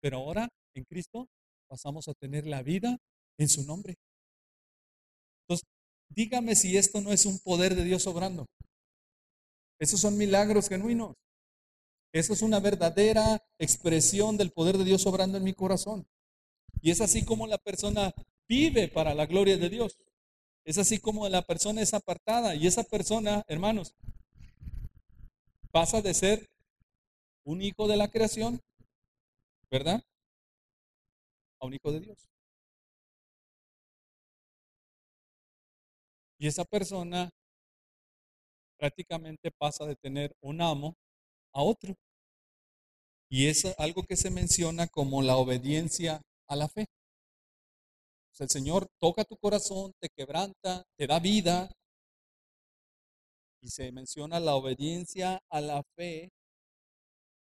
pero 0.01 0.17
ahora 0.17 0.49
en 0.73 0.83
Cristo 0.85 1.27
pasamos 1.67 2.07
a 2.07 2.13
tener 2.13 2.47
la 2.47 2.63
vida 2.63 2.97
en 3.37 3.47
su 3.47 3.63
nombre. 3.63 3.95
Dígame 6.15 6.55
si 6.55 6.77
esto 6.77 7.01
no 7.01 7.11
es 7.11 7.25
un 7.25 7.39
poder 7.39 7.75
de 7.75 7.83
Dios 7.83 8.05
obrando. 8.07 8.45
Esos 9.79 9.99
son 9.99 10.17
milagros 10.17 10.69
genuinos. 10.69 11.15
Eso 12.11 12.33
es 12.33 12.43
una 12.43 12.59
verdadera 12.59 13.43
expresión 13.57 14.37
del 14.37 14.51
poder 14.51 14.77
de 14.77 14.83
Dios 14.83 15.05
obrando 15.07 15.37
en 15.37 15.43
mi 15.43 15.53
corazón. 15.53 16.07
Y 16.81 16.91
es 16.91 17.01
así 17.01 17.25
como 17.25 17.47
la 17.47 17.57
persona 17.57 18.13
vive 18.47 18.87
para 18.87 19.15
la 19.15 19.25
gloria 19.25 19.57
de 19.57 19.69
Dios. 19.69 19.97
Es 20.63 20.77
así 20.77 20.99
como 20.99 21.27
la 21.27 21.41
persona 21.41 21.81
es 21.81 21.93
apartada. 21.93 22.53
Y 22.55 22.67
esa 22.67 22.83
persona, 22.83 23.43
hermanos, 23.47 23.95
pasa 25.71 26.01
de 26.01 26.13
ser 26.13 26.47
un 27.43 27.61
hijo 27.61 27.87
de 27.87 27.97
la 27.97 28.09
creación, 28.09 28.61
¿verdad? 29.71 30.03
A 31.59 31.65
un 31.65 31.73
hijo 31.73 31.91
de 31.91 32.01
Dios. 32.01 32.32
Y 36.43 36.47
esa 36.47 36.65
persona 36.65 37.29
prácticamente 38.77 39.49
pasa 39.49 39.85
de 39.85 39.95
tener 39.95 40.35
un 40.41 40.61
amo 40.61 40.97
a 41.53 41.63
otro. 41.63 41.95
Y 43.29 43.47
es 43.47 43.63
algo 43.77 44.03
que 44.03 44.17
se 44.17 44.29
menciona 44.29 44.87
como 44.87 45.21
la 45.21 45.37
obediencia 45.37 46.21
a 46.49 46.57
la 46.57 46.67
fe. 46.67 46.87
el 48.39 48.49
Señor 48.49 48.89
toca 48.99 49.23
tu 49.23 49.37
corazón, 49.37 49.93
te 50.01 50.09
quebranta, 50.09 50.83
te 50.97 51.07
da 51.07 51.21
vida. 51.21 51.71
Y 53.61 53.69
se 53.69 53.93
menciona 53.93 54.41
la 54.41 54.55
obediencia 54.55 55.41
a 55.49 55.61
la 55.61 55.81
fe. 55.95 56.33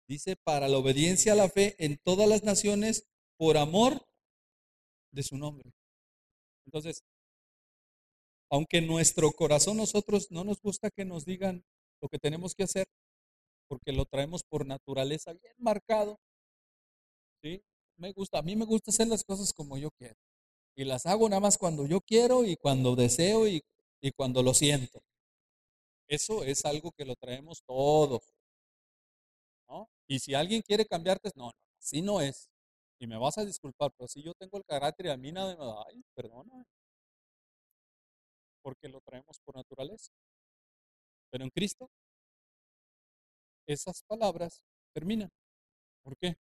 Dice, 0.08 0.36
para 0.36 0.68
la 0.68 0.78
obediencia 0.78 1.34
a 1.34 1.38
la 1.38 1.49
fe 1.49 1.76
en 1.84 1.97
todas 2.04 2.30
las 2.30 2.43
naciones 2.43 3.08
por 3.36 3.58
amor 3.58 4.06
de 5.12 5.24
su 5.24 5.39
nombre. 5.39 5.74
Entonces, 6.68 7.02
aunque 8.52 8.82
nuestro 8.82 9.32
corazón 9.32 9.78
nosotros 9.78 10.30
no 10.30 10.43
nos 10.43 10.62
gusta 10.62 10.91
que 10.91 11.06
nos 11.06 11.24
digan 11.24 11.64
lo 12.02 12.10
que 12.10 12.20
tenemos 12.20 12.54
que 12.54 12.64
hacer, 12.64 12.86
porque 13.70 13.93
lo 13.93 14.06
traemos 14.06 14.43
por 14.43 14.66
naturaleza 14.66 15.32
bien 15.32 15.56
marcado. 15.58 16.20
¿sí? 17.41 17.64
Me 17.95 18.12
gusta, 18.12 18.39
a 18.39 18.41
mí 18.41 18.58
me 18.58 18.66
gusta 18.66 18.91
hacer 18.91 19.08
las 19.08 19.24
cosas 19.24 19.54
como 19.54 19.78
yo 19.78 19.89
quiero. 19.91 20.18
Y 20.76 20.84
las 20.84 21.06
hago 21.06 21.30
nada 21.30 21.39
más 21.39 21.58
cuando 21.58 21.88
yo 21.88 22.02
quiero 22.02 22.43
y 22.43 22.58
cuando 22.58 22.95
deseo 22.97 23.47
y, 23.47 23.64
y 24.02 24.12
cuando 24.12 24.43
lo 24.43 24.54
siento. 24.54 25.02
Eso 26.10 26.43
es 26.43 26.66
algo 26.66 26.91
que 26.91 27.06
lo 27.06 27.16
traemos 27.16 27.64
todos. 27.64 28.22
¿no? 29.70 29.89
Y 30.08 30.20
si 30.20 30.34
alguien 30.34 30.62
quiere 30.62 30.86
cambiarte, 30.86 31.32
no, 31.36 31.45
no, 31.45 31.54
así 31.80 32.02
no 32.02 32.20
es. 32.20 32.49
Y 32.99 33.08
me 33.08 33.18
vas 33.18 33.38
a 33.38 33.45
disculpar, 33.45 33.93
pero 33.97 34.10
si 34.10 34.22
yo 34.22 34.34
tengo 34.34 34.58
el 34.58 34.66
carácter 34.66 35.06
y 35.06 35.10
a 35.10 35.18
mí 35.18 35.32
nada 35.32 35.56
me 35.56 35.66
da, 35.66 35.86
ay, 35.88 36.04
perdona 36.14 36.66
porque 38.62 38.89
lo 38.89 39.01
traemos 39.01 39.39
por 39.43 39.55
naturaleza. 39.55 40.12
Pero 41.32 41.43
en 41.43 41.49
Cristo, 41.49 41.89
esas 43.68 44.03
palabras 44.03 44.62
terminan. 44.93 45.30
¿Por 46.03 46.16
qué? 46.18 46.36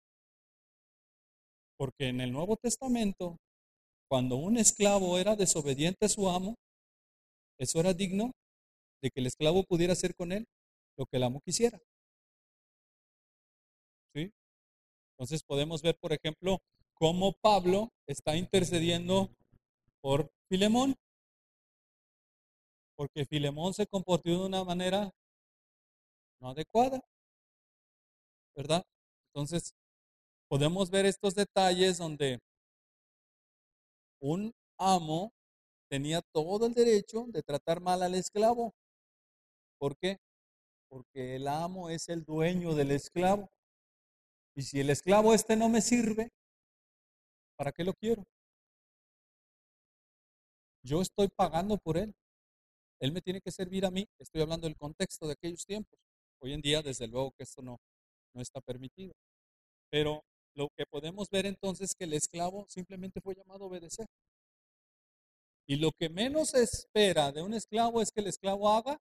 Porque 1.76 2.08
en 2.08 2.20
el 2.20 2.32
Nuevo 2.32 2.56
Testamento, 2.56 3.36
cuando 4.08 4.36
un 4.36 4.56
esclavo 4.58 5.18
era 5.18 5.36
desobediente 5.36 6.06
a 6.06 6.08
su 6.08 6.28
amo, 6.28 6.56
eso 7.58 7.80
era 7.80 7.94
digno 7.94 8.32
de 9.02 9.10
que 9.10 9.20
el 9.20 9.26
esclavo 9.26 9.64
pudiera 9.64 9.92
hacer 9.92 10.14
con 10.14 10.32
él 10.32 10.46
lo 10.96 11.06
que 11.06 11.16
el 11.16 11.22
amo 11.22 11.40
quisiera. 11.44 11.78
¿Sí? 14.14 14.32
Entonces 15.12 15.42
podemos 15.42 15.82
ver, 15.82 15.96
por 16.00 16.12
ejemplo, 16.12 16.58
cómo 16.94 17.32
Pablo 17.40 17.88
está 18.06 18.36
intercediendo 18.36 19.30
por 20.02 20.30
Filemón 20.48 20.96
porque 23.00 23.24
Filemón 23.24 23.72
se 23.72 23.86
comportó 23.86 24.28
de 24.28 24.44
una 24.44 24.62
manera 24.62 25.10
no 26.38 26.50
adecuada, 26.50 27.00
¿verdad? 28.54 28.84
Entonces, 29.28 29.72
podemos 30.50 30.90
ver 30.90 31.06
estos 31.06 31.34
detalles 31.34 31.96
donde 31.96 32.40
un 34.20 34.52
amo 34.78 35.32
tenía 35.88 36.20
todo 36.34 36.66
el 36.66 36.74
derecho 36.74 37.24
de 37.28 37.42
tratar 37.42 37.80
mal 37.80 38.02
al 38.02 38.16
esclavo. 38.16 38.74
¿Por 39.78 39.96
qué? 39.96 40.18
Porque 40.90 41.36
el 41.36 41.48
amo 41.48 41.88
es 41.88 42.06
el 42.10 42.22
dueño 42.22 42.74
del 42.74 42.90
esclavo. 42.90 43.48
Y 44.54 44.60
si 44.60 44.78
el 44.78 44.90
esclavo 44.90 45.32
este 45.32 45.56
no 45.56 45.70
me 45.70 45.80
sirve, 45.80 46.28
¿para 47.56 47.72
qué 47.72 47.82
lo 47.82 47.94
quiero? 47.94 48.22
Yo 50.82 51.00
estoy 51.00 51.28
pagando 51.34 51.78
por 51.78 51.96
él. 51.96 52.14
Él 53.00 53.12
me 53.12 53.22
tiene 53.22 53.40
que 53.40 53.50
servir 53.50 53.86
a 53.86 53.90
mí. 53.90 54.06
Estoy 54.18 54.42
hablando 54.42 54.66
del 54.66 54.76
contexto 54.76 55.26
de 55.26 55.32
aquellos 55.32 55.64
tiempos. 55.64 55.98
Hoy 56.40 56.52
en 56.52 56.60
día, 56.60 56.82
desde 56.82 57.08
luego 57.08 57.32
que 57.32 57.44
esto 57.44 57.62
no, 57.62 57.78
no 58.34 58.42
está 58.42 58.60
permitido. 58.60 59.14
Pero 59.90 60.22
lo 60.54 60.68
que 60.76 60.84
podemos 60.86 61.28
ver 61.30 61.46
entonces 61.46 61.90
es 61.90 61.94
que 61.96 62.04
el 62.04 62.12
esclavo 62.12 62.66
simplemente 62.68 63.20
fue 63.20 63.34
llamado 63.34 63.64
a 63.64 63.68
obedecer. 63.68 64.06
Y 65.66 65.76
lo 65.76 65.92
que 65.92 66.08
menos 66.08 66.50
se 66.50 66.62
espera 66.62 67.32
de 67.32 67.42
un 67.42 67.54
esclavo 67.54 68.02
es 68.02 68.10
que 68.10 68.20
el 68.20 68.26
esclavo 68.26 68.68
haga 68.68 68.98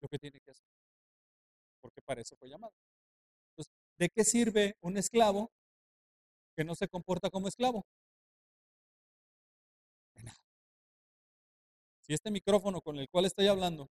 lo 0.00 0.08
que 0.08 0.18
tiene 0.18 0.40
que 0.40 0.50
hacer. 0.50 0.66
Porque 1.80 2.00
para 2.02 2.22
eso 2.22 2.36
fue 2.36 2.48
llamado. 2.48 2.72
Entonces, 3.50 3.72
¿de 3.98 4.08
qué 4.08 4.24
sirve 4.24 4.74
un 4.80 4.96
esclavo 4.96 5.50
que 6.56 6.64
no 6.64 6.74
se 6.74 6.88
comporta 6.88 7.30
como 7.30 7.48
esclavo? 7.48 7.84
Este 12.14 12.30
micrófono 12.30 12.82
con 12.82 12.98
el 12.98 13.08
cual 13.08 13.24
estoy 13.24 13.46
hablando 13.46 13.88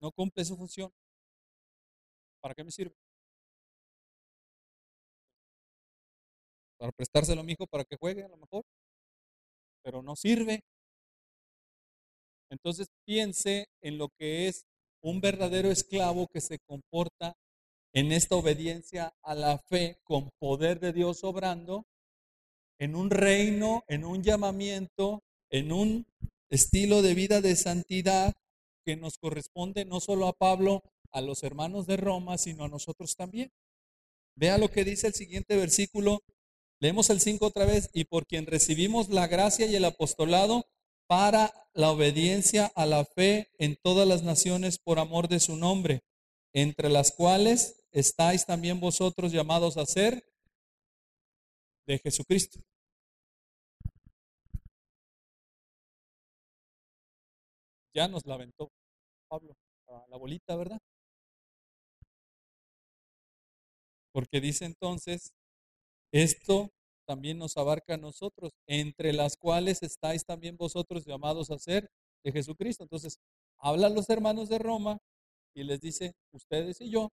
no 0.00 0.12
cumple 0.12 0.44
su 0.44 0.56
función, 0.56 0.92
¿para 2.40 2.54
qué 2.54 2.62
me 2.62 2.70
sirve? 2.70 2.94
Para 6.78 6.92
prestárselo 6.92 7.40
a 7.40 7.44
mi 7.44 7.52
hijo 7.52 7.66
para 7.66 7.84
que 7.84 7.96
juegue 7.96 8.22
a 8.22 8.28
lo 8.28 8.36
mejor, 8.36 8.62
pero 9.82 10.02
no 10.02 10.14
sirve. 10.14 10.62
Entonces 12.50 12.86
piense 13.04 13.66
en 13.82 13.98
lo 13.98 14.10
que 14.10 14.46
es 14.46 14.64
un 15.02 15.20
verdadero 15.20 15.70
esclavo 15.70 16.28
que 16.28 16.40
se 16.40 16.58
comporta 16.60 17.34
en 17.94 18.12
esta 18.12 18.36
obediencia 18.36 19.12
a 19.22 19.34
la 19.34 19.58
fe 19.58 19.98
con 20.04 20.30
poder 20.38 20.78
de 20.78 20.92
Dios 20.92 21.24
obrando, 21.24 21.84
en 22.78 22.94
un 22.94 23.10
reino, 23.10 23.82
en 23.88 24.04
un 24.04 24.22
llamamiento, 24.22 25.22
en 25.50 25.72
un 25.72 26.06
estilo 26.54 27.02
de 27.02 27.14
vida 27.14 27.40
de 27.40 27.56
santidad 27.56 28.34
que 28.84 28.96
nos 28.96 29.18
corresponde 29.18 29.84
no 29.84 30.00
solo 30.00 30.26
a 30.26 30.32
Pablo, 30.32 30.82
a 31.10 31.20
los 31.20 31.42
hermanos 31.42 31.86
de 31.86 31.96
Roma, 31.96 32.38
sino 32.38 32.64
a 32.64 32.68
nosotros 32.68 33.16
también. 33.16 33.52
Vea 34.36 34.58
lo 34.58 34.70
que 34.70 34.84
dice 34.84 35.06
el 35.06 35.14
siguiente 35.14 35.56
versículo. 35.56 36.22
Leemos 36.80 37.08
el 37.10 37.20
5 37.20 37.46
otra 37.46 37.64
vez. 37.64 37.88
Y 37.92 38.04
por 38.04 38.26
quien 38.26 38.46
recibimos 38.46 39.08
la 39.08 39.26
gracia 39.26 39.66
y 39.66 39.76
el 39.76 39.84
apostolado 39.84 40.66
para 41.06 41.52
la 41.72 41.90
obediencia 41.90 42.66
a 42.74 42.86
la 42.86 43.04
fe 43.04 43.50
en 43.58 43.76
todas 43.76 44.08
las 44.08 44.22
naciones 44.22 44.78
por 44.78 44.98
amor 44.98 45.28
de 45.28 45.40
su 45.40 45.56
nombre, 45.56 46.02
entre 46.52 46.88
las 46.88 47.12
cuales 47.12 47.84
estáis 47.92 48.46
también 48.46 48.80
vosotros 48.80 49.32
llamados 49.32 49.76
a 49.76 49.86
ser 49.86 50.24
de 51.86 51.98
Jesucristo. 51.98 52.60
Ya 57.94 58.08
nos 58.08 58.26
la 58.26 58.34
aventó 58.34 58.70
Pablo, 59.28 59.54
la 60.08 60.16
bolita, 60.16 60.56
¿verdad? 60.56 60.80
Porque 64.12 64.40
dice 64.40 64.64
entonces, 64.64 65.32
esto 66.12 66.70
también 67.06 67.38
nos 67.38 67.56
abarca 67.56 67.94
a 67.94 67.98
nosotros, 67.98 68.52
entre 68.66 69.12
las 69.12 69.36
cuales 69.36 69.82
estáis 69.82 70.24
también 70.24 70.56
vosotros 70.56 71.04
llamados 71.04 71.50
a 71.50 71.58
ser 71.58 71.90
de 72.24 72.32
Jesucristo. 72.32 72.84
Entonces, 72.84 73.18
hablan 73.58 73.94
los 73.94 74.08
hermanos 74.10 74.48
de 74.48 74.58
Roma 74.58 74.98
y 75.54 75.64
les 75.64 75.80
dice, 75.80 76.14
ustedes 76.32 76.80
y 76.80 76.90
yo 76.90 77.10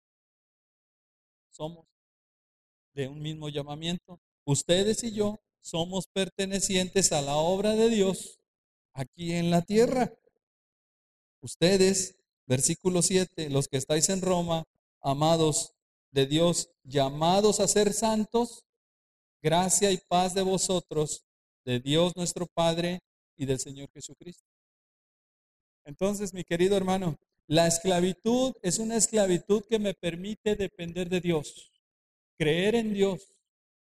somos 1.51 1.85
de 2.93 3.07
un 3.07 3.21
mismo 3.21 3.49
llamamiento. 3.49 4.19
Ustedes 4.45 5.03
y 5.03 5.13
yo 5.13 5.39
somos 5.59 6.07
pertenecientes 6.07 7.11
a 7.11 7.21
la 7.21 7.35
obra 7.35 7.75
de 7.75 7.89
Dios 7.89 8.39
aquí 8.93 9.33
en 9.33 9.51
la 9.51 9.61
tierra. 9.61 10.13
Ustedes, 11.41 12.15
versículo 12.45 13.01
7, 13.01 13.49
los 13.49 13.67
que 13.67 13.77
estáis 13.77 14.09
en 14.09 14.21
Roma, 14.21 14.63
amados 15.01 15.73
de 16.11 16.27
Dios, 16.27 16.69
llamados 16.83 17.59
a 17.59 17.67
ser 17.67 17.93
santos, 17.93 18.65
gracia 19.41 19.91
y 19.91 19.97
paz 19.97 20.35
de 20.35 20.43
vosotros, 20.43 21.25
de 21.65 21.79
Dios 21.79 22.15
nuestro 22.15 22.45
Padre 22.45 22.99
y 23.35 23.45
del 23.45 23.59
Señor 23.59 23.89
Jesucristo. 23.91 24.45
Entonces, 25.83 26.31
mi 26.33 26.43
querido 26.43 26.77
hermano, 26.77 27.17
la 27.47 27.65
esclavitud 27.65 28.53
es 28.61 28.77
una 28.77 28.95
esclavitud 28.95 29.63
que 29.67 29.79
me 29.79 29.95
permite 29.95 30.55
depender 30.55 31.09
de 31.09 31.21
Dios, 31.21 31.71
creer 32.37 32.75
en 32.75 32.93
Dios 32.93 33.35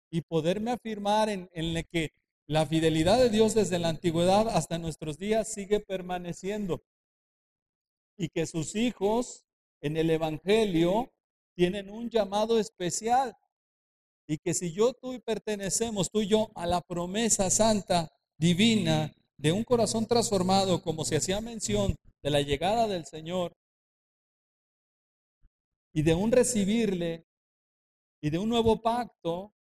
y 0.10 0.22
poderme 0.22 0.72
afirmar 0.72 1.28
en, 1.28 1.50
en 1.54 1.84
que 1.92 2.14
la 2.48 2.66
fidelidad 2.66 3.20
de 3.20 3.30
Dios 3.30 3.54
desde 3.54 3.80
la 3.80 3.90
antigüedad 3.90 4.48
hasta 4.48 4.78
nuestros 4.78 5.18
días 5.18 5.52
sigue 5.52 5.82
permaneciendo 5.82 6.82
y 8.18 8.30
que 8.30 8.46
sus 8.46 8.76
hijos 8.76 9.44
en 9.82 9.98
el 9.98 10.10
Evangelio 10.10 11.12
tienen 11.56 11.90
un 11.90 12.10
llamado 12.10 12.60
especial. 12.60 13.36
Y 14.28 14.38
que 14.38 14.54
si 14.54 14.72
yo 14.72 14.94
tú 14.94 15.14
y 15.14 15.20
pertenecemos, 15.20 16.10
tú 16.10 16.22
y 16.22 16.28
yo, 16.28 16.52
a 16.56 16.66
la 16.66 16.82
promesa 16.82 17.50
santa, 17.50 18.12
divina, 18.38 19.14
de 19.38 19.52
un 19.52 19.64
corazón 19.64 20.06
transformado, 20.06 20.82
como 20.82 21.04
se 21.04 21.18
hacía 21.18 21.42
mención 21.42 21.96
de 22.22 22.30
la 22.30 22.42
llegada 22.42 22.88
del 22.88 23.06
Señor, 23.06 23.54
y 25.94 26.02
de 26.02 26.16
un 26.16 26.32
recibirle, 26.32 27.26
y 28.22 28.30
de 28.30 28.40
un 28.40 28.48
nuevo 28.48 28.82
pacto, 28.82 29.54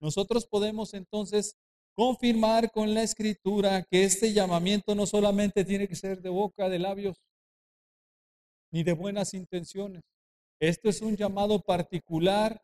nosotros 0.00 0.46
podemos 0.46 0.92
entonces 0.92 1.56
confirmar 1.94 2.72
con 2.72 2.92
la 2.94 3.02
escritura 3.02 3.84
que 3.84 4.04
este 4.04 4.32
llamamiento 4.32 4.94
no 4.94 5.06
solamente 5.06 5.64
tiene 5.64 5.86
que 5.86 5.94
ser 5.94 6.20
de 6.20 6.28
boca, 6.28 6.68
de 6.68 6.80
labios, 6.80 7.22
ni 8.72 8.82
de 8.82 8.94
buenas 8.94 9.34
intenciones. 9.34 10.02
Esto 10.58 10.88
es 10.88 11.02
un 11.02 11.16
llamado 11.16 11.60
particular 11.60 12.60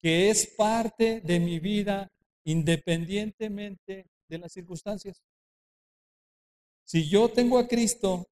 que 0.00 0.30
es 0.30 0.46
parte 0.56 1.20
de 1.20 1.38
mi 1.38 1.60
vida 1.60 2.10
independientemente 2.44 4.06
de 4.28 4.38
las 4.38 4.52
circunstancias. 4.52 5.22
Si 6.84 7.08
yo 7.08 7.30
tengo 7.30 7.58
a 7.58 7.66
Cristo, 7.66 8.26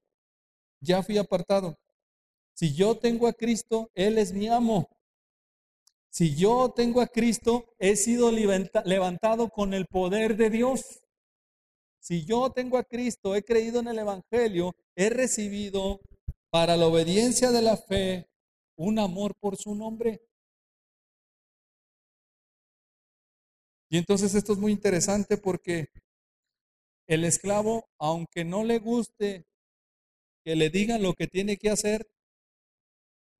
ya 0.79 1.01
fui 1.01 1.17
apartado. 1.17 1.75
Si 2.53 2.73
yo 2.73 2.97
tengo 2.97 3.27
a 3.27 3.33
Cristo, 3.33 3.89
Él 3.95 4.17
es 4.17 4.31
mi 4.33 4.47
amo. 4.47 4.87
Si 6.11 6.35
yo 6.35 6.71
tengo 6.75 7.01
a 7.01 7.07
Cristo, 7.07 7.73
he 7.79 7.95
sido 7.95 8.31
levantado 8.31 9.49
con 9.49 9.73
el 9.73 9.87
poder 9.87 10.37
de 10.37 10.51
Dios. 10.51 11.01
Si 11.99 12.25
yo 12.25 12.51
tengo 12.51 12.77
a 12.77 12.83
Cristo, 12.83 13.35
he 13.35 13.43
creído 13.43 13.79
en 13.79 13.87
el 13.87 13.97
Evangelio, 13.97 14.75
he 14.95 15.09
recibido 15.09 16.01
para 16.53 16.77
la 16.77 16.85
obediencia 16.85 17.49
de 17.49 17.63
la 17.63 17.75
fe 17.75 18.29
un 18.77 18.99
amor 18.99 19.33
por 19.39 19.57
su 19.57 19.73
nombre. 19.73 20.21
Y 23.89 23.97
entonces 23.97 24.35
esto 24.35 24.53
es 24.53 24.59
muy 24.59 24.71
interesante 24.71 25.37
porque 25.37 25.87
el 27.07 27.25
esclavo, 27.25 27.89
aunque 27.97 28.45
no 28.45 28.63
le 28.63 28.77
guste 28.77 29.47
que 30.45 30.55
le 30.55 30.69
digan 30.69 31.01
lo 31.01 31.13
que 31.13 31.25
tiene 31.25 31.57
que 31.57 31.71
hacer, 31.71 32.07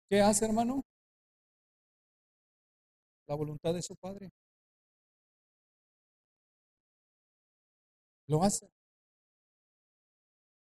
¿qué 0.09 0.22
hace, 0.22 0.45
hermano? 0.45 0.82
La 3.28 3.36
voluntad 3.36 3.76
de 3.76 3.84
su 3.84 3.95
padre. 3.95 4.32
Lo 8.26 8.43
hace. 8.43 8.68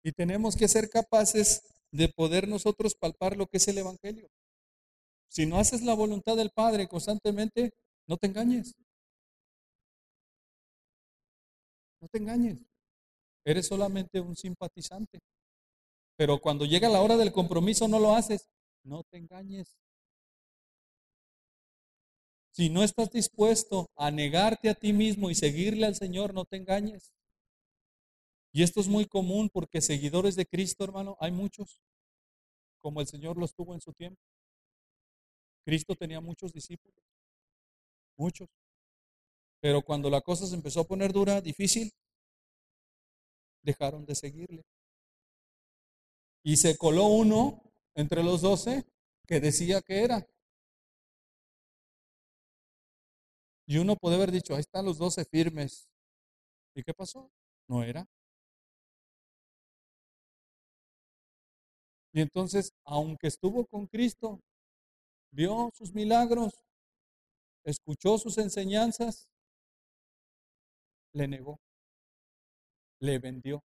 Y 0.03 0.11
tenemos 0.11 0.57
que 0.57 0.67
ser 0.67 0.89
capaces 0.89 1.61
de 1.91 2.09
poder 2.09 2.47
nosotros 2.47 2.95
palpar 2.95 3.37
lo 3.37 3.47
que 3.47 3.57
es 3.57 3.67
el 3.67 3.77
Evangelio. 3.77 4.29
Si 5.29 5.45
no 5.45 5.57
haces 5.59 5.81
la 5.81 5.93
voluntad 5.93 6.35
del 6.35 6.51
Padre 6.51 6.87
constantemente, 6.87 7.73
no 8.07 8.17
te 8.17 8.27
engañes. 8.27 8.73
No 12.01 12.07
te 12.07 12.17
engañes. 12.17 12.57
Eres 13.45 13.67
solamente 13.67 14.19
un 14.19 14.35
simpatizante. 14.35 15.19
Pero 16.17 16.39
cuando 16.39 16.65
llega 16.65 16.89
la 16.89 17.01
hora 17.01 17.17
del 17.17 17.31
compromiso 17.31 17.87
no 17.87 17.99
lo 17.99 18.15
haces. 18.15 18.49
No 18.83 19.03
te 19.09 19.17
engañes. 19.17 19.77
Si 22.51 22.69
no 22.69 22.83
estás 22.83 23.09
dispuesto 23.11 23.89
a 23.95 24.11
negarte 24.11 24.69
a 24.69 24.75
ti 24.75 24.91
mismo 24.91 25.29
y 25.29 25.35
seguirle 25.35 25.85
al 25.85 25.95
Señor, 25.95 26.33
no 26.33 26.43
te 26.43 26.57
engañes. 26.57 27.13
Y 28.53 28.63
esto 28.63 28.81
es 28.81 28.87
muy 28.87 29.05
común 29.05 29.49
porque 29.49 29.81
seguidores 29.81 30.35
de 30.35 30.45
Cristo, 30.45 30.83
hermano, 30.83 31.15
hay 31.19 31.31
muchos, 31.31 31.79
como 32.79 32.99
el 32.99 33.07
Señor 33.07 33.37
los 33.37 33.53
tuvo 33.53 33.73
en 33.73 33.81
su 33.81 33.93
tiempo. 33.93 34.21
Cristo 35.63 35.95
tenía 35.95 36.19
muchos 36.19 36.51
discípulos, 36.51 37.01
muchos. 38.17 38.49
Pero 39.61 39.81
cuando 39.83 40.09
la 40.09 40.21
cosa 40.21 40.47
se 40.47 40.55
empezó 40.55 40.81
a 40.81 40.87
poner 40.87 41.13
dura, 41.13 41.39
difícil, 41.39 41.91
dejaron 43.61 44.05
de 44.05 44.15
seguirle. 44.15 44.63
Y 46.43 46.57
se 46.57 46.75
coló 46.77 47.05
uno 47.05 47.61
entre 47.95 48.23
los 48.23 48.41
doce 48.41 48.85
que 49.27 49.39
decía 49.39 49.81
que 49.81 50.03
era. 50.03 50.27
Y 53.67 53.77
uno 53.77 53.95
puede 53.95 54.15
haber 54.15 54.31
dicho, 54.31 54.55
ahí 54.55 54.61
están 54.61 54.83
los 54.83 54.97
doce 54.97 55.23
firmes. 55.23 55.87
¿Y 56.75 56.83
qué 56.83 56.93
pasó? 56.93 57.31
No 57.67 57.83
era. 57.83 58.05
Y 62.13 62.21
entonces, 62.21 62.73
aunque 62.83 63.27
estuvo 63.27 63.65
con 63.65 63.87
Cristo, 63.87 64.39
vio 65.31 65.71
sus 65.73 65.93
milagros, 65.93 66.53
escuchó 67.63 68.17
sus 68.17 68.37
enseñanzas, 68.37 69.29
le 71.13 71.27
negó, 71.27 71.59
le 72.99 73.19
vendió. 73.19 73.63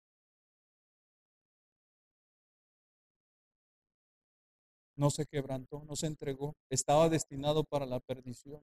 No 4.96 5.10
se 5.10 5.26
quebrantó, 5.26 5.84
no 5.84 5.94
se 5.96 6.06
entregó, 6.06 6.54
estaba 6.70 7.08
destinado 7.08 7.64
para 7.64 7.84
la 7.84 8.00
perdición. 8.00 8.62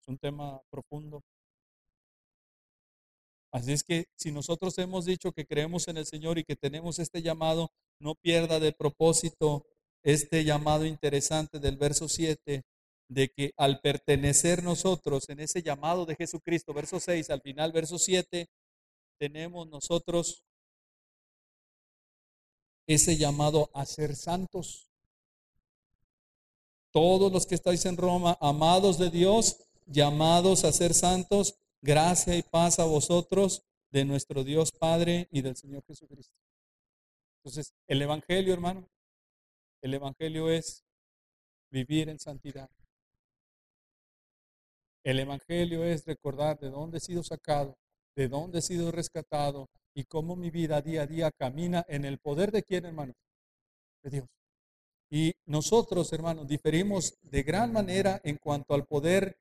Es 0.00 0.08
un 0.08 0.16
tema 0.18 0.62
profundo. 0.70 1.22
Así 3.52 3.72
es 3.72 3.84
que 3.84 4.06
si 4.16 4.32
nosotros 4.32 4.76
hemos 4.78 5.04
dicho 5.04 5.32
que 5.32 5.46
creemos 5.46 5.88
en 5.88 5.96
el 5.96 6.06
Señor 6.06 6.38
y 6.38 6.44
que 6.44 6.56
tenemos 6.56 6.98
este 6.98 7.22
llamado, 7.22 7.70
no 7.98 8.14
pierda 8.14 8.60
de 8.60 8.72
propósito 8.72 9.66
este 10.02 10.44
llamado 10.44 10.84
interesante 10.84 11.58
del 11.58 11.76
verso 11.76 12.08
7, 12.08 12.64
de 13.08 13.28
que 13.28 13.52
al 13.56 13.80
pertenecer 13.80 14.62
nosotros 14.62 15.28
en 15.28 15.40
ese 15.40 15.62
llamado 15.62 16.06
de 16.06 16.16
Jesucristo, 16.16 16.74
verso 16.74 17.00
6, 17.00 17.30
al 17.30 17.40
final, 17.40 17.72
verso 17.72 17.98
7, 17.98 18.48
tenemos 19.18 19.68
nosotros 19.68 20.44
ese 22.86 23.16
llamado 23.16 23.70
a 23.74 23.84
ser 23.86 24.14
santos. 24.14 24.88
Todos 26.92 27.32
los 27.32 27.46
que 27.46 27.54
estáis 27.54 27.84
en 27.86 27.96
Roma, 27.96 28.38
amados 28.40 28.98
de 28.98 29.10
Dios, 29.10 29.56
llamados 29.86 30.64
a 30.64 30.72
ser 30.72 30.94
santos, 30.94 31.56
gracia 31.80 32.36
y 32.36 32.42
paz 32.42 32.78
a 32.78 32.84
vosotros 32.84 33.62
de 33.90 34.04
nuestro 34.04 34.44
Dios 34.44 34.72
Padre 34.72 35.28
y 35.30 35.42
del 35.42 35.56
Señor 35.56 35.84
Jesucristo. 35.86 36.34
Entonces, 37.38 37.74
el 37.86 38.02
Evangelio, 38.02 38.52
hermano, 38.52 38.88
el 39.82 39.94
Evangelio 39.94 40.50
es 40.50 40.84
vivir 41.70 42.08
en 42.08 42.18
santidad. 42.18 42.68
El 45.04 45.20
Evangelio 45.20 45.84
es 45.84 46.04
recordar 46.04 46.58
de 46.58 46.70
dónde 46.70 46.98
he 46.98 47.00
sido 47.00 47.22
sacado, 47.22 47.78
de 48.16 48.28
dónde 48.28 48.58
he 48.58 48.62
sido 48.62 48.90
rescatado 48.90 49.68
y 49.94 50.04
cómo 50.04 50.34
mi 50.34 50.50
vida 50.50 50.82
día 50.82 51.02
a 51.02 51.06
día 51.06 51.30
camina 51.30 51.84
en 51.88 52.04
el 52.04 52.18
poder 52.18 52.50
de 52.50 52.62
quién, 52.64 52.86
hermano? 52.86 53.14
De 54.02 54.10
Dios. 54.10 54.28
Y 55.08 55.34
nosotros, 55.44 56.12
hermanos, 56.12 56.48
diferimos 56.48 57.16
de 57.22 57.42
gran 57.44 57.72
manera 57.72 58.20
en 58.24 58.36
cuanto 58.38 58.74
al 58.74 58.86
poder 58.86 59.38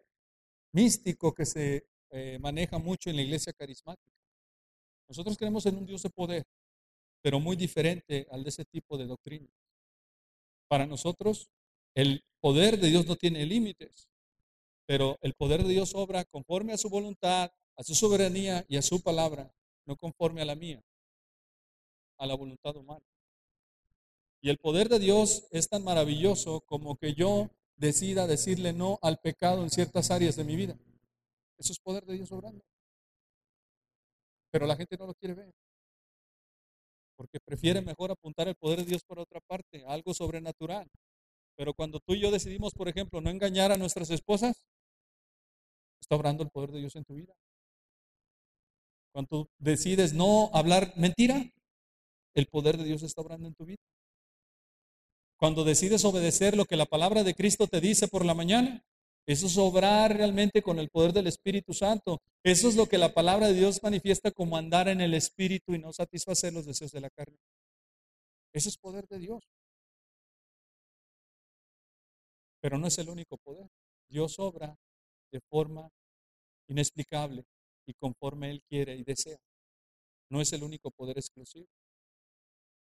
místico 0.72 1.34
que 1.34 1.46
se 1.46 1.88
eh, 2.18 2.40
maneja 2.40 2.78
mucho 2.78 3.10
en 3.10 3.18
la 3.18 3.24
iglesia 3.24 3.52
carismática. 3.52 4.16
Nosotros 5.10 5.38
creemos 5.38 5.66
en 5.66 5.76
un 5.76 5.86
Dios 5.86 6.02
de 6.02 6.10
poder, 6.10 6.48
pero 7.22 7.42
muy 7.42 7.58
diferente 7.58 8.26
al 8.32 8.42
de 8.42 8.50
ese 8.52 8.64
tipo 8.64 8.98
de 8.98 9.06
doctrina. 9.06 9.50
Para 10.70 10.86
nosotros, 10.86 11.50
el 11.94 12.24
poder 12.40 12.80
de 12.80 12.88
Dios 12.88 13.06
no 13.06 13.18
tiene 13.18 13.46
límites, 13.46 14.08
pero 14.86 15.18
el 15.20 15.34
poder 15.34 15.64
de 15.64 15.74
Dios 15.74 15.94
obra 15.94 16.24
conforme 16.24 16.72
a 16.72 16.78
su 16.78 16.90
voluntad, 16.90 17.52
a 17.76 17.84
su 17.84 17.94
soberanía 17.94 18.64
y 18.70 18.78
a 18.78 18.82
su 18.82 19.02
palabra, 19.02 19.54
no 19.86 19.98
conforme 19.98 20.42
a 20.42 20.46
la 20.46 20.56
mía, 20.56 20.82
a 22.18 22.26
la 22.26 22.36
voluntad 22.36 22.78
humana. 22.78 23.06
Y 24.40 24.50
el 24.50 24.58
poder 24.58 24.88
de 24.88 25.00
Dios 25.00 25.48
es 25.52 25.68
tan 25.68 25.84
maravilloso 25.84 26.62
como 26.62 26.96
que 26.96 27.14
yo 27.14 27.50
decida 27.76 28.26
decirle 28.26 28.72
no 28.72 29.00
al 29.02 29.20
pecado 29.20 29.64
en 29.64 29.70
ciertas 29.70 30.12
áreas 30.12 30.38
de 30.38 30.46
mi 30.46 30.56
vida. 30.56 30.78
Eso 31.58 31.72
es 31.72 31.80
poder 31.80 32.06
de 32.06 32.16
Dios 32.16 32.32
obrando. 32.32 32.64
Pero 34.52 34.66
la 34.66 34.76
gente 34.76 34.98
no 34.98 35.08
lo 35.08 35.14
quiere 35.14 35.34
ver. 35.34 35.54
Porque 37.16 37.40
prefiere 37.40 37.82
mejor 37.82 38.12
apuntar 38.12 38.48
el 38.48 38.56
poder 38.56 38.80
de 38.80 38.86
Dios 38.86 39.04
por 39.04 39.20
otra 39.20 39.40
parte, 39.48 39.86
algo 39.86 40.14
sobrenatural. 40.14 40.90
Pero 41.56 41.74
cuando 41.74 42.00
tú 42.00 42.14
y 42.14 42.22
yo 42.22 42.32
decidimos, 42.32 42.74
por 42.74 42.88
ejemplo, 42.88 43.22
no 43.22 43.30
engañar 43.30 43.72
a 43.72 43.78
nuestras 43.78 44.10
esposas, 44.10 44.64
está 46.02 46.16
obrando 46.16 46.44
el 46.44 46.50
poder 46.50 46.72
de 46.72 46.80
Dios 46.80 46.96
en 46.96 47.06
tu 47.06 47.16
vida. 47.16 47.34
Cuando 49.14 49.30
tú 49.30 49.50
decides 49.60 50.14
no 50.14 50.50
hablar 50.54 50.94
mentira, 50.98 51.42
el 52.34 52.48
poder 52.48 52.78
de 52.78 52.84
Dios 52.84 53.02
está 53.02 53.22
obrando 53.22 53.48
en 53.48 53.56
tu 53.56 53.66
vida. 53.66 53.82
Cuando 55.38 55.64
decides 55.64 56.04
obedecer 56.06 56.56
lo 56.58 56.66
que 56.66 56.76
la 56.76 56.86
palabra 56.86 57.24
de 57.24 57.34
Cristo 57.34 57.68
te 57.68 57.82
dice 57.82 58.08
por 58.08 58.26
la 58.26 58.34
mañana, 58.34 58.84
eso 59.28 59.48
es 59.48 59.58
obrar 59.58 60.16
realmente 60.16 60.62
con 60.62 60.78
el 60.78 60.90
poder 60.90 61.12
del 61.12 61.28
Espíritu 61.28 61.74
Santo. 61.74 62.22
Eso 62.44 62.70
es 62.70 62.76
lo 62.76 62.86
que 62.86 63.00
la 63.00 63.14
palabra 63.14 63.48
de 63.48 63.54
Dios 63.54 63.82
manifiesta 63.82 64.32
como 64.32 64.56
andar 64.56 64.88
en 64.88 65.02
el 65.02 65.16
Espíritu 65.16 65.74
y 65.74 65.80
no 65.80 65.92
satisfacer 65.92 66.54
los 66.54 66.66
deseos 66.66 66.92
de 66.92 67.02
la 67.02 67.10
carne. 67.10 67.38
Eso 68.54 68.70
es 68.70 68.78
poder 68.78 69.08
de 69.08 69.18
Dios. 69.18 69.44
Pero 72.62 72.78
no 72.78 72.88
es 72.88 72.98
el 73.00 73.10
único 73.10 73.38
poder. 73.38 73.68
Dios 74.10 74.38
obra 74.38 74.78
de 75.32 75.40
forma 75.50 75.90
inexplicable 76.68 77.46
y 77.88 77.94
conforme 77.96 78.52
Él 78.52 78.62
quiere 78.70 78.96
y 78.96 79.04
desea. 79.04 79.38
No 80.30 80.40
es 80.40 80.54
el 80.54 80.64
único 80.64 80.92
poder 80.92 81.18
exclusivo. 81.18 81.68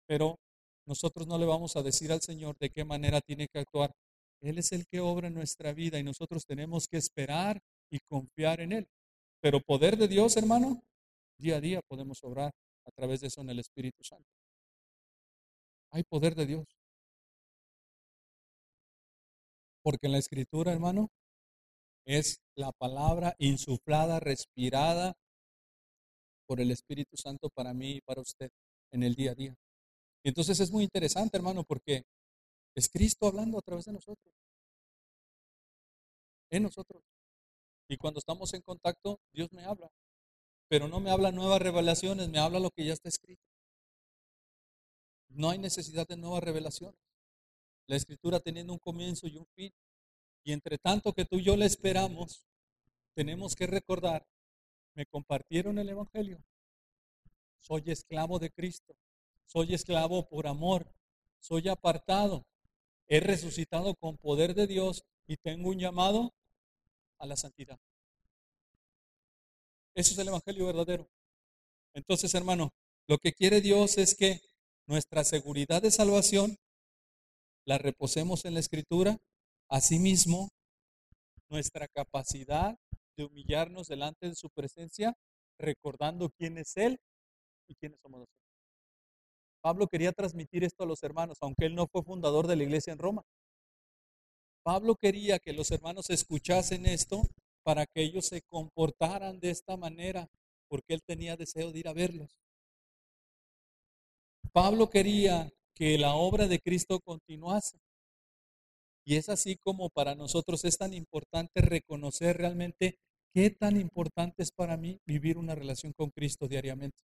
Pero 0.07 0.39
nosotros 0.87 1.27
no 1.27 1.39
le 1.39 1.47
vamos 1.47 1.77
a 1.77 1.83
decir 1.83 2.11
al 2.13 2.21
Señor 2.21 2.57
de 2.59 2.71
qué 2.71 2.85
manera 2.85 3.21
tiene 3.21 3.49
que 3.49 3.61
actuar. 3.61 3.93
Él 4.41 4.59
es 4.59 4.73
el 4.73 4.87
que 4.87 5.01
obra 5.01 5.29
en 5.29 5.35
nuestra 5.35 5.73
vida 5.73 5.99
y 5.99 6.03
nosotros 6.03 6.45
tenemos 6.47 6.87
que 6.89 6.99
esperar 6.99 7.61
y 7.91 7.99
confiar 8.01 8.61
en 8.61 8.73
Él. 8.73 8.89
Pero 9.41 9.61
poder 9.61 9.97
de 9.97 10.09
Dios, 10.09 10.37
hermano, 10.37 10.83
día 11.39 11.57
a 11.57 11.61
día 11.61 11.81
podemos 11.89 12.23
obrar 12.23 12.53
a 12.85 12.91
través 12.91 13.21
de 13.21 13.29
eso 13.29 13.41
en 13.41 13.51
el 13.51 13.59
Espíritu 13.59 14.03
Santo. 14.05 14.29
Hay 15.91 16.03
poder 16.05 16.35
de 16.35 16.47
Dios. 16.47 16.67
Porque 19.83 20.07
en 20.07 20.13
la 20.13 20.19
Escritura, 20.19 20.73
hermano, 20.73 21.09
es 22.05 22.41
la 22.57 22.73
palabra 22.73 23.35
insuflada, 23.39 24.21
respirada 24.21 25.15
por 26.47 26.61
el 26.61 26.71
Espíritu 26.71 27.17
Santo 27.17 27.51
para 27.51 27.75
mí 27.75 27.97
y 27.97 28.01
para 28.01 28.21
usted 28.21 28.51
en 28.93 29.03
el 29.03 29.15
día 29.15 29.33
a 29.33 29.35
día. 29.35 29.55
Y 30.25 30.29
entonces 30.29 30.59
es 30.61 30.71
muy 30.71 30.85
interesante, 30.85 31.37
hermano, 31.37 31.65
porque 31.65 32.05
es 32.77 32.91
Cristo 32.91 33.27
hablando 33.27 33.59
a 33.59 33.63
través 33.63 33.87
de 33.87 33.93
nosotros. 33.93 34.33
En 36.51 36.63
nosotros. 36.63 37.03
Y 37.89 37.97
cuando 37.97 38.19
estamos 38.19 38.53
en 38.53 38.61
contacto, 38.61 39.19
Dios 39.33 39.51
me 39.53 39.65
habla. 39.65 39.91
Pero 40.69 40.87
no 40.87 41.01
me 41.01 41.11
habla 41.11 41.33
nuevas 41.33 41.61
revelaciones, 41.63 42.29
me 42.29 42.39
habla 42.39 42.61
lo 42.61 42.71
que 42.71 42.85
ya 42.85 42.93
está 42.93 43.09
escrito. 43.09 43.43
No 45.29 45.49
hay 45.51 45.59
necesidad 45.59 46.07
de 46.07 46.19
nuevas 46.19 46.43
revelaciones. 46.43 47.01
La 47.87 47.97
escritura 47.97 48.41
teniendo 48.41 48.75
un 48.75 48.79
comienzo 48.79 49.27
y 49.27 49.39
un 49.39 49.47
fin. 49.55 49.73
Y 50.45 50.53
entre 50.53 50.77
tanto 50.77 51.15
que 51.15 51.25
tú 51.25 51.37
y 51.37 51.45
yo 51.45 51.57
le 51.57 51.65
esperamos, 51.65 52.45
tenemos 53.15 53.57
que 53.57 53.67
recordar, 53.67 54.27
me 54.95 55.07
compartieron 55.07 55.79
el 55.79 55.89
Evangelio. 55.89 56.45
Soy 57.61 57.85
esclavo 57.87 58.39
de 58.39 58.51
Cristo. 58.51 58.95
Soy 59.47 59.73
esclavo 59.73 60.29
por 60.29 60.47
amor. 60.47 60.93
Soy 61.39 61.69
apartado 61.69 62.45
he 63.09 63.21
resucitado 63.21 63.95
con 63.95 64.17
poder 64.17 64.55
de 64.55 64.67
Dios 64.67 65.05
y 65.27 65.37
tengo 65.37 65.71
un 65.71 65.79
llamado 65.79 66.35
a 67.19 67.27
la 67.27 67.37
santidad. 67.37 67.79
Eso 69.95 70.13
es 70.13 70.19
el 70.19 70.29
Evangelio 70.29 70.67
verdadero. 70.67 71.09
Entonces, 71.95 72.35
hermano, 72.35 72.73
lo 73.09 73.19
que 73.19 73.33
quiere 73.33 73.61
Dios 73.61 73.97
es 73.99 74.15
que 74.15 74.41
nuestra 74.87 75.25
seguridad 75.25 75.83
de 75.83 75.91
salvación 75.91 76.59
la 77.65 77.79
reposemos 77.79 78.45
en 78.45 78.55
la 78.55 78.61
Escritura. 78.61 79.19
Asimismo, 79.69 80.51
nuestra 81.49 81.89
capacidad 81.89 82.79
de 83.17 83.25
humillarnos 83.25 83.89
delante 83.89 84.29
de 84.29 84.35
su 84.35 84.51
presencia, 84.51 85.17
recordando 85.59 86.31
quién 86.31 86.59
es 86.59 86.77
Él 86.77 87.01
y 87.67 87.75
quiénes 87.75 88.01
somos 88.01 88.21
nosotros. 88.21 88.46
Pablo 89.67 89.89
quería 89.89 90.13
transmitir 90.13 90.63
esto 90.63 90.85
a 90.85 90.87
los 90.87 91.03
hermanos, 91.03 91.39
aunque 91.41 91.67
él 91.67 91.75
no 91.75 91.89
fue 91.89 92.05
fundador 92.05 92.47
de 92.47 92.55
la 92.55 92.63
iglesia 92.63 92.93
en 92.93 93.01
Roma. 93.01 93.25
Pablo 94.63 94.95
quería 94.95 95.41
que 95.41 95.53
los 95.53 95.73
hermanos 95.73 96.09
escuchasen 96.09 96.87
esto 96.87 97.23
para 97.65 97.85
que 97.85 98.01
ellos 98.01 98.27
se 98.27 98.43
comportaran 98.43 99.41
de 99.41 99.51
esta 99.51 99.77
manera, 99.77 100.29
porque 100.69 100.95
él 100.95 101.03
tenía 101.05 101.37
deseo 101.37 101.73
de 101.73 101.81
ir 101.81 101.89
a 101.89 101.95
verlos. 101.95 102.39
Pablo 104.53 104.89
quería 104.89 105.53
que 105.75 105.99
la 105.99 106.15
obra 106.15 106.47
de 106.47 106.61
Cristo 106.61 107.01
continuase. 107.01 107.81
Y 109.05 109.17
es 109.17 109.29
así 109.29 109.57
como 109.57 109.91
para 109.91 110.15
nosotros 110.15 110.65
es 110.65 110.79
tan 110.79 110.95
importante 110.95 111.61
reconocer 111.61 112.37
realmente 112.37 113.01
qué 113.35 113.51
tan 113.51 113.81
importante 113.81 114.45
es 114.45 114.53
para 114.53 114.77
mí 114.77 115.01
vivir 115.07 115.37
una 115.37 115.57
relación 115.57 115.93
con 115.93 116.11
Cristo 116.11 116.47
diariamente. 116.47 116.97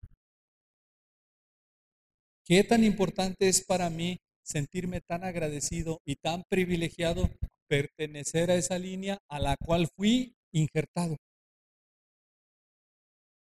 ¿Qué 2.53 2.64
tan 2.64 2.84
importante 2.84 3.48
es 3.48 3.64
para 3.64 3.88
mí 3.88 4.20
sentirme 4.42 5.00
tan 5.00 5.24
agradecido 5.24 6.03
y 6.05 6.16
tan 6.16 6.42
privilegiado 6.50 7.30
pertenecer 7.66 8.50
a 8.50 8.57
esa 8.57 8.78
línea 8.78 9.22
a 9.30 9.40
la 9.40 9.57
cual 9.57 9.88
fui 9.96 10.36
injertado? 10.53 11.16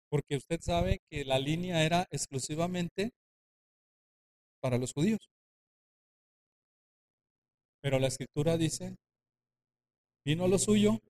Porque 0.08 0.36
usted 0.36 0.62
sabe 0.62 1.00
que 1.10 1.26
la 1.26 1.38
línea 1.38 1.84
era 1.84 2.06
exclusivamente 2.10 3.10
para 4.62 4.78
los 4.78 4.94
judíos. 4.94 5.28
Pero 7.82 7.98
la 7.98 8.06
escritura 8.06 8.56
dice, 8.56 8.96
vino 10.24 10.48
lo 10.48 10.58
suyo 10.58 11.02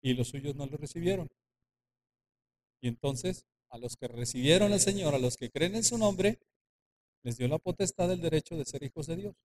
y 0.00 0.14
los 0.14 0.28
suyos 0.28 0.54
no 0.54 0.66
lo 0.66 0.76
recibieron. 0.76 1.26
Y 2.80 2.86
entonces, 2.86 3.46
a 3.68 3.78
los 3.78 3.96
que 3.96 4.06
recibieron 4.06 4.72
al 4.72 4.78
Señor, 4.78 5.16
a 5.16 5.18
los 5.18 5.36
que 5.36 5.50
creen 5.50 5.74
en 5.74 5.82
su 5.82 5.98
nombre, 5.98 6.38
les 7.22 7.36
dio 7.36 7.48
la 7.48 7.58
potestad 7.58 8.08
del 8.08 8.20
derecho 8.20 8.56
de 8.56 8.64
ser 8.64 8.82
hijos 8.82 9.06
de 9.06 9.16
Dios. 9.16 9.36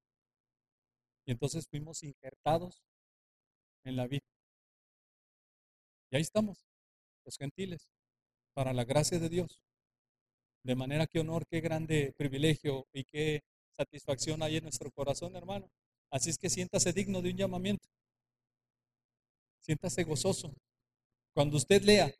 Y 1.25 1.31
entonces 1.31 1.67
fuimos 1.67 2.03
injertados 2.03 2.83
en 3.83 3.95
la 3.95 4.07
vida. 4.07 4.25
Y 6.11 6.15
ahí 6.15 6.21
estamos, 6.21 6.65
los 7.25 7.37
gentiles, 7.37 7.89
para 8.53 8.73
la 8.73 8.85
gracia 8.85 9.19
de 9.19 9.29
Dios. 9.29 9.61
De 10.63 10.75
manera 10.75 11.07
que 11.07 11.19
honor, 11.19 11.45
qué 11.47 11.61
grande 11.61 12.13
privilegio 12.17 12.87
y 12.93 13.03
qué 13.03 13.43
satisfacción 13.77 14.41
hay 14.41 14.57
en 14.57 14.63
nuestro 14.63 14.91
corazón, 14.91 15.35
hermano. 15.35 15.69
Así 16.09 16.29
es 16.29 16.37
que 16.37 16.49
siéntase 16.49 16.93
digno 16.93 17.21
de 17.21 17.31
un 17.31 17.37
llamamiento. 17.37 17.87
Siéntase 19.59 20.03
gozoso. 20.03 20.53
Cuando 21.33 21.57
usted 21.57 21.81
lea 21.83 22.13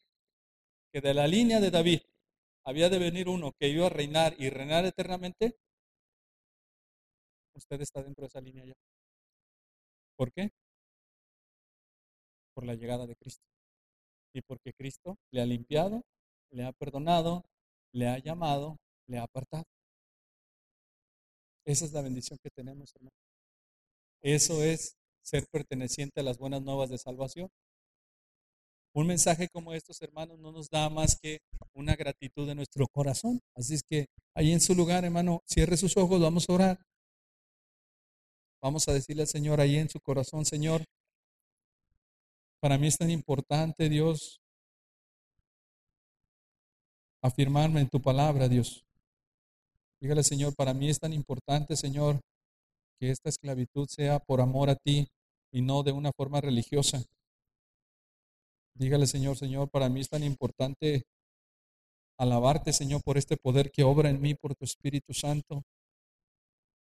que 0.91 0.99
de 0.99 1.13
la 1.13 1.27
línea 1.27 1.59
de 1.59 1.71
David 1.71 2.01
había 2.65 2.89
de 2.89 2.99
venir 2.99 3.29
uno 3.29 3.51
que 3.59 3.69
iba 3.69 3.85
a 3.85 3.89
reinar 3.89 4.35
y 4.39 4.49
reinar 4.49 4.85
eternamente, 4.85 5.55
usted 7.53 7.79
está 7.81 8.01
dentro 8.03 8.23
de 8.23 8.27
esa 8.27 8.41
línea 8.41 8.65
ya. 8.65 8.73
¿Por 10.17 10.31
qué? 10.31 10.51
Por 12.53 12.65
la 12.65 12.73
llegada 12.73 13.05
de 13.05 13.15
Cristo. 13.15 13.43
Y 14.33 14.41
porque 14.41 14.73
Cristo 14.73 15.17
le 15.31 15.41
ha 15.41 15.45
limpiado, 15.45 16.03
le 16.51 16.65
ha 16.65 16.71
perdonado, 16.73 17.43
le 17.93 18.07
ha 18.07 18.17
llamado, 18.17 18.77
le 19.07 19.19
ha 19.19 19.23
apartado. 19.23 19.63
Esa 21.65 21.85
es 21.85 21.93
la 21.93 22.01
bendición 22.01 22.37
que 22.41 22.49
tenemos, 22.49 22.93
hermano. 22.95 23.15
Eso 24.21 24.63
es 24.63 24.97
ser 25.23 25.45
perteneciente 25.51 26.19
a 26.19 26.23
las 26.23 26.37
buenas 26.37 26.61
nuevas 26.61 26.89
de 26.89 26.97
salvación. 26.97 27.49
Un 28.95 29.07
mensaje 29.07 29.49
como 29.49 29.73
estos, 29.73 30.01
hermanos, 30.01 30.39
no 30.39 30.53
nos 30.53 30.69
da 30.69 30.89
más 30.89 31.19
que 31.21 31.41
una 31.73 31.97
gratitud 31.97 32.47
de 32.47 32.55
nuestro 32.55 32.87
corazón. 32.87 33.41
Así 33.53 33.73
es 33.73 33.83
que 33.83 34.07
ahí 34.33 34.53
en 34.53 34.61
su 34.61 34.73
lugar, 34.73 35.03
hermano, 35.03 35.43
cierre 35.45 35.75
sus 35.75 35.97
ojos, 35.97 36.21
vamos 36.21 36.49
a 36.49 36.53
orar. 36.53 36.79
Vamos 38.61 38.87
a 38.87 38.93
decirle 38.93 39.23
al 39.23 39.27
Señor 39.27 39.59
ahí 39.59 39.75
en 39.75 39.89
su 39.89 39.99
corazón, 39.99 40.45
Señor, 40.45 40.85
para 42.61 42.77
mí 42.77 42.87
es 42.87 42.97
tan 42.97 43.11
importante, 43.11 43.89
Dios, 43.89 44.39
afirmarme 47.21 47.81
en 47.81 47.89
tu 47.89 48.01
palabra, 48.01 48.47
Dios. 48.47 48.85
Dígale, 49.99 50.23
Señor, 50.23 50.55
para 50.55 50.73
mí 50.73 50.89
es 50.89 50.99
tan 50.99 51.11
importante, 51.11 51.75
Señor, 51.75 52.21
que 52.97 53.11
esta 53.11 53.27
esclavitud 53.27 53.89
sea 53.89 54.19
por 54.19 54.39
amor 54.39 54.69
a 54.69 54.77
ti 54.77 55.09
y 55.51 55.61
no 55.61 55.83
de 55.83 55.91
una 55.91 56.13
forma 56.13 56.39
religiosa. 56.39 57.03
Dígale, 58.77 59.07
Señor, 59.07 59.37
Señor, 59.37 59.69
para 59.69 59.87
mí 59.87 60.01
es 60.01 60.09
tan 60.09 60.23
importante 60.23 61.03
alabarte, 62.17 62.73
Señor, 62.73 63.01
por 63.03 63.17
este 63.17 63.37
poder 63.37 63.71
que 63.71 63.83
obra 63.83 64.09
en 64.09 64.19
mí, 64.21 64.35
por 64.35 64.53
tu 64.55 64.65
Espíritu 64.65 65.13
Santo. 65.13 65.63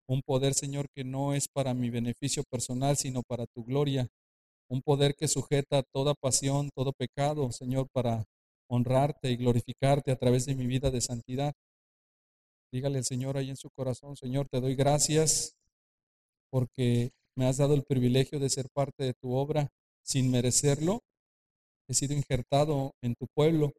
Un 0.08 0.22
poder, 0.22 0.54
Señor, 0.54 0.88
que 0.96 1.04
no 1.04 1.34
es 1.34 1.48
para 1.50 1.74
mi 1.74 1.90
beneficio 1.90 2.44
personal, 2.50 2.96
sino 2.96 3.22
para 3.22 3.46
tu 3.48 3.66
gloria. 3.66 4.08
Un 4.70 4.82
poder 4.82 5.16
que 5.16 5.28
sujeta 5.28 5.84
toda 5.94 6.14
pasión, 6.14 6.70
todo 6.74 6.94
pecado, 6.94 7.52
Señor, 7.52 7.88
para 7.92 8.24
honrarte 8.70 9.32
y 9.32 9.36
glorificarte 9.36 10.12
a 10.12 10.16
través 10.16 10.46
de 10.46 10.56
mi 10.56 10.66
vida 10.66 10.90
de 10.90 11.02
santidad. 11.02 11.54
Dígale 12.72 12.98
al 12.98 13.06
Señor 13.06 13.38
ahí 13.38 13.50
en 13.50 13.58
su 13.58 13.70
corazón, 13.76 14.16
Señor, 14.16 14.48
te 14.50 14.62
doy 14.62 14.76
gracias 14.76 15.56
porque 16.50 17.12
me 17.36 17.46
has 17.46 17.58
dado 17.58 17.74
el 17.76 17.84
privilegio 17.84 18.40
de 18.40 18.50
ser 18.50 18.70
parte 18.74 19.04
de 19.04 19.14
tu 19.14 19.34
obra 19.34 19.70
sin 20.02 20.32
merecerlo. 20.32 21.02
He 21.88 21.94
sido 21.94 22.14
injertado 22.14 22.94
en 23.02 23.16
tu 23.16 23.28
pueblo. 23.28 23.74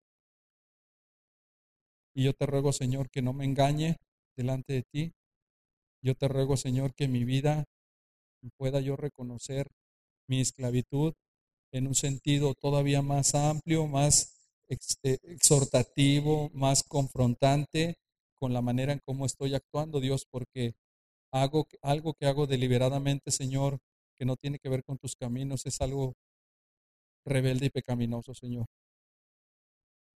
Y 2.14 2.24
yo 2.24 2.32
te 2.32 2.46
ruego, 2.46 2.72
Señor, 2.72 3.10
que 3.10 3.22
no 3.22 3.32
me 3.32 3.44
engañe 3.44 3.96
delante 4.36 4.74
de 4.74 4.82
ti. 4.82 5.12
Yo 6.02 6.14
te 6.14 6.28
ruego, 6.28 6.56
Señor, 6.56 6.94
que 6.94 7.08
mi 7.08 7.24
vida 7.24 7.64
pueda 8.56 8.80
yo 8.80 8.96
reconocer 8.96 9.70
mi 10.28 10.40
esclavitud 10.40 11.14
en 11.72 11.86
un 11.86 11.94
sentido 11.94 12.54
todavía 12.54 13.02
más 13.02 13.34
amplio, 13.34 13.86
más 13.86 14.34
eh, 14.68 15.18
exhortativo, 15.24 16.50
más 16.54 16.82
confrontante 16.82 17.96
con 18.38 18.52
la 18.52 18.62
manera 18.62 18.92
en 18.92 19.00
cómo 19.04 19.26
estoy 19.26 19.54
actuando, 19.54 20.00
Dios, 20.00 20.26
porque 20.30 20.74
hago 21.32 21.66
algo 21.82 22.14
que 22.14 22.26
hago 22.26 22.46
deliberadamente, 22.46 23.30
Señor, 23.30 23.78
que 24.16 24.24
no 24.24 24.36
tiene 24.36 24.58
que 24.58 24.68
ver 24.68 24.84
con 24.84 24.98
tus 24.98 25.16
caminos, 25.16 25.66
es 25.66 25.80
algo 25.80 26.14
rebelde 27.24 27.66
y 27.66 27.70
pecaminoso, 27.70 28.34
Señor. 28.34 28.66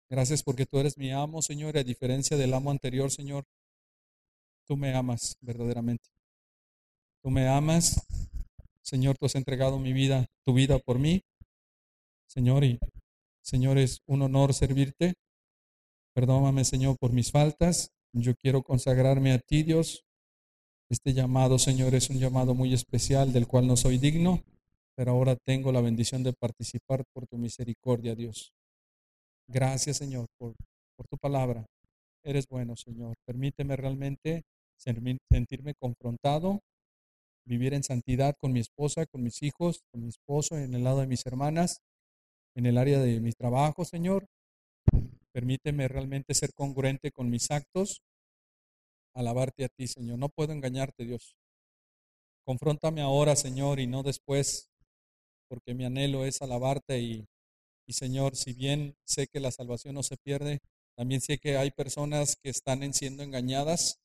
Gracias 0.09 0.43
porque 0.43 0.65
tú 0.65 0.79
eres 0.79 0.97
mi 0.97 1.11
amo, 1.11 1.41
Señor, 1.41 1.75
y 1.75 1.79
a 1.79 1.83
diferencia 1.83 2.37
del 2.37 2.53
amo 2.53 2.71
anterior, 2.71 3.11
Señor, 3.11 3.43
tú 4.65 4.77
me 4.77 4.93
amas 4.93 5.37
verdaderamente. 5.41 6.09
Tú 7.21 7.31
me 7.31 7.47
amas, 7.47 8.05
Señor, 8.81 9.17
tú 9.17 9.25
has 9.25 9.35
entregado 9.35 9.79
mi 9.79 9.93
vida, 9.93 10.27
tu 10.43 10.53
vida 10.53 10.77
por 10.77 10.99
mí, 10.99 11.23
Señor, 12.27 12.63
y 12.63 12.79
Señor, 13.41 13.77
es 13.77 14.01
un 14.05 14.21
honor 14.21 14.53
servirte. 14.53 15.13
Perdóname, 16.13 16.65
Señor, 16.65 16.97
por 16.97 17.11
mis 17.11 17.31
faltas. 17.31 17.91
Yo 18.13 18.35
quiero 18.35 18.63
consagrarme 18.63 19.33
a 19.33 19.39
ti, 19.39 19.63
Dios, 19.63 20.05
este 20.89 21.13
llamado, 21.13 21.57
Señor, 21.57 21.95
es 21.95 22.09
un 22.09 22.19
llamado 22.19 22.53
muy 22.53 22.73
especial 22.73 23.33
del 23.33 23.47
cual 23.47 23.67
no 23.67 23.75
soy 23.75 23.97
digno, 23.97 24.43
pero 24.95 25.11
ahora 25.11 25.35
tengo 25.35 25.71
la 25.71 25.81
bendición 25.81 26.23
de 26.23 26.33
participar 26.33 27.03
por 27.13 27.27
tu 27.27 27.37
misericordia, 27.37 28.15
Dios. 28.15 28.53
Gracias, 29.47 29.97
Señor, 29.97 30.27
por, 30.37 30.55
tu 31.09 31.17
palabra. 31.17 31.65
Eres 32.23 32.47
bueno, 32.47 32.75
Señor. 32.75 33.15
Permíteme 33.25 33.75
realmente 33.75 34.43
sentirme 34.77 35.75
confrontado, 35.75 36.61
vivir 37.45 37.73
en 37.73 37.83
santidad 37.83 38.35
con 38.39 38.53
mi 38.53 38.61
esposa, 38.61 39.05
con 39.05 39.21
mis 39.21 39.43
hijos, 39.43 39.81
con 39.91 40.01
mi 40.01 40.09
esposo, 40.09 40.57
en 40.57 40.73
el 40.73 40.83
lado 40.83 41.01
de 41.01 41.07
mis 41.07 41.25
hermanas, 41.25 41.81
en 42.55 42.65
el 42.65 42.77
área 42.77 42.99
de 42.99 43.19
mi 43.19 43.31
trabajo, 43.33 43.85
Señor. 43.85 44.27
Permíteme 45.31 45.87
realmente 45.87 46.33
ser 46.33 46.53
congruente 46.53 47.11
con 47.11 47.29
mis 47.29 47.51
actos 47.51 48.01
alabarte 49.15 49.65
a 49.65 49.69
ti, 49.69 49.87
Señor. 49.87 50.19
No 50.19 50.29
puedo 50.29 50.51
engañarte, 50.51 51.05
Dios. 51.05 51.35
Confróntame 52.45 53.01
ahora, 53.01 53.35
Señor, 53.35 53.79
y 53.79 53.87
no 53.87 54.03
después, 54.03 54.69
porque 55.47 55.73
mi 55.73 55.85
anhelo 55.85 56.25
es 56.25 56.41
alabarte 56.41 56.99
y, 56.99 57.25
y 57.87 57.93
Señor, 57.93 58.35
si 58.35 58.53
bien 58.53 58.95
sé 59.05 59.27
que 59.27 59.39
la 59.39 59.51
salvación 59.51 59.95
no 59.95 60.03
se 60.03 60.17
pierde, 60.17 60.59
también 60.95 61.21
sé 61.21 61.37
que 61.37 61.57
hay 61.57 61.71
personas 61.71 62.35
que 62.41 62.49
están 62.49 62.93
siendo 62.93 63.23
engañadas, 63.23 63.99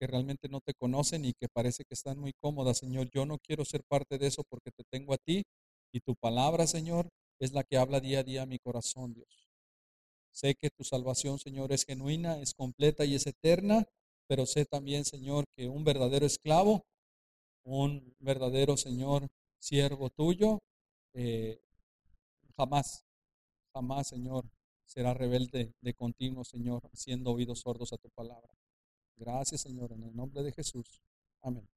que 0.00 0.06
realmente 0.06 0.48
no 0.48 0.60
te 0.60 0.74
conocen 0.74 1.24
y 1.24 1.32
que 1.32 1.48
parece 1.48 1.84
que 1.84 1.94
están 1.94 2.18
muy 2.18 2.32
cómodas, 2.40 2.78
Señor. 2.78 3.08
Yo 3.12 3.26
no 3.26 3.38
quiero 3.38 3.64
ser 3.64 3.82
parte 3.88 4.18
de 4.18 4.28
eso 4.28 4.44
porque 4.48 4.70
te 4.70 4.84
tengo 4.90 5.14
a 5.14 5.18
ti 5.18 5.44
y 5.92 6.00
tu 6.00 6.14
palabra, 6.14 6.66
Señor, 6.66 7.08
es 7.40 7.52
la 7.52 7.64
que 7.64 7.78
habla 7.78 8.00
día 8.00 8.20
a 8.20 8.24
día 8.24 8.46
mi 8.46 8.58
corazón, 8.58 9.14
Dios. 9.14 9.48
Sé 10.32 10.54
que 10.54 10.70
tu 10.70 10.84
salvación, 10.84 11.38
Señor, 11.38 11.72
es 11.72 11.84
genuina, 11.84 12.38
es 12.40 12.54
completa 12.54 13.04
y 13.04 13.14
es 13.14 13.26
eterna 13.26 13.86
pero 14.28 14.44
sé 14.46 14.66
también, 14.66 15.04
Señor, 15.04 15.46
que 15.56 15.68
un 15.68 15.84
verdadero 15.84 16.26
esclavo, 16.26 16.84
un 17.64 18.14
verdadero, 18.20 18.76
Señor, 18.76 19.26
siervo 19.58 20.10
tuyo, 20.10 20.60
eh, 21.20 21.60
jamás, 22.56 23.04
jamás, 23.74 24.06
Señor, 24.06 24.44
será 24.84 25.14
rebelde 25.14 25.74
de 25.80 25.94
continuo, 25.94 26.44
Señor, 26.44 26.88
siendo 26.94 27.32
oídos 27.32 27.60
sordos 27.60 27.92
a 27.92 27.98
tu 27.98 28.08
palabra. 28.10 28.52
Gracias, 29.16 29.62
Señor, 29.62 29.92
en 29.92 30.04
el 30.04 30.14
nombre 30.14 30.44
de 30.44 30.52
Jesús. 30.52 31.02
Amén. 31.42 31.68